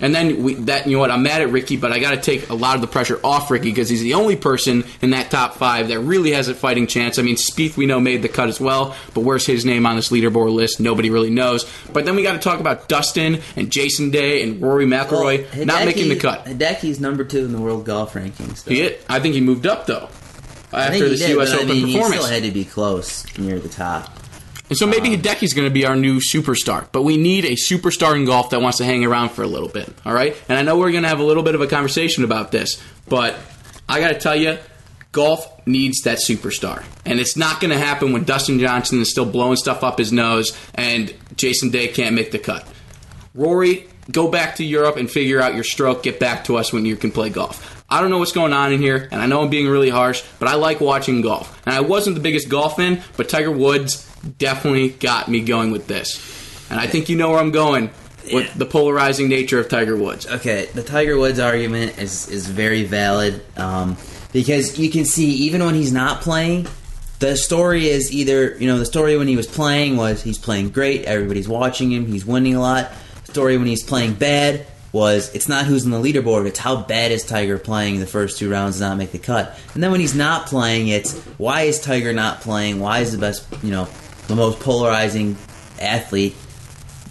And 0.00 0.14
then 0.14 0.42
we, 0.42 0.54
that 0.54 0.86
you 0.86 0.94
know 0.94 0.98
what? 0.98 1.10
I'm 1.10 1.22
mad 1.22 1.42
at 1.42 1.50
Rickie, 1.50 1.76
but 1.76 1.92
I 1.92 1.98
got 1.98 2.10
to 2.12 2.20
take 2.20 2.48
a 2.48 2.54
lot 2.54 2.74
of 2.74 2.80
the 2.80 2.86
pressure 2.86 3.20
off 3.22 3.50
Rickie 3.50 3.70
because 3.70 3.88
he's 3.88 4.00
the 4.00 4.14
only 4.14 4.34
person 4.34 4.84
in 5.02 5.10
that 5.10 5.30
top 5.30 5.54
five 5.54 5.88
that 5.88 6.00
really 6.00 6.32
has 6.32 6.48
a 6.48 6.54
fighting 6.54 6.86
chance. 6.86 7.18
I 7.18 7.22
mean, 7.22 7.36
Spieth 7.36 7.76
we 7.76 7.86
know 7.86 8.00
made 8.00 8.22
the 8.22 8.28
cut 8.28 8.48
as 8.48 8.58
well, 8.58 8.96
but 9.12 9.20
where's 9.20 9.46
his 9.46 9.64
name 9.64 9.86
on 9.86 9.96
this 9.96 10.10
leaderboard 10.10 10.52
list? 10.52 10.80
Nobody 10.80 11.10
really 11.10 11.30
knows. 11.30 11.70
But 11.92 12.06
then 12.06 12.16
we 12.16 12.22
got 12.22 12.32
to 12.32 12.38
talk 12.38 12.60
about 12.60 12.88
Dustin 12.88 13.40
and 13.56 13.70
Jason 13.70 14.10
Day 14.10 14.42
and 14.42 14.60
Rory 14.60 14.86
McIlroy 14.86 15.54
Well, 15.54 15.66
not 15.66 15.84
making 15.84 16.08
the 16.08 16.16
cut. 16.16 16.46
Hideki's 16.46 17.00
number 17.00 17.24
two 17.24 17.44
in 17.44 17.52
the 17.52 17.60
world 17.60 17.84
golf 17.84 18.14
rankings. 18.14 18.64
though. 18.64 18.74
He, 18.74 18.96
I 19.08 19.20
think 19.20 19.34
he 19.34 19.40
moved 19.40 19.66
up 19.66 19.86
though 19.86 20.08
after 20.72 21.08
this 21.08 21.20
did, 21.20 21.30
U.S. 21.30 21.52
Open 21.52 21.70
I 21.70 21.72
mean, 21.72 21.86
performance. 21.86 22.14
He 22.14 22.20
still 22.20 22.32
had 22.32 22.42
to 22.42 22.50
be 22.50 22.64
close 22.64 23.38
near 23.38 23.58
the 23.58 23.68
top. 23.68 24.10
And 24.74 24.78
so 24.80 24.86
maybe 24.88 25.14
uh, 25.14 25.18
Hideki's 25.18 25.54
going 25.54 25.68
to 25.68 25.72
be 25.72 25.86
our 25.86 25.94
new 25.94 26.18
superstar, 26.18 26.88
but 26.90 27.02
we 27.02 27.16
need 27.16 27.44
a 27.44 27.52
superstar 27.52 28.16
in 28.16 28.24
golf 28.24 28.50
that 28.50 28.60
wants 28.60 28.78
to 28.78 28.84
hang 28.84 29.04
around 29.04 29.28
for 29.28 29.44
a 29.44 29.46
little 29.46 29.68
bit. 29.68 29.88
All 30.04 30.12
right, 30.12 30.36
and 30.48 30.58
I 30.58 30.62
know 30.62 30.76
we're 30.76 30.90
going 30.90 31.04
to 31.04 31.08
have 31.08 31.20
a 31.20 31.24
little 31.24 31.44
bit 31.44 31.54
of 31.54 31.60
a 31.60 31.68
conversation 31.68 32.24
about 32.24 32.50
this, 32.50 32.82
but 33.08 33.36
I 33.88 34.00
got 34.00 34.08
to 34.08 34.18
tell 34.18 34.34
you, 34.34 34.58
golf 35.12 35.64
needs 35.64 36.00
that 36.00 36.18
superstar, 36.18 36.82
and 37.06 37.20
it's 37.20 37.36
not 37.36 37.60
going 37.60 37.70
to 37.70 37.78
happen 37.78 38.12
when 38.12 38.24
Dustin 38.24 38.58
Johnson 38.58 39.00
is 39.00 39.12
still 39.12 39.24
blowing 39.24 39.54
stuff 39.54 39.84
up 39.84 39.98
his 39.98 40.12
nose 40.12 40.58
and 40.74 41.14
Jason 41.36 41.70
Day 41.70 41.86
can't 41.86 42.16
make 42.16 42.32
the 42.32 42.40
cut. 42.40 42.66
Rory, 43.32 43.86
go 44.10 44.28
back 44.28 44.56
to 44.56 44.64
Europe 44.64 44.96
and 44.96 45.08
figure 45.08 45.40
out 45.40 45.54
your 45.54 45.62
stroke. 45.62 46.02
Get 46.02 46.18
back 46.18 46.46
to 46.46 46.56
us 46.56 46.72
when 46.72 46.84
you 46.84 46.96
can 46.96 47.12
play 47.12 47.30
golf. 47.30 47.84
I 47.88 48.00
don't 48.00 48.10
know 48.10 48.18
what's 48.18 48.32
going 48.32 48.52
on 48.52 48.72
in 48.72 48.80
here, 48.80 49.08
and 49.12 49.22
I 49.22 49.26
know 49.26 49.40
I'm 49.40 49.50
being 49.50 49.68
really 49.68 49.90
harsh, 49.90 50.24
but 50.40 50.48
I 50.48 50.56
like 50.56 50.80
watching 50.80 51.20
golf. 51.20 51.62
And 51.64 51.76
I 51.76 51.80
wasn't 51.80 52.16
the 52.16 52.22
biggest 52.22 52.48
golf 52.48 52.74
fan, 52.74 53.04
but 53.16 53.28
Tiger 53.28 53.52
Woods 53.52 54.10
definitely 54.38 54.88
got 54.90 55.28
me 55.28 55.40
going 55.40 55.70
with 55.70 55.86
this. 55.86 56.18
And 56.70 56.80
I 56.80 56.86
think 56.86 57.08
you 57.08 57.16
know 57.16 57.30
where 57.30 57.38
I'm 57.40 57.50
going 57.52 57.90
with 58.32 58.46
Yeah. 58.46 58.50
the 58.56 58.66
polarizing 58.66 59.28
nature 59.28 59.58
of 59.60 59.68
Tiger 59.68 59.96
Woods. 59.96 60.26
Okay, 60.26 60.68
the 60.74 60.82
Tiger 60.82 61.18
Woods 61.18 61.38
argument 61.38 61.98
is 61.98 62.28
is 62.28 62.46
very 62.48 62.84
valid 62.84 63.42
um, 63.58 63.96
because 64.32 64.78
you 64.78 64.90
can 64.90 65.04
see 65.04 65.30
even 65.46 65.64
when 65.64 65.74
he's 65.74 65.92
not 65.92 66.22
playing, 66.22 66.66
the 67.18 67.36
story 67.36 67.88
is 67.88 68.12
either 68.12 68.56
you 68.58 68.66
know 68.66 68.78
the 68.78 68.86
story 68.86 69.16
when 69.18 69.28
he 69.28 69.36
was 69.36 69.46
playing 69.46 69.96
was 69.96 70.22
he's 70.22 70.38
playing 70.38 70.70
great, 70.70 71.04
everybody's 71.04 71.48
watching 71.48 71.92
him, 71.92 72.06
he's 72.06 72.24
winning 72.24 72.54
a 72.54 72.60
lot. 72.60 72.90
The 73.26 73.32
story 73.32 73.58
when 73.58 73.66
he's 73.66 73.82
playing 73.84 74.14
bad 74.14 74.66
was 74.92 75.34
it's 75.34 75.48
not 75.48 75.66
who's 75.66 75.84
in 75.84 75.90
the 75.90 75.98
leaderboard, 76.00 76.46
it's 76.46 76.58
how 76.58 76.76
bad 76.76 77.12
is 77.12 77.24
Tiger 77.24 77.58
playing 77.58 78.00
the 78.00 78.06
first 78.06 78.38
two 78.38 78.48
rounds 78.50 78.80
and 78.80 78.88
not 78.90 78.96
make 78.96 79.12
the 79.12 79.18
cut. 79.18 79.58
And 79.74 79.82
then 79.82 79.90
when 79.90 80.00
he's 80.00 80.14
not 80.14 80.46
playing, 80.46 80.88
it's 80.88 81.12
why 81.36 81.62
is 81.62 81.78
Tiger 81.80 82.12
not 82.14 82.40
playing? 82.40 82.80
Why 82.80 83.00
is 83.00 83.12
the 83.12 83.18
best 83.18 83.44
you 83.62 83.70
know 83.70 83.86
the 84.28 84.36
most 84.36 84.60
polarizing 84.60 85.36
athlete 85.80 86.34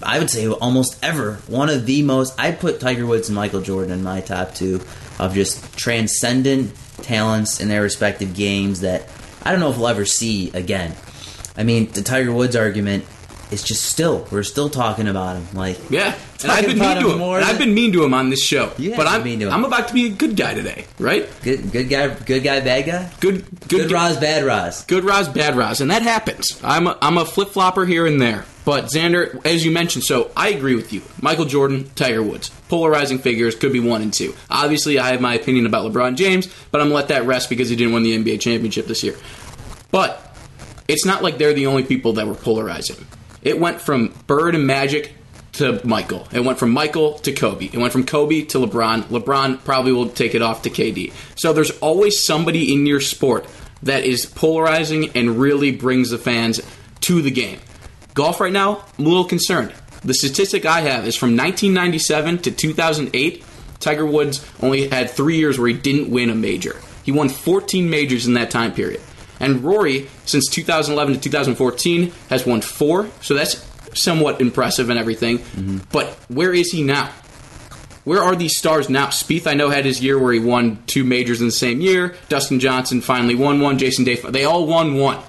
I 0.06 0.19
would 0.19 0.30
say 0.30 0.47
almost 0.47 0.97
ever 1.04 1.36
one 1.47 1.69
of 1.69 1.86
the 1.86 2.04
most. 2.04 2.39
I'd 2.39 2.60
put 2.60 2.80
Tiger 2.80 3.06
Woods 3.06 3.30
and 3.30 3.36
Michael 3.36 3.62
Jordan 3.62 3.91
in 3.91 4.04
my 4.04 4.21
top 4.21 4.54
two 4.54 4.82
of 5.19 5.34
just 5.34 5.78
transcendent 5.78 6.73
talents 7.02 7.60
in 7.60 7.69
their 7.69 7.82
respective 7.82 8.34
games 8.34 8.82
that 8.82 9.08
I 9.43 9.52
don't 9.52 9.60
know 9.60 9.69
if 9.69 9.78
we'll 9.78 9.88
ever 9.88 10.06
see 10.06 10.52
again. 10.52 10.95
I 11.56 11.63
mean, 11.63 11.91
the 11.91 12.02
Tiger 12.02 12.32
Woods 12.32 12.56
argument 12.56 13.06
is 13.52 13.63
just 13.63 13.86
still 13.86 14.28
we're 14.32 14.43
still 14.43 14.69
talking 14.69 15.08
about 15.08 15.38
him. 15.38 15.47
Like 15.54 15.80
Yeah, 15.89 16.15
and 16.43 16.51
I've 16.51 16.65
been 16.65 16.79
mean 16.79 17.01
to 17.01 17.12
him 17.12 17.19
more 17.19 17.38
And 17.38 17.45
I've 17.45 17.58
been 17.58 17.73
mean 17.73 17.93
to 17.93 18.03
him 18.03 18.13
on 18.13 18.29
this 18.29 18.43
show. 18.43 18.71
You 18.77 18.95
but 18.95 19.08
I'm 19.08 19.23
mean 19.23 19.39
to 19.39 19.47
him. 19.47 19.53
I'm 19.53 19.65
about 19.65 19.88
to 19.88 19.93
be 19.93 20.08
a 20.08 20.10
good 20.10 20.36
guy 20.36 20.53
today, 20.53 20.86
right? 20.99 21.29
good, 21.43 21.71
good 21.71 21.89
guy, 21.89 22.08
good 22.13 22.43
guy, 22.43 22.60
bad 22.60 22.86
guy, 22.86 23.12
Good, 23.19 23.45
good, 23.62 23.69
good 23.69 23.91
Roz, 23.91 24.17
bad 24.17 24.43
Roz. 24.43 24.86
good 24.86 25.03
Roz, 25.03 25.29
bad 25.29 25.56
Roz, 25.56 25.82
and 25.82 25.91
that 25.91 26.01
happens. 26.01 26.60
I'm 26.63 26.88
a, 26.88 26.97
I'm 27.01 27.17
a 27.17 27.25
flip 27.25 27.49
flopper 27.49 27.86
here 27.86 28.06
and 28.06 28.21
there. 28.21 28.45
But 28.65 28.86
Xander, 28.86 29.45
as 29.45 29.65
you 29.65 29.71
mentioned, 29.71 30.06
so 30.06 30.32
I 30.38 30.49
agree 30.49 30.75
with 30.75 30.93
you. 30.93 31.01
Michael 31.21 31.43
Jordan, 31.43 31.89
Tiger 31.95 32.23
Woods, 32.23 32.49
polarizing 32.69 33.19
figures 33.19 33.56
could 33.56 33.73
be 33.73 33.82
one 33.82 34.01
and 34.01 34.13
two. 34.13 34.34
Obviously, 34.49 34.99
I 34.99 35.12
have 35.12 35.19
my 35.19 35.34
opinion 35.34 35.65
about 35.65 35.91
LeBron 35.91 36.15
James, 36.15 36.47
but 36.71 36.79
I'm 36.79 36.88
gonna 36.88 36.95
let 36.95 37.10
that 37.10 37.25
rest 37.25 37.49
because 37.49 37.67
he 37.67 37.75
didn't 37.75 37.93
win 37.93 38.03
the 38.03 38.17
NBA 38.17 38.39
championship 38.39 38.86
this 38.86 39.03
year. 39.03 39.15
But 39.91 40.34
it's 40.88 41.06
not 41.06 41.21
like 41.21 41.38
they're 41.38 41.53
the 41.53 41.67
only 41.67 41.84
people 41.84 42.13
that 42.13 42.25
were 42.27 42.36
polarizing. 42.36 43.06
It 43.41 43.60
went 43.60 43.82
from 43.82 44.13
Bird 44.27 44.56
and 44.56 44.65
Magic 44.65 45.13
to 45.53 45.85
Michael. 45.85 46.27
It 46.31 46.41
went 46.43 46.59
from 46.59 46.71
Michael 46.71 47.19
to 47.19 47.31
Kobe. 47.31 47.65
It 47.65 47.77
went 47.77 47.93
from 47.93 48.05
Kobe 48.05 48.41
to 48.45 48.59
LeBron. 48.59 49.03
LeBron 49.03 49.63
probably 49.63 49.91
will 49.91 50.09
take 50.09 50.35
it 50.35 50.41
off 50.41 50.63
to 50.63 50.69
KD. 50.69 51.13
So 51.35 51.53
there's 51.53 51.71
always 51.79 52.19
somebody 52.19 52.73
in 52.73 52.85
your 52.85 53.01
sport 53.01 53.47
that 53.83 54.03
is 54.03 54.25
polarizing 54.25 55.11
and 55.15 55.37
really 55.39 55.71
brings 55.71 56.09
the 56.09 56.17
fans 56.17 56.61
to 57.01 57.21
the 57.21 57.31
game. 57.31 57.59
Golf 58.13 58.39
right 58.39 58.53
now, 58.53 58.85
I'm 58.97 59.05
a 59.05 59.09
little 59.09 59.25
concerned. 59.25 59.73
The 60.03 60.13
statistic 60.13 60.65
I 60.65 60.81
have 60.81 61.07
is 61.07 61.15
from 61.15 61.37
1997 61.37 62.39
to 62.39 62.51
2008, 62.51 63.43
Tiger 63.79 64.05
Woods 64.05 64.45
only 64.61 64.87
had 64.87 65.09
three 65.09 65.37
years 65.37 65.59
where 65.59 65.67
he 65.67 65.73
didn't 65.73 66.09
win 66.09 66.29
a 66.29 66.35
major. 66.35 66.79
He 67.03 67.11
won 67.11 67.29
14 67.29 67.89
majors 67.89 68.27
in 68.27 68.33
that 68.35 68.49
time 68.49 68.73
period. 68.73 69.01
And 69.39 69.63
Rory, 69.63 70.09
since 70.25 70.47
2011 70.49 71.15
to 71.15 71.19
2014, 71.19 72.13
has 72.29 72.45
won 72.45 72.61
four, 72.61 73.09
so 73.21 73.33
that's 73.33 73.55
somewhat 73.95 74.41
impressive 74.41 74.89
and 74.89 74.99
everything. 74.99 75.41
But 75.91 76.08
where 76.27 76.53
is 76.53 76.71
he 76.71 76.84
now? 76.84 77.12
Where 78.03 78.21
are 78.21 78.36
these 78.36 78.58
stars 78.58 78.89
now? 78.89 79.08
Spieth, 79.08 79.47
I 79.47 79.53
know, 79.53 79.69
had 79.69 79.86
his 79.86 80.01
year 80.01 80.19
where 80.19 80.34
he 80.34 80.39
won 80.39 80.84
two 80.88 81.06
majors 81.06 81.39
in 81.39 81.47
the 81.47 81.53
same 81.53 81.79
year. 81.79 82.15
Dustin 82.27 82.60
Johnson 82.60 82.99
finally 82.99 83.36
won 83.36 83.62
one. 83.62 83.77
Jason 83.77 84.03
Day, 84.03 84.15
they 84.15 84.43
all 84.43 84.67
won 84.67 84.95
one. 84.95 85.19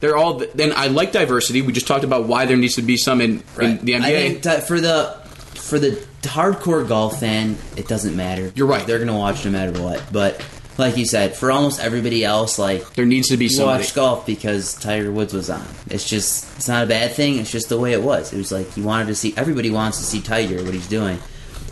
They're 0.00 0.16
all. 0.16 0.42
Then 0.54 0.72
I 0.74 0.88
like 0.88 1.12
diversity. 1.12 1.62
We 1.62 1.72
just 1.72 1.86
talked 1.86 2.04
about 2.04 2.26
why 2.26 2.46
there 2.46 2.56
needs 2.56 2.76
to 2.76 2.82
be 2.82 2.96
some 2.96 3.20
in, 3.20 3.42
in 3.60 3.84
the 3.84 3.92
NBA. 3.92 4.04
I 4.04 4.34
think 4.34 4.64
for 4.64 4.80
the 4.80 5.16
for 5.54 5.78
the 5.78 6.04
hardcore 6.22 6.86
golf 6.86 7.20
fan, 7.20 7.56
it 7.76 7.88
doesn't 7.88 8.16
matter. 8.16 8.52
You're 8.54 8.66
right. 8.66 8.86
They're 8.86 8.98
gonna 8.98 9.16
watch 9.16 9.44
no 9.44 9.50
matter 9.50 9.80
what. 9.82 10.02
But 10.12 10.44
like 10.78 10.96
you 10.96 11.04
said, 11.04 11.36
for 11.36 11.50
almost 11.50 11.80
everybody 11.80 12.24
else, 12.24 12.58
like 12.58 12.94
there 12.94 13.04
needs 13.04 13.28
to 13.28 13.36
be 13.36 13.48
somebody. 13.48 13.80
watched 13.80 13.94
golf 13.94 14.24
because 14.24 14.74
Tiger 14.74 15.10
Woods 15.10 15.34
was 15.34 15.50
on. 15.50 15.66
It's 15.90 16.08
just 16.08 16.56
it's 16.56 16.68
not 16.68 16.84
a 16.84 16.86
bad 16.86 17.12
thing. 17.12 17.38
It's 17.38 17.50
just 17.50 17.68
the 17.68 17.78
way 17.78 17.92
it 17.92 18.02
was. 18.02 18.32
It 18.32 18.38
was 18.38 18.52
like 18.52 18.76
you 18.76 18.84
wanted 18.84 19.06
to 19.08 19.14
see. 19.14 19.34
Everybody 19.36 19.70
wants 19.70 19.98
to 19.98 20.04
see 20.04 20.20
Tiger 20.20 20.62
what 20.62 20.74
he's 20.74 20.88
doing, 20.88 21.18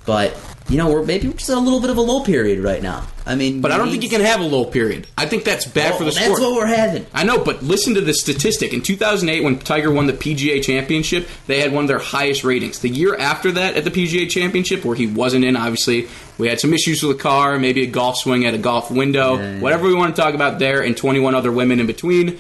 but 0.05 0.37
you 0.69 0.77
know 0.79 0.91
we're 0.91 1.05
maybe 1.05 1.29
we're 1.29 1.35
just 1.35 1.49
a 1.49 1.59
little 1.59 1.81
bit 1.81 1.91
of 1.91 1.97
a 1.97 2.01
low 2.03 2.23
period 2.25 2.59
right 2.63 2.83
now. 2.83 3.07
I 3.29 3.35
mean, 3.35 3.61
But 3.61 3.73
I 3.73 3.77
don't 3.77 3.91
think 3.91 4.05
you 4.05 4.09
can 4.09 4.21
have 4.21 4.41
a 4.41 4.45
low 4.45 4.65
period. 4.65 5.09
I 5.19 5.27
think 5.27 5.43
that's 5.43 5.65
bad 5.67 5.91
Well, 5.91 5.99
for 5.99 6.05
the 6.05 6.11
that's 6.13 6.25
sport. 6.27 6.39
That's 6.39 6.49
what 6.49 6.57
we're 6.57 6.67
having. 6.67 7.07
I 7.13 7.25
know, 7.25 7.43
but 7.43 7.61
listen 7.63 7.95
to 7.95 8.01
the 8.01 8.15
statistic. 8.15 8.73
In 8.73 8.83
2008, 8.83 9.43
when 9.43 9.59
Tiger 9.59 9.91
won 9.91 10.07
the 10.07 10.13
PGA 10.13 10.63
Championship, 10.63 11.29
they 11.49 11.61
had 11.61 11.73
one 11.73 11.83
of 11.85 11.89
their 11.89 11.99
highest 11.99 12.45
ratings. 12.45 12.79
The 12.79 12.89
year 12.89 13.17
after 13.17 13.51
that, 13.53 13.75
at 13.75 13.83
the 13.83 13.91
PGA 13.91 14.31
Championship, 14.31 14.85
where 14.85 14.95
he 14.95 15.09
wasn't 15.09 15.45
in, 15.45 15.57
obviously, 15.57 16.07
we 16.39 16.47
had 16.49 16.61
some 16.61 16.73
issues 16.73 17.03
with 17.03 17.17
the 17.17 17.23
car, 17.23 17.59
maybe 17.59 17.83
a 17.83 17.87
golf 17.87 18.17
swing 18.19 18.47
at 18.47 18.55
a 18.55 18.59
golf 18.59 18.93
window, 18.93 19.37
Yeah, 19.39 19.55
yeah. 19.55 19.61
whatever 19.61 19.89
we 19.89 19.95
want 19.95 20.15
to 20.15 20.23
talk 20.23 20.35
about 20.35 20.61
there, 20.61 20.83
and 20.83 20.97
21 20.97 21.35
other 21.35 21.51
women 21.51 21.81
in 21.81 21.87
between. 21.89 22.39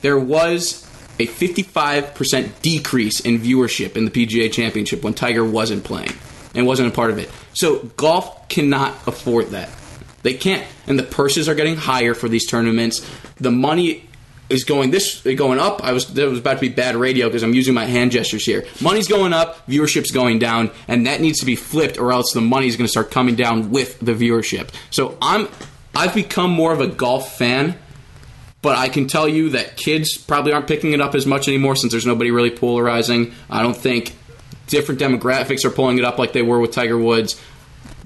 There 0.00 0.18
was 0.18 0.82
a 1.18 1.26
55% 1.26 2.62
decrease 2.62 3.20
in 3.20 3.38
viewership 3.38 3.96
in 3.96 4.04
the 4.04 4.10
PGA 4.10 4.50
Championship 4.52 5.02
when 5.02 5.14
Tiger 5.14 5.44
wasn't 5.44 5.84
playing 5.84 6.12
and 6.54 6.66
wasn't 6.66 6.88
a 6.88 6.92
part 6.94 7.10
of 7.10 7.18
it. 7.18 7.30
So 7.56 7.78
golf 7.96 8.48
cannot 8.48 8.94
afford 9.08 9.46
that. 9.48 9.70
They 10.22 10.34
can't, 10.34 10.66
and 10.86 10.98
the 10.98 11.02
purses 11.02 11.48
are 11.48 11.54
getting 11.54 11.76
higher 11.76 12.14
for 12.14 12.28
these 12.28 12.46
tournaments. 12.46 13.08
The 13.40 13.50
money 13.50 14.08
is 14.48 14.64
going 14.64 14.90
this 14.90 15.22
going 15.22 15.58
up. 15.58 15.82
I 15.82 15.92
was 15.92 16.12
that 16.14 16.28
was 16.28 16.38
about 16.38 16.54
to 16.54 16.60
be 16.60 16.68
bad 16.68 16.96
radio 16.96 17.28
because 17.28 17.42
I'm 17.42 17.54
using 17.54 17.74
my 17.74 17.86
hand 17.86 18.12
gestures 18.12 18.44
here. 18.44 18.66
Money's 18.80 19.08
going 19.08 19.32
up, 19.32 19.66
viewership's 19.66 20.10
going 20.10 20.38
down, 20.38 20.70
and 20.86 21.06
that 21.06 21.20
needs 21.20 21.40
to 21.40 21.46
be 21.46 21.56
flipped, 21.56 21.98
or 21.98 22.12
else 22.12 22.32
the 22.32 22.40
money's 22.40 22.76
going 22.76 22.86
to 22.86 22.90
start 22.90 23.10
coming 23.10 23.36
down 23.36 23.70
with 23.70 23.98
the 24.00 24.12
viewership. 24.12 24.70
So 24.90 25.16
I'm 25.22 25.48
I've 25.94 26.14
become 26.14 26.50
more 26.50 26.72
of 26.72 26.80
a 26.80 26.86
golf 26.86 27.38
fan 27.38 27.76
but 28.66 28.76
I 28.76 28.88
can 28.88 29.06
tell 29.06 29.28
you 29.28 29.50
that 29.50 29.76
kids 29.76 30.16
probably 30.16 30.52
aren't 30.52 30.66
picking 30.66 30.92
it 30.92 31.00
up 31.00 31.14
as 31.14 31.24
much 31.24 31.46
anymore 31.46 31.76
since 31.76 31.92
there's 31.92 32.04
nobody 32.04 32.32
really 32.32 32.50
polarizing. 32.50 33.32
I 33.48 33.62
don't 33.62 33.76
think 33.76 34.12
different 34.66 35.00
demographics 35.00 35.64
are 35.64 35.70
pulling 35.70 35.98
it 35.98 36.04
up 36.04 36.18
like 36.18 36.32
they 36.32 36.42
were 36.42 36.60
with 36.60 36.72
Tiger 36.72 36.98
Woods. 36.98 37.40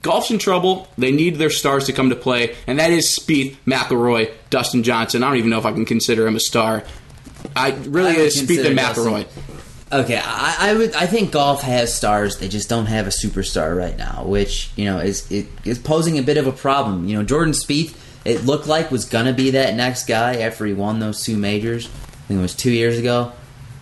Golf's 0.02 0.30
in 0.30 0.38
trouble. 0.38 0.88
They 0.96 1.12
need 1.12 1.36
their 1.36 1.50
stars 1.50 1.86
to 1.86 1.92
come 1.92 2.10
to 2.10 2.16
play, 2.16 2.56
and 2.66 2.78
that 2.78 2.90
is 2.90 3.06
Spieth, 3.06 3.56
McIlroy, 3.66 4.32
Dustin 4.48 4.82
Johnson. 4.82 5.22
I 5.22 5.28
don't 5.28 5.36
even 5.36 5.50
know 5.50 5.58
if 5.58 5.66
I 5.66 5.72
can 5.72 5.84
consider 5.84 6.26
him 6.26 6.36
a 6.36 6.40
star. 6.40 6.84
I 7.54 7.72
really 7.72 8.12
I 8.12 8.20
is 8.20 8.40
Spieth 8.40 8.64
and 8.64 8.78
McIlroy. 8.78 9.26
Okay, 9.92 10.20
I, 10.22 10.70
I 10.70 10.74
would. 10.74 10.94
I 10.94 11.06
think 11.06 11.32
golf 11.32 11.62
has 11.62 11.92
stars. 11.92 12.38
They 12.38 12.48
just 12.48 12.68
don't 12.68 12.86
have 12.86 13.06
a 13.06 13.10
superstar 13.10 13.76
right 13.76 13.96
now, 13.96 14.24
which 14.24 14.70
you 14.76 14.84
know 14.84 14.98
is 14.98 15.30
it 15.32 15.48
is 15.64 15.78
posing 15.78 16.16
a 16.18 16.22
bit 16.22 16.36
of 16.36 16.46
a 16.46 16.52
problem. 16.52 17.08
You 17.08 17.16
know, 17.16 17.24
Jordan 17.24 17.52
Spieth, 17.52 17.96
it 18.24 18.44
looked 18.44 18.68
like 18.68 18.92
was 18.92 19.04
gonna 19.04 19.32
be 19.32 19.50
that 19.50 19.74
next 19.74 20.06
guy 20.06 20.36
after 20.36 20.64
he 20.64 20.72
won 20.72 21.00
those 21.00 21.24
two 21.24 21.36
majors. 21.36 21.86
I 21.86 22.28
think 22.28 22.38
it 22.38 22.42
was 22.42 22.54
two 22.54 22.70
years 22.70 22.98
ago. 22.98 23.32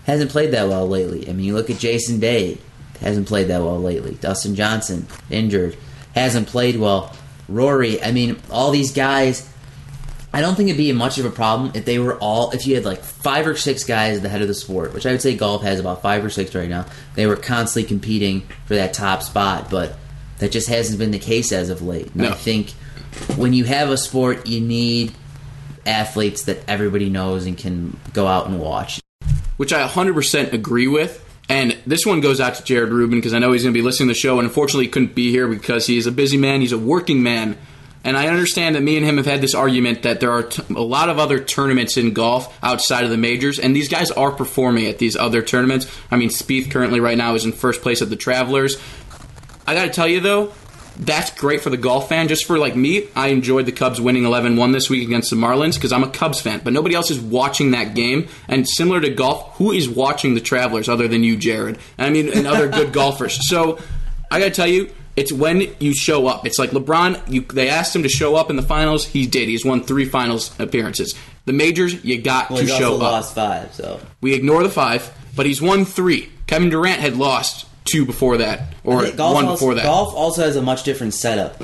Hasn't 0.04 0.30
played 0.30 0.52
that 0.52 0.68
well 0.68 0.88
lately. 0.88 1.28
I 1.28 1.34
mean, 1.34 1.44
you 1.44 1.54
look 1.54 1.68
at 1.68 1.78
Jason 1.78 2.18
Day, 2.18 2.56
hasn't 3.00 3.28
played 3.28 3.48
that 3.48 3.60
well 3.60 3.80
lately. 3.80 4.14
Dustin 4.14 4.54
Johnson 4.54 5.06
injured, 5.30 5.76
hasn't 6.14 6.48
played 6.48 6.76
well. 6.76 7.14
Rory, 7.48 8.02
I 8.02 8.12
mean, 8.12 8.36
all 8.50 8.70
these 8.70 8.92
guys 8.92 9.48
I 10.32 10.42
don't 10.42 10.54
think 10.54 10.68
it'd 10.68 10.76
be 10.76 10.92
much 10.92 11.18
of 11.18 11.24
a 11.24 11.30
problem 11.30 11.72
if 11.74 11.84
they 11.86 11.98
were 11.98 12.18
all 12.18 12.50
if 12.50 12.66
you 12.66 12.74
had 12.74 12.84
like 12.84 13.02
five 13.02 13.46
or 13.46 13.56
six 13.56 13.84
guys 13.84 14.18
at 14.18 14.22
the 14.22 14.28
head 14.28 14.42
of 14.42 14.48
the 14.48 14.54
sport, 14.54 14.92
which 14.92 15.06
I 15.06 15.12
would 15.12 15.22
say 15.22 15.34
golf 15.36 15.62
has 15.62 15.80
about 15.80 16.02
five 16.02 16.24
or 16.24 16.30
six 16.30 16.54
right 16.54 16.68
now. 16.68 16.84
They 17.14 17.26
were 17.26 17.36
constantly 17.36 17.88
competing 17.88 18.42
for 18.66 18.74
that 18.74 18.92
top 18.92 19.22
spot, 19.22 19.70
but 19.70 19.96
that 20.38 20.52
just 20.52 20.68
hasn't 20.68 20.98
been 20.98 21.12
the 21.12 21.18
case 21.18 21.50
as 21.50 21.70
of 21.70 21.80
late. 21.80 22.14
No. 22.14 22.28
I 22.28 22.34
think 22.34 22.70
when 23.36 23.54
you 23.54 23.64
have 23.64 23.88
a 23.88 23.96
sport, 23.96 24.46
you 24.46 24.60
need 24.60 25.14
athletes 25.86 26.44
that 26.44 26.58
everybody 26.68 27.08
knows 27.08 27.46
and 27.46 27.56
can 27.56 27.98
go 28.12 28.26
out 28.26 28.46
and 28.46 28.60
watch. 28.60 29.00
which 29.56 29.72
I 29.72 29.88
100% 29.88 30.52
agree 30.52 30.88
with. 30.88 31.24
And 31.48 31.78
this 31.86 32.04
one 32.04 32.20
goes 32.20 32.40
out 32.40 32.56
to 32.56 32.64
Jared 32.64 32.90
Rubin 32.90 33.18
because 33.18 33.32
I 33.32 33.38
know 33.38 33.52
he's 33.52 33.62
going 33.62 33.72
to 33.72 33.78
be 33.78 33.82
listening 33.82 34.08
to 34.08 34.14
the 34.14 34.18
show, 34.18 34.38
and 34.38 34.46
unfortunately 34.46 34.88
couldn't 34.88 35.14
be 35.14 35.30
here 35.30 35.48
because 35.48 35.86
he 35.86 35.96
is 35.96 36.06
a 36.06 36.12
busy 36.12 36.36
man. 36.36 36.60
He's 36.60 36.72
a 36.72 36.78
working 36.78 37.22
man, 37.22 37.56
And 38.04 38.16
I 38.16 38.28
understand 38.28 38.74
that 38.76 38.82
me 38.82 38.96
and 38.96 39.04
him 39.04 39.16
have 39.16 39.26
had 39.26 39.40
this 39.40 39.54
argument 39.54 40.02
that 40.02 40.20
there 40.20 40.30
are 40.30 40.44
t- 40.44 40.62
a 40.74 40.80
lot 40.80 41.08
of 41.08 41.18
other 41.18 41.40
tournaments 41.40 41.96
in 41.96 42.12
golf 42.12 42.56
outside 42.62 43.04
of 43.04 43.10
the 43.10 43.16
majors, 43.16 43.58
and 43.58 43.74
these 43.74 43.88
guys 43.88 44.10
are 44.10 44.30
performing 44.30 44.86
at 44.86 44.98
these 44.98 45.16
other 45.16 45.42
tournaments. 45.42 45.86
I 46.10 46.16
mean, 46.16 46.28
Spieth 46.28 46.70
currently 46.70 47.00
right 47.00 47.18
now 47.18 47.34
is 47.34 47.44
in 47.44 47.52
first 47.52 47.82
place 47.82 48.00
at 48.00 48.10
the 48.10 48.16
Travelers. 48.16 48.76
I 49.66 49.74
got 49.74 49.84
to 49.84 49.90
tell 49.90 50.08
you 50.08 50.20
though, 50.20 50.52
that's 50.98 51.30
great 51.30 51.60
for 51.60 51.70
the 51.70 51.76
golf 51.76 52.08
fan. 52.08 52.28
Just 52.28 52.44
for 52.46 52.58
like 52.58 52.74
me, 52.76 53.06
I 53.14 53.28
enjoyed 53.28 53.66
the 53.66 53.72
Cubs 53.72 54.00
winning 54.00 54.24
11-1 54.24 54.72
this 54.72 54.90
week 54.90 55.06
against 55.06 55.30
the 55.30 55.36
Marlins 55.36 55.74
because 55.74 55.92
I'm 55.92 56.02
a 56.04 56.10
Cubs 56.10 56.40
fan. 56.40 56.60
But 56.64 56.72
nobody 56.72 56.94
else 56.94 57.10
is 57.10 57.20
watching 57.20 57.70
that 57.70 57.94
game. 57.94 58.28
And 58.48 58.68
similar 58.68 59.00
to 59.00 59.10
golf, 59.10 59.56
who 59.56 59.72
is 59.72 59.88
watching 59.88 60.34
the 60.34 60.40
Travelers 60.40 60.88
other 60.88 61.06
than 61.08 61.22
you, 61.24 61.36
Jared? 61.36 61.78
I 61.98 62.10
mean, 62.10 62.28
and 62.32 62.46
other 62.46 62.68
good 62.78 62.92
golfers. 62.92 63.48
So 63.48 63.78
I 64.30 64.38
got 64.40 64.46
to 64.46 64.50
tell 64.50 64.66
you, 64.66 64.90
it's 65.16 65.32
when 65.32 65.62
you 65.80 65.94
show 65.94 66.26
up. 66.28 66.46
It's 66.46 66.58
like 66.58 66.70
LeBron. 66.70 67.20
You, 67.32 67.40
they 67.42 67.68
asked 67.68 67.94
him 67.94 68.02
to 68.04 68.08
show 68.08 68.36
up 68.36 68.50
in 68.50 68.56
the 68.56 68.62
finals. 68.62 69.04
He 69.06 69.26
did. 69.26 69.48
He's 69.48 69.64
won 69.64 69.82
three 69.82 70.04
finals 70.04 70.52
appearances. 70.60 71.14
The 71.44 71.52
majors, 71.52 72.04
you 72.04 72.20
got 72.20 72.50
Well, 72.50 72.60
to 72.60 72.66
show 72.66 72.94
up. 72.96 73.00
lost 73.00 73.34
five, 73.34 73.72
so 73.74 74.00
We 74.20 74.34
ignore 74.34 74.62
the 74.62 74.68
five, 74.70 75.12
but 75.34 75.46
he's 75.46 75.62
won 75.62 75.84
three. 75.84 76.30
Kevin 76.46 76.68
Durant 76.70 77.00
had 77.00 77.16
lost 77.16 77.66
two 77.88 78.04
before 78.04 78.38
that, 78.38 78.74
or 78.84 79.10
golf 79.12 79.34
one 79.34 79.44
also, 79.46 79.54
before 79.54 79.74
that. 79.74 79.84
Golf 79.84 80.14
also 80.14 80.42
has 80.42 80.56
a 80.56 80.62
much 80.62 80.82
different 80.82 81.14
setup 81.14 81.62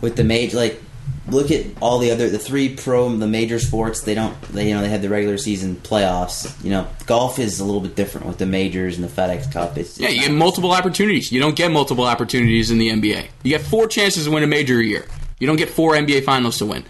with 0.00 0.16
the 0.16 0.24
major. 0.24 0.56
Like, 0.56 0.82
look 1.28 1.50
at 1.50 1.66
all 1.80 1.98
the 1.98 2.10
other 2.10 2.28
the 2.30 2.38
three 2.38 2.74
pro 2.74 3.08
the 3.16 3.26
major 3.26 3.58
sports. 3.58 4.02
They 4.02 4.14
don't. 4.14 4.40
They 4.52 4.68
you 4.68 4.74
know 4.74 4.80
they 4.80 4.88
have 4.88 5.02
the 5.02 5.08
regular 5.08 5.38
season 5.38 5.76
playoffs. 5.76 6.52
You 6.64 6.70
know, 6.70 6.88
golf 7.06 7.38
is 7.38 7.60
a 7.60 7.64
little 7.64 7.80
bit 7.80 7.94
different 7.96 8.26
with 8.26 8.38
the 8.38 8.46
majors 8.46 8.98
and 8.98 9.04
the 9.04 9.10
FedEx 9.12 9.52
Cup. 9.52 9.76
It's, 9.78 9.98
Yeah, 9.98 10.08
you 10.08 10.22
get 10.22 10.32
multiple 10.32 10.72
opportunities. 10.72 11.30
You 11.32 11.40
don't 11.40 11.56
get 11.56 11.70
multiple 11.70 12.04
opportunities 12.04 12.70
in 12.70 12.78
the 12.78 12.88
NBA. 12.90 13.28
You 13.42 13.50
get 13.50 13.62
four 13.62 13.86
chances 13.86 14.24
to 14.24 14.30
win 14.30 14.42
a 14.42 14.46
major 14.46 14.78
a 14.80 14.84
year. 14.84 15.06
You 15.38 15.46
don't 15.46 15.56
get 15.56 15.70
four 15.70 15.92
NBA 15.94 16.24
finals 16.24 16.58
to 16.58 16.66
win. 16.66 16.84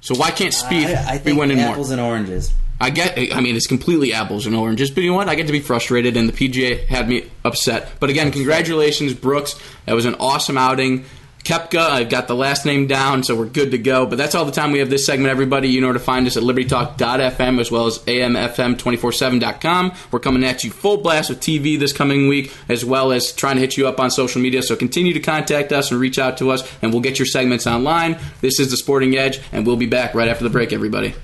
So 0.00 0.16
why 0.16 0.30
can't 0.32 0.52
Speed 0.52 0.88
I, 0.88 1.10
I 1.10 1.12
be 1.18 1.24
think 1.24 1.38
winning 1.38 1.60
apples 1.60 1.90
more? 1.90 1.98
and 1.98 2.00
oranges. 2.00 2.52
I 2.82 2.90
get. 2.90 3.16
I 3.32 3.40
mean, 3.40 3.54
it's 3.54 3.68
completely 3.68 4.12
apples 4.12 4.44
and 4.44 4.56
oranges. 4.56 4.90
But 4.90 5.04
you 5.04 5.10
know 5.10 5.16
what? 5.16 5.28
I 5.28 5.36
get 5.36 5.46
to 5.46 5.52
be 5.52 5.60
frustrated, 5.60 6.16
and 6.16 6.28
the 6.28 6.32
PGA 6.32 6.84
had 6.86 7.08
me 7.08 7.30
upset. 7.44 7.92
But 8.00 8.10
again, 8.10 8.32
congratulations, 8.32 9.14
Brooks. 9.14 9.54
That 9.86 9.94
was 9.94 10.04
an 10.04 10.16
awesome 10.16 10.58
outing. 10.58 11.04
Koepka, 11.44 11.78
I've 11.78 12.08
got 12.08 12.26
the 12.26 12.34
last 12.34 12.66
name 12.66 12.88
down, 12.88 13.22
so 13.22 13.36
we're 13.36 13.46
good 13.46 13.70
to 13.70 13.78
go. 13.78 14.04
But 14.04 14.18
that's 14.18 14.34
all 14.34 14.44
the 14.44 14.52
time 14.52 14.72
we 14.72 14.80
have 14.80 14.90
this 14.90 15.06
segment, 15.06 15.30
everybody. 15.30 15.68
You 15.68 15.80
know 15.80 15.88
where 15.88 15.94
to 15.94 16.00
find 16.00 16.26
us 16.26 16.36
at 16.36 16.42
libertytalk.fm 16.42 17.60
as 17.60 17.70
well 17.70 17.86
as 17.86 17.98
amfm247.com. 18.00 19.92
We're 20.10 20.18
coming 20.18 20.42
at 20.42 20.64
you 20.64 20.70
full 20.72 20.98
blast 20.98 21.30
with 21.30 21.38
TV 21.38 21.78
this 21.78 21.92
coming 21.92 22.26
week, 22.26 22.52
as 22.68 22.84
well 22.84 23.12
as 23.12 23.32
trying 23.32 23.56
to 23.56 23.60
hit 23.60 23.76
you 23.76 23.86
up 23.86 24.00
on 24.00 24.10
social 24.10 24.42
media. 24.42 24.60
So 24.60 24.74
continue 24.74 25.12
to 25.14 25.20
contact 25.20 25.72
us 25.72 25.92
and 25.92 26.00
reach 26.00 26.18
out 26.18 26.38
to 26.38 26.50
us, 26.50 26.68
and 26.82 26.92
we'll 26.92 27.02
get 27.02 27.20
your 27.20 27.26
segments 27.26 27.66
online. 27.66 28.18
This 28.40 28.58
is 28.58 28.72
The 28.72 28.76
Sporting 28.76 29.16
Edge, 29.16 29.40
and 29.52 29.64
we'll 29.64 29.76
be 29.76 29.86
back 29.86 30.14
right 30.14 30.28
after 30.28 30.42
the 30.42 30.50
break, 30.50 30.72
everybody. 30.72 31.14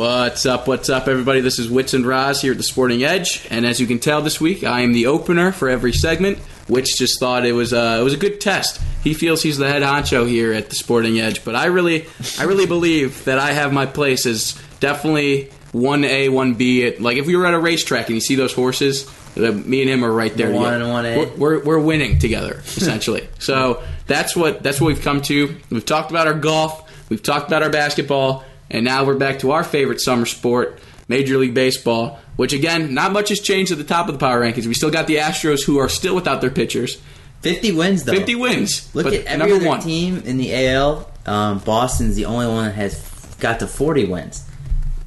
What's 0.00 0.46
up? 0.46 0.66
What's 0.66 0.88
up, 0.88 1.08
everybody? 1.08 1.42
This 1.42 1.58
is 1.58 1.68
Wits 1.68 1.92
and 1.92 2.06
Roz 2.06 2.40
here 2.40 2.52
at 2.52 2.56
the 2.56 2.64
Sporting 2.64 3.04
Edge, 3.04 3.46
and 3.50 3.66
as 3.66 3.82
you 3.82 3.86
can 3.86 3.98
tell, 3.98 4.22
this 4.22 4.40
week 4.40 4.64
I 4.64 4.80
am 4.80 4.94
the 4.94 5.08
opener 5.08 5.52
for 5.52 5.68
every 5.68 5.92
segment. 5.92 6.38
Wits 6.70 6.96
just 6.96 7.20
thought 7.20 7.44
it 7.44 7.52
was 7.52 7.74
a, 7.74 8.00
it 8.00 8.02
was 8.02 8.14
a 8.14 8.16
good 8.16 8.40
test. 8.40 8.80
He 9.04 9.12
feels 9.12 9.42
he's 9.42 9.58
the 9.58 9.68
head 9.68 9.82
honcho 9.82 10.26
here 10.26 10.54
at 10.54 10.70
the 10.70 10.74
Sporting 10.74 11.20
Edge, 11.20 11.44
but 11.44 11.54
I 11.54 11.66
really, 11.66 12.06
I 12.38 12.44
really 12.44 12.64
believe 12.64 13.26
that 13.26 13.38
I 13.38 13.52
have 13.52 13.74
my 13.74 13.84
place 13.84 14.24
as 14.24 14.58
definitely 14.80 15.50
one 15.72 16.04
A, 16.04 16.30
one 16.30 16.54
B. 16.54 16.86
At 16.86 17.02
like 17.02 17.18
if 17.18 17.26
we 17.26 17.36
were 17.36 17.44
at 17.44 17.52
a 17.52 17.60
racetrack 17.60 18.06
and 18.06 18.14
you 18.14 18.22
see 18.22 18.36
those 18.36 18.54
horses, 18.54 19.06
uh, 19.36 19.52
me 19.52 19.82
and 19.82 19.90
him 19.90 20.02
are 20.02 20.10
right 20.10 20.34
there. 20.34 20.50
One 20.50 20.80
and 20.80 20.88
one 20.88 21.04
A. 21.04 21.18
We're, 21.18 21.36
we're, 21.36 21.64
we're 21.64 21.78
winning 21.78 22.18
together 22.18 22.62
essentially. 22.64 23.28
so 23.38 23.82
that's 24.06 24.34
what 24.34 24.62
that's 24.62 24.80
what 24.80 24.86
we've 24.86 25.02
come 25.02 25.20
to. 25.20 25.54
We've 25.68 25.84
talked 25.84 26.10
about 26.10 26.26
our 26.26 26.32
golf. 26.32 26.86
We've 27.10 27.22
talked 27.22 27.48
about 27.48 27.62
our 27.62 27.70
basketball. 27.70 28.46
And 28.70 28.84
now 28.84 29.04
we're 29.04 29.16
back 29.16 29.40
to 29.40 29.50
our 29.50 29.64
favorite 29.64 30.00
summer 30.00 30.26
sport, 30.26 30.78
Major 31.08 31.38
League 31.38 31.54
Baseball, 31.54 32.20
which 32.36 32.52
again, 32.52 32.94
not 32.94 33.12
much 33.12 33.30
has 33.30 33.40
changed 33.40 33.72
at 33.72 33.78
the 33.78 33.84
top 33.84 34.08
of 34.08 34.14
the 34.14 34.18
power 34.18 34.40
rankings. 34.40 34.66
We 34.66 34.74
still 34.74 34.90
got 34.90 35.06
the 35.06 35.16
Astros 35.16 35.64
who 35.64 35.78
are 35.78 35.88
still 35.88 36.14
without 36.14 36.40
their 36.40 36.50
pitchers. 36.50 37.00
Fifty 37.40 37.72
wins 37.72 38.04
though. 38.04 38.12
50 38.12 38.34
wins. 38.34 38.94
Look 38.94 39.06
at 39.06 39.24
every 39.24 39.38
number 39.38 39.56
other 39.56 39.66
one. 39.66 39.80
team 39.80 40.22
in 40.24 40.36
the 40.36 40.68
AL. 40.68 41.10
Um, 41.26 41.58
Boston's 41.58 42.14
the 42.14 42.26
only 42.26 42.46
one 42.46 42.66
that 42.66 42.74
has 42.74 43.34
got 43.40 43.60
to 43.60 43.66
forty 43.66 44.04
wins. 44.04 44.46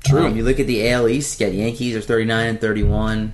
True. 0.04 0.26
Um, 0.26 0.36
you 0.36 0.43
look 0.43 0.60
at 0.60 0.67
the 0.67 0.89
AL 0.89 1.08
East. 1.08 1.39
You 1.39 1.47
got 1.47 1.54
Yankees 1.54 1.95
are 1.95 2.02
thirty 2.02 2.26
nine 2.26 2.49
and 2.49 2.62
thirty 2.62 2.84
one. 2.84 3.34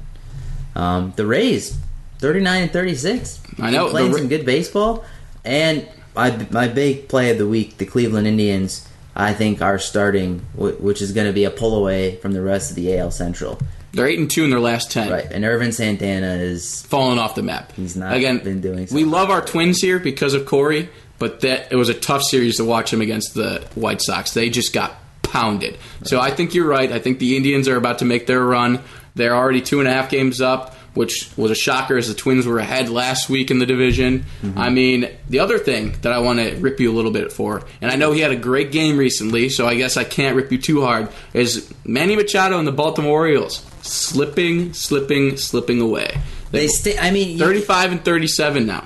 Um, 0.75 1.13
the 1.15 1.25
Rays 1.25 1.77
thirty 2.19 2.41
nine 2.41 2.63
and 2.63 2.71
thirty 2.71 2.95
six. 2.95 3.41
I 3.57 3.71
know, 3.71 3.89
playing 3.89 4.09
the 4.09 4.15
Ra- 4.15 4.19
some 4.19 4.29
good 4.29 4.45
baseball. 4.45 5.05
And 5.45 5.87
my 6.13 6.47
my 6.51 6.67
big 6.67 7.07
play 7.07 7.31
of 7.31 7.37
the 7.37 7.47
week, 7.47 7.77
the 7.77 7.85
Cleveland 7.85 8.27
Indians. 8.27 8.87
I 9.19 9.33
think 9.33 9.61
are 9.61 9.79
starting, 9.79 10.39
which 10.55 11.01
is 11.01 11.11
going 11.11 11.27
to 11.27 11.33
be 11.33 11.43
a 11.43 11.51
pull 11.51 11.75
away 11.75 12.15
from 12.17 12.31
the 12.31 12.41
rest 12.41 12.69
of 12.69 12.77
the 12.77 12.97
AL 12.97 13.11
Central. 13.11 13.59
They're 13.91 14.07
8 14.07 14.19
and 14.19 14.31
2 14.31 14.45
in 14.45 14.49
their 14.49 14.61
last 14.61 14.91
10. 14.91 15.11
Right, 15.11 15.29
and 15.29 15.43
Ervin 15.43 15.73
Santana 15.73 16.35
is 16.35 16.83
Falling 16.83 17.19
off 17.19 17.35
the 17.35 17.43
map. 17.43 17.73
He's 17.73 17.97
not 17.97 18.15
Again, 18.15 18.39
been 18.39 18.61
doing 18.61 18.87
so 18.87 18.95
We 18.95 19.03
love 19.03 19.29
our 19.29 19.41
twins 19.41 19.81
here 19.81 19.99
because 19.99 20.33
of 20.33 20.45
Corey, 20.45 20.89
but 21.17 21.41
that 21.41 21.71
it 21.71 21.75
was 21.75 21.89
a 21.89 21.93
tough 21.93 22.23
series 22.23 22.57
to 22.57 22.63
watch 22.63 22.93
him 22.93 23.01
against 23.01 23.33
the 23.33 23.67
White 23.75 24.01
Sox. 24.01 24.33
They 24.33 24.49
just 24.49 24.73
got 24.73 24.95
pounded. 25.21 25.77
So 26.03 26.21
I 26.21 26.31
think 26.31 26.53
you're 26.53 26.67
right. 26.67 26.89
I 26.89 26.99
think 26.99 27.19
the 27.19 27.35
Indians 27.35 27.67
are 27.67 27.75
about 27.75 27.99
to 27.99 28.05
make 28.05 28.25
their 28.25 28.43
run. 28.43 28.79
They're 29.15 29.35
already 29.35 29.61
two 29.61 29.79
and 29.79 29.87
a 29.89 29.91
half 29.91 30.09
games 30.09 30.39
up, 30.39 30.75
which 30.99 31.29
was 31.37 31.49
a 31.49 31.55
shocker 31.55 31.95
as 31.97 32.09
the 32.09 32.13
Twins 32.13 32.45
were 32.45 32.59
ahead 32.59 32.89
last 32.89 33.29
week 33.29 33.51
in 33.51 33.59
the 33.59 33.65
division. 33.65 34.25
Mm-hmm. 34.41 34.59
I 34.59 34.69
mean, 34.69 35.09
the 35.29 35.39
other 35.39 35.57
thing 35.57 35.95
that 36.01 36.11
I 36.11 36.19
want 36.19 36.39
to 36.39 36.55
rip 36.57 36.81
you 36.81 36.91
a 36.91 36.95
little 36.95 37.11
bit 37.11 37.31
for, 37.31 37.63
and 37.81 37.89
I 37.89 37.95
know 37.95 38.11
he 38.11 38.19
had 38.19 38.31
a 38.31 38.35
great 38.35 38.73
game 38.73 38.97
recently, 38.97 39.47
so 39.47 39.65
I 39.65 39.75
guess 39.75 39.95
I 39.95 40.03
can't 40.03 40.35
rip 40.35 40.51
you 40.51 40.57
too 40.57 40.81
hard, 40.81 41.07
is 41.33 41.73
Manny 41.85 42.17
Machado 42.17 42.59
and 42.59 42.67
the 42.67 42.73
Baltimore 42.73 43.11
Orioles 43.21 43.65
slipping, 43.81 44.73
slipping, 44.73 45.37
slipping 45.37 45.79
away. 45.79 46.19
they 46.51 46.67
stay. 46.67 46.97
I 46.97 47.11
mean, 47.11 47.29
you- 47.33 47.37
35 47.39 47.91
and 47.93 48.03
37 48.03 48.65
now. 48.65 48.85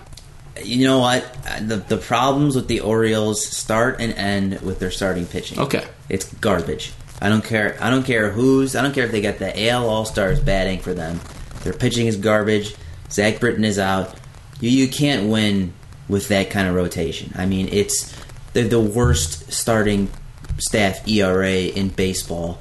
You 0.63 0.85
know 0.85 0.99
what? 0.99 1.23
Uh, 1.47 1.59
The 1.65 1.77
the 1.77 1.97
problems 1.97 2.55
with 2.55 2.67
the 2.67 2.81
Orioles 2.81 3.43
start 3.43 3.99
and 3.99 4.13
end 4.13 4.61
with 4.61 4.77
their 4.77 4.91
starting 4.91 5.25
pitching. 5.25 5.59
Okay. 5.59 5.83
It's 6.09 6.31
garbage. 6.35 6.93
I 7.19 7.29
don't 7.29 7.43
care. 7.43 7.75
I 7.81 7.89
don't 7.89 8.03
care 8.03 8.29
who's. 8.31 8.75
I 8.75 8.81
don't 8.83 8.93
care 8.93 9.05
if 9.05 9.11
they 9.11 9.21
got 9.21 9.39
the 9.39 9.49
AL 9.69 9.89
All 9.89 10.05
Stars 10.05 10.39
batting 10.39 10.79
for 10.79 10.93
them. 10.93 11.19
Their 11.63 11.73
pitching 11.73 12.07
is 12.07 12.17
garbage. 12.17 12.75
Zach 13.09 13.39
Britton 13.39 13.63
is 13.63 13.79
out. 13.79 14.15
You 14.59 14.69
you 14.69 14.87
can't 14.87 15.29
win 15.29 15.73
with 16.07 16.27
that 16.29 16.49
kind 16.49 16.67
of 16.67 16.75
rotation. 16.75 17.31
I 17.35 17.45
mean, 17.45 17.69
it's 17.71 18.13
they're 18.53 18.67
the 18.67 18.79
worst 18.79 19.51
starting 19.51 20.09
staff 20.57 21.07
ERA 21.07 21.51
in 21.51 21.89
baseball, 21.89 22.59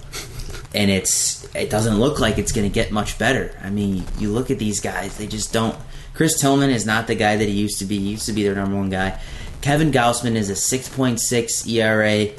and 0.75 0.91
it's 0.91 1.43
it 1.55 1.71
doesn't 1.71 1.99
look 1.99 2.21
like 2.21 2.39
it's 2.39 2.53
going 2.53 2.69
to 2.69 2.75
get 2.75 2.91
much 2.91 3.19
better. 3.19 3.57
I 3.63 3.71
mean, 3.71 4.05
you 4.19 4.31
look 4.31 4.51
at 4.51 4.59
these 4.59 4.81
guys; 4.81 5.19
they 5.19 5.27
just 5.27 5.53
don't. 5.53 5.77
Chris 6.15 6.41
Tillman 6.41 6.71
is 6.71 6.85
not 6.85 7.07
the 7.07 7.15
guy 7.15 7.37
that 7.37 7.49
he 7.49 7.55
used 7.55 7.79
to 7.79 7.85
be. 7.85 7.99
He 7.99 8.11
used 8.11 8.27
to 8.27 8.33
be 8.33 8.43
their 8.43 8.55
number 8.55 8.77
one 8.77 8.91
guy. 8.91 9.19
Kevin 9.63 9.93
Gausman 9.93 10.35
is 10.35 10.51
a 10.51 10.55
6.6 10.55 11.69
ERA. 11.69 12.33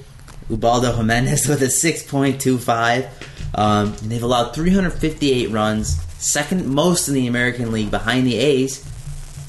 Ubaldo 0.50 0.94
Jimenez 0.96 1.48
with 1.50 1.62
a 1.62 1.68
6.25. 1.68 3.10
Um, 3.56 3.96
they've 4.04 4.22
allowed 4.22 4.54
358 4.54 5.50
runs, 5.50 6.04
second 6.24 6.68
most 6.68 7.08
in 7.08 7.14
the 7.14 7.28
American 7.28 7.72
League 7.72 7.92
behind 7.92 8.26
the 8.28 8.36
A's, 8.38 8.84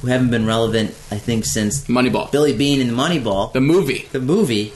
who 0.00 0.08
haven't 0.08 0.30
been 0.30 0.46
relevant, 0.46 0.90
I 1.10 1.16
think, 1.18 1.44
since 1.44 1.84
Moneyball. 1.86 2.30
Billy 2.30 2.56
Beane 2.56 2.80
in 2.80 2.88
the 2.88 2.92
Moneyball, 2.94 3.52
The 3.52 3.60
movie. 3.60 4.08
the 4.12 4.20
movie. 4.20 4.72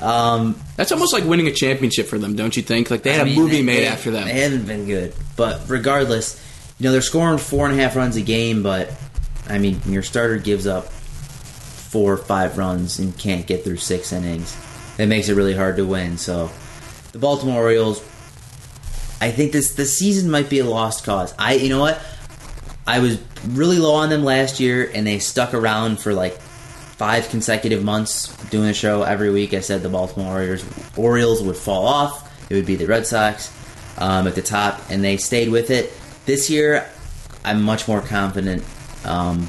Um, 0.00 0.58
That's 0.76 0.92
almost 0.92 1.12
like 1.12 1.24
winning 1.24 1.46
a 1.46 1.52
championship 1.52 2.06
for 2.06 2.18
them, 2.18 2.34
don't 2.34 2.56
you 2.56 2.62
think? 2.62 2.90
Like 2.90 3.02
they 3.02 3.12
had 3.12 3.20
I 3.20 3.22
a 3.22 3.26
mean, 3.26 3.36
movie 3.36 3.56
they- 3.56 3.62
made 3.62 3.80
they- 3.80 3.86
after 3.88 4.10
them. 4.10 4.26
They 4.26 4.40
haven't 4.40 4.66
been 4.66 4.86
good, 4.86 5.12
but 5.36 5.62
regardless, 5.68 6.40
you 6.78 6.84
know 6.84 6.92
they're 6.92 7.02
scoring 7.02 7.36
four 7.38 7.68
and 7.68 7.78
a 7.78 7.82
half 7.82 7.96
runs 7.96 8.16
a 8.16 8.22
game. 8.22 8.62
But 8.62 8.90
I 9.48 9.58
mean, 9.58 9.80
your 9.86 10.02
starter 10.02 10.38
gives 10.38 10.66
up 10.66 10.90
four 10.90 12.14
or 12.14 12.16
five 12.16 12.56
runs 12.56 12.98
and 12.98 13.16
can't 13.18 13.46
get 13.46 13.64
through 13.64 13.76
six 13.76 14.12
innings, 14.12 14.56
it 14.96 15.06
makes 15.06 15.28
it 15.28 15.34
really 15.34 15.54
hard 15.54 15.76
to 15.76 15.84
win. 15.84 16.16
So 16.16 16.50
the 17.12 17.18
Baltimore 17.18 17.60
Orioles, 17.62 18.00
I 19.20 19.30
think 19.30 19.52
this 19.52 19.74
the 19.74 19.84
season 19.84 20.30
might 20.30 20.48
be 20.48 20.60
a 20.60 20.64
lost 20.64 21.04
cause. 21.04 21.34
I 21.38 21.54
you 21.54 21.68
know 21.68 21.80
what, 21.80 22.00
I 22.86 23.00
was 23.00 23.20
really 23.48 23.78
low 23.78 23.94
on 23.94 24.08
them 24.08 24.24
last 24.24 24.60
year, 24.60 24.90
and 24.94 25.06
they 25.06 25.18
stuck 25.18 25.54
around 25.54 26.00
for 26.00 26.14
like 26.14 26.38
five 27.00 27.28
consecutive 27.30 27.82
months 27.82 28.34
doing 28.50 28.66
the 28.66 28.74
show 28.74 29.02
every 29.02 29.30
week. 29.30 29.54
I 29.54 29.60
said 29.60 29.82
the 29.82 29.88
Baltimore 29.88 30.32
Orioles, 30.32 30.64
Orioles 30.96 31.42
would 31.42 31.56
fall 31.56 31.86
off. 31.86 32.50
It 32.50 32.54
would 32.54 32.66
be 32.66 32.76
the 32.76 32.86
Red 32.86 33.06
Sox 33.06 33.50
um, 33.98 34.26
at 34.26 34.34
the 34.34 34.42
top, 34.42 34.80
and 34.90 35.02
they 35.02 35.16
stayed 35.16 35.50
with 35.50 35.70
it. 35.70 35.92
This 36.26 36.50
year, 36.50 36.86
I'm 37.44 37.62
much 37.62 37.88
more 37.88 38.00
confident 38.00 38.64
um, 39.04 39.48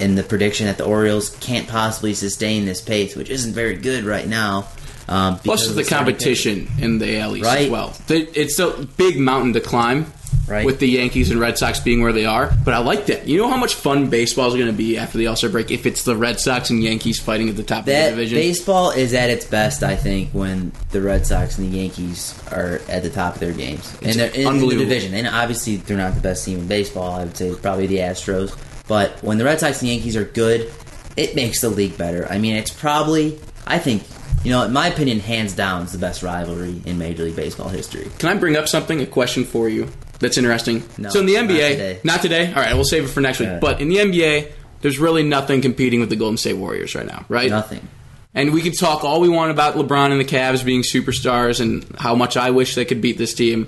in 0.00 0.16
the 0.16 0.22
prediction 0.22 0.66
that 0.66 0.76
the 0.76 0.84
Orioles 0.84 1.30
can't 1.40 1.68
possibly 1.68 2.14
sustain 2.14 2.66
this 2.66 2.80
pace, 2.80 3.16
which 3.16 3.30
isn't 3.30 3.54
very 3.54 3.76
good 3.76 4.04
right 4.04 4.26
now. 4.26 4.68
Um, 5.08 5.38
Plus, 5.38 5.68
of 5.68 5.74
the 5.76 5.84
competition 5.84 6.68
in 6.80 6.98
the 6.98 7.18
AL 7.18 7.36
East 7.36 7.46
as 7.46 7.68
well. 7.70 7.94
It's 8.08 8.58
a 8.58 8.70
big 8.96 9.18
mountain 9.18 9.52
to 9.54 9.60
climb 9.60 10.12
Right. 10.46 10.66
with 10.66 10.78
the 10.78 10.86
Yankees 10.88 11.30
and 11.30 11.40
Red 11.40 11.56
Sox 11.56 11.80
being 11.80 12.02
where 12.02 12.12
they 12.12 12.26
are. 12.26 12.52
But 12.66 12.74
I 12.74 12.78
like 12.78 13.06
that. 13.06 13.26
You 13.26 13.38
know 13.38 13.48
how 13.48 13.56
much 13.56 13.74
fun 13.76 14.08
baseball 14.10 14.48
is 14.48 14.54
going 14.54 14.66
to 14.66 14.72
be 14.74 14.98
after 14.98 15.16
the 15.16 15.26
All 15.28 15.36
Star 15.36 15.48
break 15.48 15.70
if 15.70 15.86
it's 15.86 16.02
the 16.04 16.14
Red 16.16 16.38
Sox 16.38 16.68
and 16.68 16.82
Yankees 16.82 17.18
fighting 17.18 17.48
at 17.48 17.56
the 17.56 17.62
top 17.62 17.86
That 17.86 18.10
of 18.10 18.16
the 18.16 18.22
division. 18.24 18.38
baseball 18.38 18.90
is 18.90 19.14
at 19.14 19.30
its 19.30 19.46
best, 19.46 19.82
I 19.82 19.96
think, 19.96 20.30
when 20.32 20.72
the 20.90 21.00
Red 21.00 21.26
Sox 21.26 21.56
and 21.56 21.72
the 21.72 21.78
Yankees 21.78 22.34
are 22.52 22.80
at 22.90 23.02
the 23.02 23.08
top 23.10 23.34
of 23.34 23.40
their 23.40 23.52
games 23.52 23.90
It's 24.02 24.02
and 24.02 24.20
they're 24.20 24.30
in, 24.34 24.46
in 24.62 24.68
the 24.68 24.76
division. 24.76 25.14
And 25.14 25.26
obviously, 25.28 25.76
they're 25.76 25.96
not 25.96 26.14
the 26.14 26.20
best 26.20 26.44
team 26.44 26.58
in 26.58 26.66
baseball. 26.66 27.12
I 27.20 27.24
would 27.24 27.36
say 27.36 27.54
probably 27.54 27.86
the 27.86 27.98
Astros. 27.98 28.54
But 28.86 29.12
when 29.22 29.38
the 29.38 29.44
Red 29.44 29.60
Sox 29.60 29.80
and 29.80 29.88
Yankees 29.90 30.14
are 30.16 30.24
good, 30.24 30.70
it 31.16 31.34
makes 31.34 31.60
the 31.62 31.70
league 31.70 31.96
better. 31.96 32.26
I 32.30 32.36
mean, 32.36 32.54
it's 32.56 32.70
probably, 32.72 33.38
I 33.66 33.78
think, 33.78 34.02
you 34.44 34.50
know, 34.50 34.62
in 34.62 34.72
my 34.72 34.88
opinion, 34.88 35.20
hands 35.20 35.54
down, 35.54 35.82
is 35.82 35.92
the 35.92 35.98
best 35.98 36.22
rivalry 36.22 36.80
in 36.84 36.98
Major 36.98 37.24
League 37.24 37.34
Baseball 37.34 37.68
history. 37.68 38.10
Can 38.18 38.28
I 38.28 38.38
bring 38.38 38.56
up 38.56 38.68
something, 38.68 39.00
a 39.00 39.06
question 39.06 39.44
for 39.44 39.68
you 39.68 39.88
that's 40.18 40.36
interesting? 40.36 40.82
No, 40.98 41.08
so 41.08 41.20
in 41.20 41.26
the 41.26 41.34
not 41.34 41.44
NBA, 41.46 41.68
today. 41.70 42.00
not 42.04 42.22
today. 42.22 42.48
All 42.48 42.62
right, 42.62 42.74
we'll 42.74 42.84
save 42.84 43.04
it 43.04 43.08
for 43.08 43.22
next 43.22 43.40
week. 43.40 43.48
Yeah. 43.48 43.58
But 43.58 43.80
in 43.80 43.88
the 43.88 43.96
NBA, 43.96 44.52
there's 44.82 44.98
really 44.98 45.22
nothing 45.22 45.62
competing 45.62 46.00
with 46.00 46.10
the 46.10 46.16
Golden 46.16 46.36
State 46.36 46.58
Warriors 46.58 46.94
right 46.94 47.06
now, 47.06 47.24
right? 47.30 47.48
Nothing. 47.48 47.88
And 48.34 48.52
we 48.52 48.60
can 48.60 48.72
talk 48.72 49.02
all 49.02 49.20
we 49.20 49.30
want 49.30 49.50
about 49.50 49.76
LeBron 49.76 50.10
and 50.10 50.20
the 50.20 50.24
Cavs 50.24 50.62
being 50.64 50.82
superstars 50.82 51.60
and 51.60 51.86
how 51.96 52.14
much 52.14 52.36
I 52.36 52.50
wish 52.50 52.74
they 52.74 52.84
could 52.84 53.00
beat 53.00 53.16
this 53.16 53.32
team. 53.32 53.66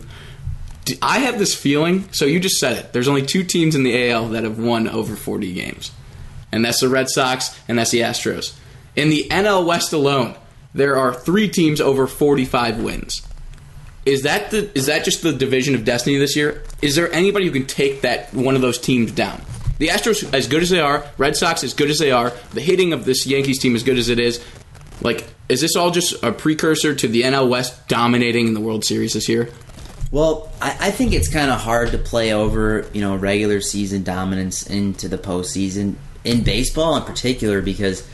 I 1.01 1.21
have 1.21 1.39
this 1.39 1.55
feeling. 1.55 2.09
So 2.13 2.27
you 2.27 2.39
just 2.39 2.59
said 2.59 2.77
it. 2.77 2.93
There's 2.93 3.09
only 3.09 3.25
two 3.25 3.45
teams 3.45 3.75
in 3.75 3.83
the 3.83 4.11
AL 4.11 4.29
that 4.31 4.45
have 4.45 4.59
won 4.59 4.89
over 4.89 5.17
40 5.17 5.55
games, 5.55 5.91
and 6.53 6.65
that's 6.65 6.81
the 6.81 6.89
Red 6.89 7.09
Sox 7.09 7.59
and 7.67 7.79
that's 7.79 7.93
the 7.93 8.01
Astros. 8.01 8.55
In 8.95 9.09
the 9.09 9.27
NL 9.31 9.65
West 9.65 9.93
alone, 9.93 10.35
there 10.77 10.99
are 10.99 11.15
three 11.15 11.49
teams 11.49 11.81
over 11.81 12.07
45 12.07 12.83
wins. 12.83 13.27
Is 14.05 14.23
that 14.23 14.51
the 14.53 14.71
is 14.79 14.87
that 14.87 15.05
just 15.05 15.23
the 15.23 15.33
division 15.33 15.75
of 15.75 15.85
destiny 15.85 16.17
this 16.17 16.37
year? 16.37 16.63
Is 16.81 16.95
there 16.95 17.11
anybody 17.13 17.47
who 17.47 17.51
can 17.51 17.67
take 17.67 18.03
that 18.03 18.33
one 18.33 18.55
of 18.55 18.61
those 18.61 18.79
teams 18.79 19.11
down? 19.11 19.43
The 19.79 19.89
Astros, 19.89 20.33
as 20.33 20.47
good 20.47 20.63
as 20.63 20.71
they 20.71 20.81
are, 20.81 21.05
Red 21.19 21.37
Sox, 21.37 21.65
as 21.65 21.75
good 21.75 21.91
as 21.91 21.99
they 21.99 22.13
are, 22.13 22.33
the 22.53 22.61
hitting 22.61 22.93
of 22.93 23.05
this 23.05 23.27
Yankees 23.27 23.59
team, 23.59 23.75
as 23.75 23.83
good 23.83 23.99
as 23.99 24.09
it 24.09 24.19
is, 24.19 24.43
like, 25.03 25.27
is 25.49 25.61
this 25.61 25.77
all 25.77 25.91
just 25.91 26.23
a 26.23 26.33
precursor 26.33 26.95
to 26.95 27.09
the 27.09 27.23
NL 27.23 27.49
West 27.49 27.87
dominating 27.89 28.47
in 28.47 28.55
the 28.55 28.61
World 28.61 28.85
Series 28.85 29.13
this 29.13 29.29
year? 29.29 29.51
Well, 30.11 30.51
I, 30.63 30.77
I 30.81 30.91
think 30.93 31.13
it's 31.13 31.29
kind 31.29 31.51
of 31.51 31.61
hard 31.61 31.91
to 31.91 31.99
play 31.99 32.33
over, 32.33 32.89
you 32.93 33.01
know, 33.01 33.17
regular 33.17 33.61
season 33.61 34.03
dominance 34.03 34.67
into 34.67 35.09
the 35.09 35.19
postseason 35.19 35.97
in 36.25 36.43
baseball 36.43 36.97
in 36.97 37.03
particular 37.03 37.61
because 37.61 38.07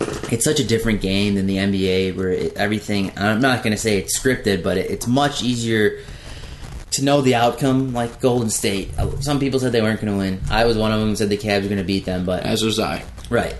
it's 0.00 0.44
such 0.44 0.60
a 0.60 0.64
different 0.64 1.00
game 1.00 1.34
than 1.34 1.46
the 1.46 1.56
NBA 1.56 2.16
where 2.16 2.30
it, 2.30 2.56
everything. 2.56 3.12
I'm 3.16 3.40
not 3.40 3.62
going 3.62 3.72
to 3.72 3.78
say 3.78 3.98
it's 3.98 4.18
scripted, 4.18 4.62
but 4.62 4.78
it, 4.78 4.90
it's 4.90 5.06
much 5.06 5.42
easier 5.42 6.00
to 6.92 7.04
know 7.04 7.20
the 7.20 7.34
outcome. 7.34 7.92
Like 7.92 8.20
Golden 8.20 8.50
State, 8.50 8.98
Uh, 8.98 9.20
some 9.20 9.38
people 9.38 9.60
said 9.60 9.72
they 9.72 9.82
weren't 9.82 10.00
going 10.00 10.12
to 10.12 10.18
win. 10.18 10.40
I 10.50 10.64
was 10.64 10.76
one 10.76 10.92
of 10.92 11.00
them 11.00 11.10
who 11.10 11.16
said 11.16 11.28
the 11.28 11.36
Cavs 11.36 11.62
were 11.62 11.68
going 11.68 11.78
to 11.78 11.84
beat 11.84 12.04
them, 12.04 12.24
but 12.24 12.44
As 12.44 12.62
was 12.62 12.78
I. 12.78 13.04
Right. 13.28 13.54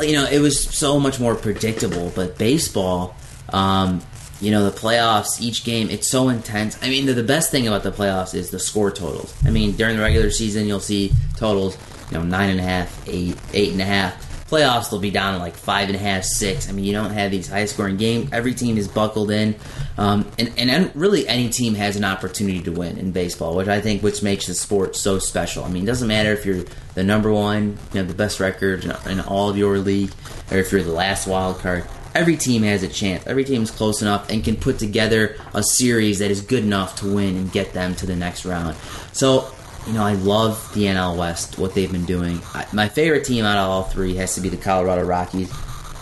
You 0.00 0.12
know, 0.12 0.24
it 0.24 0.40
was 0.40 0.62
so 0.62 0.98
much 0.98 1.20
more 1.20 1.34
predictable, 1.34 2.12
but 2.14 2.38
baseball, 2.38 3.14
um, 3.50 4.00
you 4.40 4.50
know, 4.50 4.64
the 4.68 4.76
playoffs, 4.76 5.40
each 5.40 5.64
game, 5.64 5.90
it's 5.90 6.10
so 6.10 6.28
intense. 6.30 6.78
I 6.82 6.88
mean, 6.88 7.06
the, 7.06 7.12
the 7.12 7.22
best 7.22 7.50
thing 7.50 7.68
about 7.68 7.82
the 7.82 7.92
playoffs 7.92 8.34
is 8.34 8.50
the 8.50 8.58
score 8.58 8.90
totals. 8.90 9.34
I 9.44 9.50
mean, 9.50 9.72
during 9.72 9.96
the 9.96 10.02
regular 10.02 10.30
season, 10.30 10.66
you'll 10.66 10.80
see 10.80 11.12
totals, 11.36 11.76
you 12.10 12.16
know, 12.18 12.24
nine 12.24 12.50
and 12.50 12.58
a 12.58 12.62
half, 12.62 13.06
eight, 13.06 13.36
eight 13.52 13.72
and 13.72 13.80
a 13.82 13.84
half. 13.84 14.31
Playoffs, 14.52 14.90
they'll 14.90 15.00
be 15.00 15.10
down 15.10 15.32
to 15.32 15.38
like 15.38 15.54
five 15.54 15.88
and 15.88 15.96
a 15.96 15.98
half, 15.98 16.24
six. 16.24 16.68
I 16.68 16.72
mean, 16.72 16.84
you 16.84 16.92
don't 16.92 17.12
have 17.12 17.30
these 17.30 17.48
high 17.48 17.64
scoring 17.64 17.96
games. 17.96 18.28
Every 18.34 18.52
team 18.52 18.76
is 18.76 18.86
buckled 18.86 19.30
in, 19.30 19.54
um, 19.96 20.30
and 20.38 20.52
and 20.58 20.94
really 20.94 21.26
any 21.26 21.48
team 21.48 21.74
has 21.74 21.96
an 21.96 22.04
opportunity 22.04 22.60
to 22.64 22.70
win 22.70 22.98
in 22.98 23.12
baseball, 23.12 23.56
which 23.56 23.68
I 23.68 23.80
think 23.80 24.02
which 24.02 24.22
makes 24.22 24.48
the 24.48 24.54
sport 24.54 24.94
so 24.94 25.18
special. 25.18 25.64
I 25.64 25.70
mean, 25.70 25.84
it 25.84 25.86
doesn't 25.86 26.06
matter 26.06 26.32
if 26.32 26.44
you're 26.44 26.64
the 26.92 27.02
number 27.02 27.32
one, 27.32 27.78
you 27.94 28.02
know, 28.02 28.04
the 28.06 28.12
best 28.12 28.40
record 28.40 28.84
in 29.06 29.20
all 29.20 29.48
of 29.48 29.56
your 29.56 29.78
league, 29.78 30.10
or 30.50 30.58
if 30.58 30.70
you're 30.70 30.82
the 30.82 30.92
last 30.92 31.26
wild 31.26 31.58
card. 31.60 31.86
Every 32.14 32.36
team 32.36 32.62
has 32.64 32.82
a 32.82 32.88
chance. 32.88 33.26
Every 33.26 33.44
team 33.44 33.62
is 33.62 33.70
close 33.70 34.02
enough 34.02 34.28
and 34.28 34.44
can 34.44 34.56
put 34.56 34.78
together 34.78 35.36
a 35.54 35.62
series 35.62 36.18
that 36.18 36.30
is 36.30 36.42
good 36.42 36.62
enough 36.62 36.96
to 36.96 37.06
win 37.10 37.36
and 37.36 37.50
get 37.50 37.72
them 37.72 37.94
to 37.94 38.04
the 38.04 38.16
next 38.16 38.44
round. 38.44 38.76
So, 39.12 39.50
you 39.86 39.92
know, 39.94 40.04
I 40.04 40.12
love 40.14 40.72
the 40.74 40.84
NL 40.84 41.16
West, 41.16 41.58
what 41.58 41.74
they've 41.74 41.90
been 41.90 42.04
doing. 42.04 42.40
I, 42.54 42.66
my 42.72 42.88
favorite 42.88 43.24
team 43.24 43.44
out 43.44 43.58
of 43.58 43.68
all 43.68 43.82
three 43.84 44.14
has 44.16 44.34
to 44.36 44.40
be 44.40 44.48
the 44.48 44.56
Colorado 44.56 45.04
Rockies. 45.04 45.50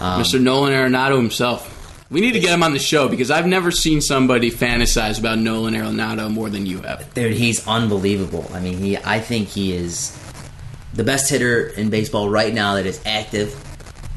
Um, 0.01 0.20
Mr. 0.22 0.41
Nolan 0.41 0.72
Arenado 0.72 1.16
himself. 1.16 1.76
We 2.11 2.20
need 2.20 2.33
to 2.33 2.41
get 2.41 2.51
him 2.53 2.62
on 2.64 2.72
the 2.72 2.78
show 2.81 3.09
because 3.09 3.31
I've 3.31 3.47
never 3.47 3.70
seen 3.70 4.01
somebody 4.01 4.51
fantasize 4.51 5.18
about 5.20 5.39
Nolan 5.39 5.74
Arenado 5.74 6.31
more 6.31 6.51
than 6.51 6.66
you 6.66 6.81
have. 6.83 7.12
Dude, 7.14 7.33
he's 7.35 7.66
unbelievable. 7.68 8.51
I 8.53 8.61
mean, 8.61 8.78
he. 8.78 8.97
I 8.99 9.20
think 9.20 9.49
he 9.49 9.72
is 9.72 10.16
the 10.93 11.05
best 11.05 11.31
hitter 11.31 11.68
in 11.68 11.89
baseball 11.89 12.28
right 12.28 12.53
now 12.53 12.74
that 12.74 12.87
is 12.87 13.01
active. 13.07 13.55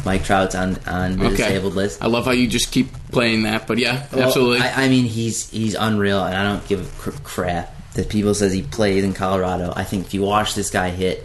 Mike 0.05 0.23
Trout's 0.25 0.55
on 0.55 0.77
on 0.87 1.17
the 1.17 1.25
Okay. 1.27 1.35
disabled 1.37 1.75
list. 1.75 2.01
I 2.03 2.07
love 2.07 2.25
how 2.25 2.31
you 2.31 2.47
just 2.47 2.71
keep 2.71 2.87
playing 3.11 3.43
that, 3.43 3.67
but 3.67 3.77
yeah, 3.77 4.07
Well, 4.11 4.23
absolutely. 4.25 4.59
I, 4.59 4.85
I 4.85 4.89
mean, 4.89 5.05
he's 5.05 5.49
he's 5.51 5.75
unreal, 5.75 6.23
and 6.23 6.35
I 6.35 6.43
don't 6.43 6.67
give 6.67 6.81
a 7.07 7.11
crap 7.23 7.73
that 7.95 8.09
people 8.09 8.33
says 8.33 8.51
he 8.51 8.63
plays 8.63 9.03
in 9.03 9.13
Colorado. 9.13 9.73
I 9.75 9.83
think 9.83 10.07
if 10.07 10.13
you 10.13 10.21
watch 10.21 10.55
this 10.55 10.69
guy 10.69 10.89
hit, 10.89 11.23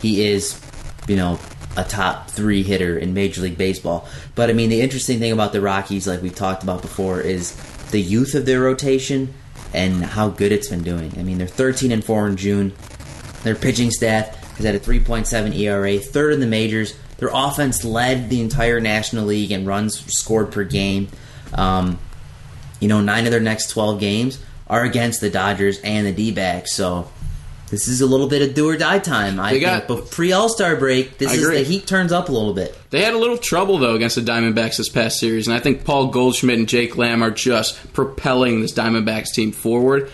he 0.00 0.26
is, 0.26 0.60
you 1.06 1.16
know, 1.16 1.38
a 1.76 1.84
top 1.84 2.30
three 2.30 2.62
hitter 2.62 2.98
in 2.98 3.12
Major 3.14 3.42
League 3.42 3.58
Baseball. 3.58 4.08
But 4.34 4.50
I 4.50 4.54
mean, 4.54 4.70
the 4.70 4.80
interesting 4.80 5.18
thing 5.18 5.32
about 5.32 5.52
the 5.52 5.60
Rockies, 5.60 6.06
like 6.06 6.22
we've 6.22 6.34
talked 6.34 6.62
about 6.62 6.82
before, 6.82 7.20
is 7.20 7.54
the 7.90 8.00
youth 8.00 8.34
of 8.34 8.46
their 8.46 8.60
rotation 8.60 9.34
and 9.74 10.02
how 10.02 10.28
good 10.28 10.52
it's 10.52 10.68
been 10.68 10.82
doing. 10.82 11.12
I 11.18 11.22
mean, 11.22 11.38
they're 11.38 11.46
13 11.46 11.92
and 11.92 12.04
four 12.04 12.26
in 12.26 12.36
June. 12.36 12.72
Their 13.42 13.54
pitching 13.54 13.90
staff 13.90 14.58
is 14.58 14.64
at 14.64 14.74
a 14.74 14.78
3.7 14.78 15.56
ERA, 15.56 15.98
third 15.98 16.32
in 16.32 16.40
the 16.40 16.46
majors. 16.46 16.96
Their 17.18 17.30
offense 17.32 17.84
led 17.84 18.30
the 18.30 18.40
entire 18.40 18.80
National 18.80 19.26
League 19.26 19.52
in 19.52 19.66
runs 19.66 19.98
scored 20.12 20.52
per 20.52 20.64
game. 20.64 21.08
Um, 21.52 21.98
you 22.80 22.88
know, 22.88 23.00
nine 23.00 23.26
of 23.26 23.32
their 23.32 23.40
next 23.40 23.68
12 23.70 24.00
games 24.00 24.42
are 24.68 24.84
against 24.84 25.20
the 25.20 25.30
Dodgers 25.30 25.78
and 25.80 26.06
the 26.06 26.12
D 26.12 26.32
backs. 26.32 26.72
So 26.74 27.08
this 27.70 27.88
is 27.88 28.00
a 28.00 28.06
little 28.06 28.28
bit 28.28 28.42
of 28.48 28.54
do 28.54 28.68
or 28.68 28.76
die 28.76 28.98
time. 29.00 29.40
I 29.40 29.52
They 29.52 29.60
think. 29.60 29.66
got- 29.70 29.88
But 29.88 30.10
pre 30.10 30.32
All 30.32 30.48
Star 30.48 30.76
break, 30.76 31.18
this 31.18 31.30
I 31.30 31.34
is 31.34 31.42
agree. 31.44 31.58
the 31.58 31.64
heat 31.64 31.86
turns 31.86 32.12
up 32.12 32.28
a 32.28 32.32
little 32.32 32.52
bit. 32.54 32.76
They 32.90 33.02
had 33.02 33.14
a 33.14 33.18
little 33.18 33.38
trouble 33.38 33.78
though 33.78 33.94
against 33.94 34.16
the 34.16 34.22
Diamondbacks 34.22 34.76
this 34.76 34.88
past 34.88 35.18
series, 35.18 35.46
and 35.48 35.56
I 35.56 35.60
think 35.60 35.84
Paul 35.84 36.08
Goldschmidt 36.08 36.58
and 36.58 36.68
Jake 36.68 36.96
Lamb 36.96 37.22
are 37.22 37.30
just 37.30 37.92
propelling 37.92 38.60
this 38.60 38.72
Diamondbacks 38.72 39.32
team 39.32 39.52
forward. 39.52 40.10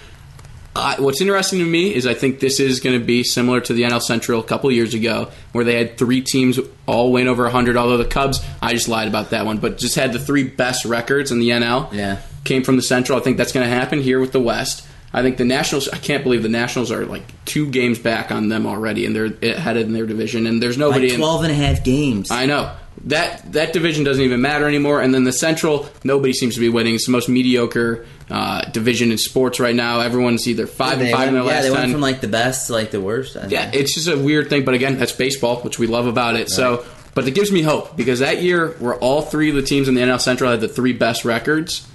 Uh, 0.74 0.96
what's 1.00 1.20
interesting 1.20 1.58
to 1.58 1.66
me 1.66 1.94
is 1.94 2.06
I 2.06 2.14
think 2.14 2.40
this 2.40 2.58
is 2.58 2.80
going 2.80 2.98
to 2.98 3.04
be 3.04 3.22
similar 3.24 3.60
to 3.60 3.74
the 3.74 3.82
NL 3.82 4.00
Central 4.00 4.40
a 4.40 4.42
couple 4.42 4.72
years 4.72 4.94
ago, 4.94 5.28
where 5.52 5.64
they 5.66 5.76
had 5.76 5.98
three 5.98 6.22
teams 6.22 6.58
all 6.86 7.12
win 7.12 7.28
over 7.28 7.42
100. 7.42 7.76
Although 7.76 7.98
the 7.98 8.06
Cubs, 8.06 8.40
I 8.62 8.72
just 8.72 8.88
lied 8.88 9.06
about 9.06 9.30
that 9.30 9.44
one, 9.44 9.58
but 9.58 9.76
just 9.76 9.96
had 9.96 10.14
the 10.14 10.18
three 10.18 10.44
best 10.44 10.86
records 10.86 11.30
in 11.30 11.40
the 11.40 11.50
NL. 11.50 11.92
Yeah. 11.92 12.20
Came 12.44 12.62
from 12.64 12.76
the 12.76 12.82
Central. 12.82 13.18
I 13.18 13.22
think 13.22 13.36
that's 13.36 13.52
going 13.52 13.68
to 13.68 13.74
happen 13.74 14.00
here 14.00 14.20
with 14.20 14.32
the 14.32 14.40
West. 14.40 14.86
I 15.14 15.22
think 15.22 15.36
the 15.36 15.44
Nationals. 15.44 15.88
I 15.88 15.98
can't 15.98 16.24
believe 16.24 16.42
the 16.42 16.48
Nationals 16.48 16.90
are 16.90 17.04
like 17.04 17.22
two 17.44 17.70
games 17.70 17.98
back 17.98 18.30
on 18.32 18.48
them 18.48 18.66
already, 18.66 19.04
and 19.06 19.14
they're 19.14 19.54
headed 19.58 19.86
in 19.86 19.92
their 19.92 20.06
division. 20.06 20.46
And 20.46 20.62
there's 20.62 20.78
nobody 20.78 21.06
Like 21.08 21.14
in 21.14 21.20
12 21.20 21.42
and 21.44 21.52
a 21.52 21.54
half 21.54 21.84
games. 21.84 22.30
I 22.30 22.46
know 22.46 22.74
that 23.04 23.52
that 23.52 23.72
division 23.72 24.04
doesn't 24.04 24.22
even 24.22 24.40
matter 24.40 24.66
anymore. 24.66 25.00
And 25.02 25.12
then 25.14 25.24
the 25.24 25.32
Central, 25.32 25.86
nobody 26.04 26.32
seems 26.32 26.54
to 26.54 26.60
be 26.60 26.68
winning. 26.70 26.94
It's 26.94 27.04
the 27.06 27.12
most 27.12 27.28
mediocre 27.28 28.06
uh, 28.30 28.62
division 28.70 29.10
in 29.12 29.18
sports 29.18 29.60
right 29.60 29.74
now. 29.74 30.00
Everyone's 30.00 30.48
either 30.48 30.66
five 30.66 30.98
They 30.98 31.10
and 31.10 31.14
five 31.16 31.28
in 31.28 31.34
their 31.34 31.42
went- 31.42 31.52
yeah, 31.52 31.54
last 31.56 31.64
they 31.64 31.70
went 31.70 31.82
ten. 31.84 31.92
from 31.92 32.00
like 32.00 32.20
the 32.22 32.28
best 32.28 32.66
to 32.68 32.72
like 32.72 32.90
the 32.90 33.00
worst. 33.00 33.36
I 33.36 33.48
yeah, 33.48 33.70
think. 33.70 33.82
it's 33.82 33.94
just 33.94 34.08
a 34.08 34.16
weird 34.16 34.48
thing. 34.48 34.64
But 34.64 34.72
again, 34.74 34.96
that's 34.98 35.12
baseball, 35.12 35.56
which 35.60 35.78
we 35.78 35.86
love 35.86 36.06
about 36.06 36.36
it. 36.36 36.48
So, 36.48 36.86
but 37.14 37.28
it 37.28 37.34
gives 37.34 37.52
me 37.52 37.60
hope 37.60 37.96
because 37.98 38.20
that 38.20 38.40
year, 38.42 38.68
where 38.78 38.94
all 38.94 39.20
three 39.20 39.50
of 39.50 39.56
the 39.56 39.62
teams 39.62 39.88
in 39.88 39.94
the 39.94 40.00
NL 40.00 40.20
Central 40.20 40.50
had 40.50 40.62
the 40.62 40.68
three 40.68 40.94
best 40.94 41.24
records, 41.26 41.86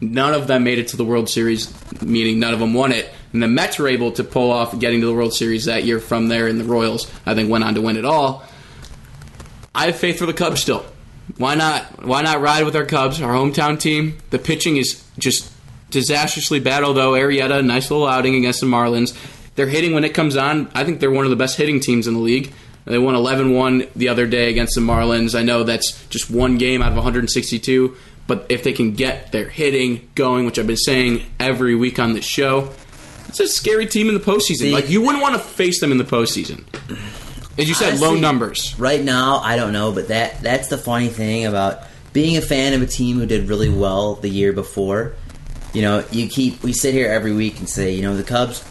none 0.00 0.34
of 0.34 0.46
them 0.46 0.64
made 0.64 0.78
it 0.78 0.88
to 0.88 0.96
the 0.96 1.04
World 1.04 1.28
Series, 1.28 1.72
meaning 2.02 2.38
none 2.38 2.54
of 2.54 2.60
them 2.60 2.74
won 2.74 2.92
it. 2.92 3.10
And 3.32 3.42
the 3.42 3.48
Mets 3.48 3.78
were 3.78 3.88
able 3.88 4.12
to 4.12 4.24
pull 4.24 4.50
off 4.50 4.78
getting 4.78 5.00
to 5.00 5.06
the 5.06 5.14
World 5.14 5.34
Series 5.34 5.66
that 5.66 5.84
year 5.84 6.00
from 6.00 6.28
there, 6.28 6.46
and 6.46 6.58
the 6.60 6.64
Royals, 6.64 7.10
I 7.24 7.34
think, 7.34 7.50
went 7.50 7.64
on 7.64 7.74
to 7.74 7.80
win 7.80 7.96
it 7.96 8.04
all. 8.04 8.44
I 9.74 9.86
have 9.86 9.96
faith 9.96 10.18
for 10.18 10.26
the 10.26 10.32
Cubs 10.32 10.60
still. 10.60 10.86
Why 11.36 11.54
not? 11.54 12.04
Why 12.04 12.22
not 12.22 12.40
ride 12.40 12.64
with 12.64 12.76
our 12.76 12.86
Cubs, 12.86 13.20
our 13.20 13.34
hometown 13.34 13.78
team? 13.78 14.16
The 14.30 14.38
pitching 14.38 14.76
is 14.76 15.04
just 15.18 15.52
disastrously 15.90 16.60
bad. 16.60 16.82
Although 16.82 17.12
Arrieta, 17.12 17.64
nice 17.64 17.90
little 17.90 18.06
outing 18.06 18.36
against 18.36 18.60
the 18.60 18.66
Marlins. 18.66 19.16
They're 19.54 19.66
hitting 19.66 19.92
when 19.92 20.04
it 20.04 20.14
comes 20.14 20.36
on. 20.36 20.70
I 20.74 20.84
think 20.84 21.00
they're 21.00 21.10
one 21.10 21.24
of 21.24 21.30
the 21.30 21.36
best 21.36 21.56
hitting 21.56 21.80
teams 21.80 22.06
in 22.06 22.14
the 22.14 22.20
league. 22.20 22.52
They 22.84 22.98
won 22.98 23.14
11-1 23.14 23.90
the 23.96 24.08
other 24.08 24.26
day 24.26 24.48
against 24.48 24.76
the 24.76 24.80
Marlins. 24.80 25.36
I 25.36 25.42
know 25.42 25.64
that's 25.64 26.06
just 26.08 26.30
one 26.30 26.56
game 26.56 26.82
out 26.82 26.90
of 26.90 26.96
162, 26.96 27.96
but 28.26 28.46
if 28.48 28.64
they 28.64 28.72
can 28.72 28.92
get 28.92 29.32
their 29.32 29.48
hitting 29.48 30.08
going, 30.14 30.46
which 30.46 30.58
I've 30.58 30.66
been 30.66 30.76
saying 30.76 31.22
every 31.38 31.74
week 31.74 31.98
on 31.98 32.12
this 32.12 32.24
show, 32.24 32.72
it's 33.28 33.40
a 33.40 33.48
scary 33.48 33.86
team 33.86 34.08
in 34.08 34.14
the 34.14 34.20
postseason. 34.20 34.56
See- 34.56 34.72
like 34.72 34.88
you 34.88 35.00
wouldn't 35.02 35.22
want 35.22 35.34
to 35.34 35.40
face 35.40 35.80
them 35.80 35.92
in 35.92 35.98
the 35.98 36.04
postseason. 36.04 36.64
As 37.58 37.68
you 37.68 37.74
said, 37.74 38.00
low 38.00 38.14
numbers. 38.14 38.78
Right 38.78 39.02
now, 39.02 39.38
I 39.38 39.56
don't 39.56 39.72
know, 39.72 39.90
but 39.92 40.08
that 40.08 40.42
that's 40.42 40.68
the 40.68 40.76
funny 40.76 41.08
thing 41.08 41.46
about 41.46 41.82
being 42.12 42.36
a 42.36 42.42
fan 42.42 42.74
of 42.74 42.82
a 42.82 42.86
team 42.86 43.18
who 43.18 43.26
did 43.26 43.48
really 43.48 43.70
well 43.70 44.14
the 44.16 44.28
year 44.28 44.52
before, 44.52 45.14
you 45.72 45.82
know, 45.82 46.04
you 46.10 46.28
keep 46.28 46.62
we 46.62 46.72
sit 46.72 46.92
here 46.94 47.10
every 47.10 47.32
week 47.32 47.58
and 47.58 47.68
say, 47.68 47.94
you 47.94 48.02
know, 48.02 48.16
the 48.16 48.22
Cubs, 48.22 48.64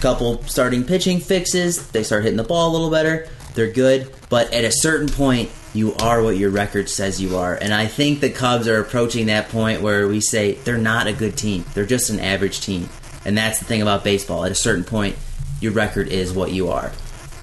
couple 0.00 0.42
starting 0.44 0.84
pitching 0.84 1.20
fixes, 1.20 1.88
they 1.88 2.02
start 2.02 2.22
hitting 2.22 2.36
the 2.38 2.44
ball 2.44 2.70
a 2.70 2.72
little 2.72 2.90
better, 2.90 3.28
they're 3.54 3.72
good, 3.72 4.10
but 4.28 4.52
at 4.52 4.64
a 4.64 4.72
certain 4.72 5.08
point, 5.08 5.50
you 5.72 5.94
are 5.94 6.22
what 6.22 6.36
your 6.36 6.50
record 6.50 6.88
says 6.88 7.20
you 7.20 7.36
are. 7.36 7.54
And 7.54 7.72
I 7.72 7.86
think 7.86 8.20
the 8.20 8.30
Cubs 8.30 8.66
are 8.66 8.80
approaching 8.80 9.26
that 9.26 9.48
point 9.50 9.82
where 9.82 10.08
we 10.08 10.20
say 10.20 10.52
they're 10.52 10.78
not 10.78 11.06
a 11.06 11.12
good 11.12 11.36
team. 11.36 11.64
They're 11.74 11.86
just 11.86 12.10
an 12.10 12.20
average 12.20 12.60
team. 12.60 12.88
And 13.24 13.36
that's 13.36 13.58
the 13.58 13.64
thing 13.64 13.82
about 13.82 14.02
baseball. 14.02 14.44
At 14.44 14.52
a 14.52 14.56
certain 14.56 14.84
point, 14.84 15.16
your 15.60 15.72
record 15.72 16.08
is 16.08 16.32
what 16.32 16.52
you 16.52 16.70
are. 16.70 16.92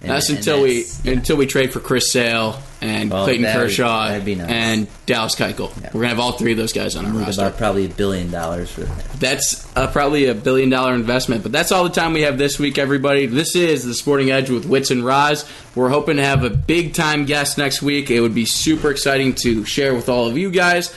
And- 0.02 0.12
That's 0.12 0.30
and 0.30 0.40
until 0.40 0.62
we 0.62 0.86
yeah. 1.04 1.14
until 1.14 1.38
we 1.38 1.46
trade 1.46 1.72
for 1.74 1.80
Chris 1.80 2.12
Sale 2.12 2.62
and 2.82 3.12
Oh, 3.12 3.24
Clayton 3.24 3.44
that'd- 3.44 3.60
Kershaw 3.60 4.10
that'd 4.10 4.38
nice. 4.38 4.48
and 4.50 4.88
Dallas 5.06 5.36
Keuchel. 5.36 5.72
We're 5.94 6.02
gonna 6.02 6.08
have 6.10 6.20
all 6.20 6.34
three 6.34 6.52
of 6.52 6.58
those 6.58 6.74
guys 6.74 6.96
on 6.96 7.06
our 7.06 7.12
Need 7.14 7.20
roster. 7.22 7.42
about 7.42 7.58
probably 7.58 7.86
a 7.86 7.90
billion 7.90 8.30
dollars 8.32 8.70
for 8.70 8.82
that. 8.82 9.20
That's 9.20 9.68
uh, 9.76 9.88
probably 9.88 10.26
a 10.26 10.36
billion 10.36 10.70
dollar 10.70 10.94
investment. 10.94 11.44
But 11.44 11.52
that's 11.52 11.72
all 11.72 11.84
the 11.84 11.90
time 11.90 12.14
we 12.14 12.22
have 12.22 12.38
this 12.38 12.60
week, 12.60 12.78
everybody. 12.78 13.26
This 13.26 13.56
is 13.56 13.84
the 13.84 13.94
Sporting 13.94 14.30
Edge 14.32 14.50
with 14.50 14.66
Wits 14.66 14.92
and 14.92 15.04
Roz. 15.06 15.44
We're 15.76 15.90
hoping 15.90 16.18
to 16.18 16.24
have 16.24 16.44
a 16.44 16.50
big 16.50 16.94
time 16.94 17.26
guest 17.26 17.58
next 17.58 17.82
week. 17.82 18.12
It 18.12 18.22
would 18.22 18.36
be 18.36 18.46
super 18.46 18.92
exciting 18.92 19.34
to 19.44 19.66
share 19.66 19.94
with 19.96 20.10
all 20.10 20.28
of 20.28 20.38
you 20.38 20.52
guys. 20.52 20.94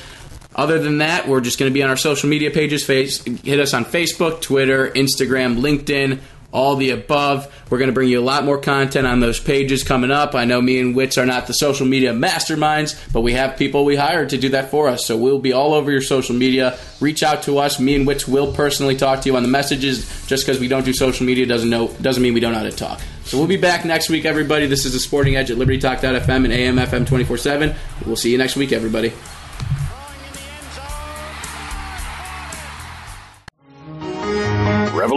Other 0.55 0.79
than 0.81 0.99
that, 0.99 1.29
we're 1.29 1.41
just 1.41 1.59
going 1.59 1.71
to 1.71 1.75
be 1.75 1.83
on 1.83 1.89
our 1.91 1.97
social 1.97 2.29
media 2.29 2.51
pages. 2.51 2.85
Face, 2.85 3.23
hit 3.25 3.61
us 3.61 3.73
on 3.73 3.85
Facebook, 3.85 4.41
Twitter, 4.43 4.91
Instagram, 4.91 5.59
LinkedIn, 5.61 6.19
all 6.53 6.77
the 6.77 6.91
above. 6.91 7.53
We're 7.71 7.79
going 7.79 7.89
to 7.89 7.95
bring 7.95 8.09
you 8.09 8.21
a 8.21 8.23
lot 8.23 8.45
more 8.45 8.59
content 8.59 9.07
on 9.07 9.21
those 9.21 9.39
pages 9.39 9.85
coming 9.85 10.11
up. 10.11 10.35
I 10.35 10.45
know 10.45 10.61
me 10.61 10.81
and 10.81 10.95
Wits 10.95 11.19
are 11.19 11.27
not 11.27 11.47
the 11.47 11.53
social 11.53 11.87
media 11.87 12.13
masterminds, 12.13 13.13
but 13.13 13.21
we 13.21 13.33
have 13.35 13.57
people 13.57 13.85
we 13.85 13.97
hired 13.97 14.31
to 14.31 14.39
do 14.39 14.51
that 14.51 14.71
for 14.71 14.89
us. 14.89 15.07
So 15.07 15.17
we'll 15.17 15.39
be 15.39 15.53
all 15.53 15.75
over 15.75 15.91
your 15.91 16.01
social 16.01 16.35
media. 16.35 16.79
Reach 17.01 17.23
out 17.23 17.45
to 17.45 17.59
us. 17.59 17.79
Me 17.79 17.95
and 17.95 18.07
Wits 18.07 18.27
will 18.27 18.53
personally 18.53 18.97
talk 18.97 19.21
to 19.23 19.29
you 19.29 19.37
on 19.37 19.43
the 19.43 19.49
messages. 19.49 20.27
Just 20.27 20.45
because 20.45 20.61
we 20.61 20.69
don't 20.69 20.85
do 20.85 20.93
social 20.93 21.27
media 21.27 21.47
doesn't 21.47 21.71
know 21.71 21.89
doesn't 22.01 22.23
mean 22.23 22.35
we 22.35 22.41
don't 22.41 22.53
know 22.53 22.59
how 22.59 22.65
to 22.65 22.73
talk. 22.73 23.01
So 23.25 23.39
we'll 23.39 23.47
be 23.47 23.57
back 23.57 23.85
next 23.85 24.11
week, 24.11 24.25
everybody. 24.25 24.67
This 24.67 24.85
is 24.85 24.93
the 24.93 24.99
Sporting 24.99 25.37
Edge 25.37 25.51
at 25.51 25.57
LibertyTalk.fm 25.57 26.45
and 26.45 26.79
AMFM 26.79 27.07
24 27.07 27.37
7. 27.39 27.75
We'll 28.07 28.17
see 28.17 28.33
you 28.33 28.39
next 28.39 28.57
week, 28.57 28.73
everybody. 28.73 29.13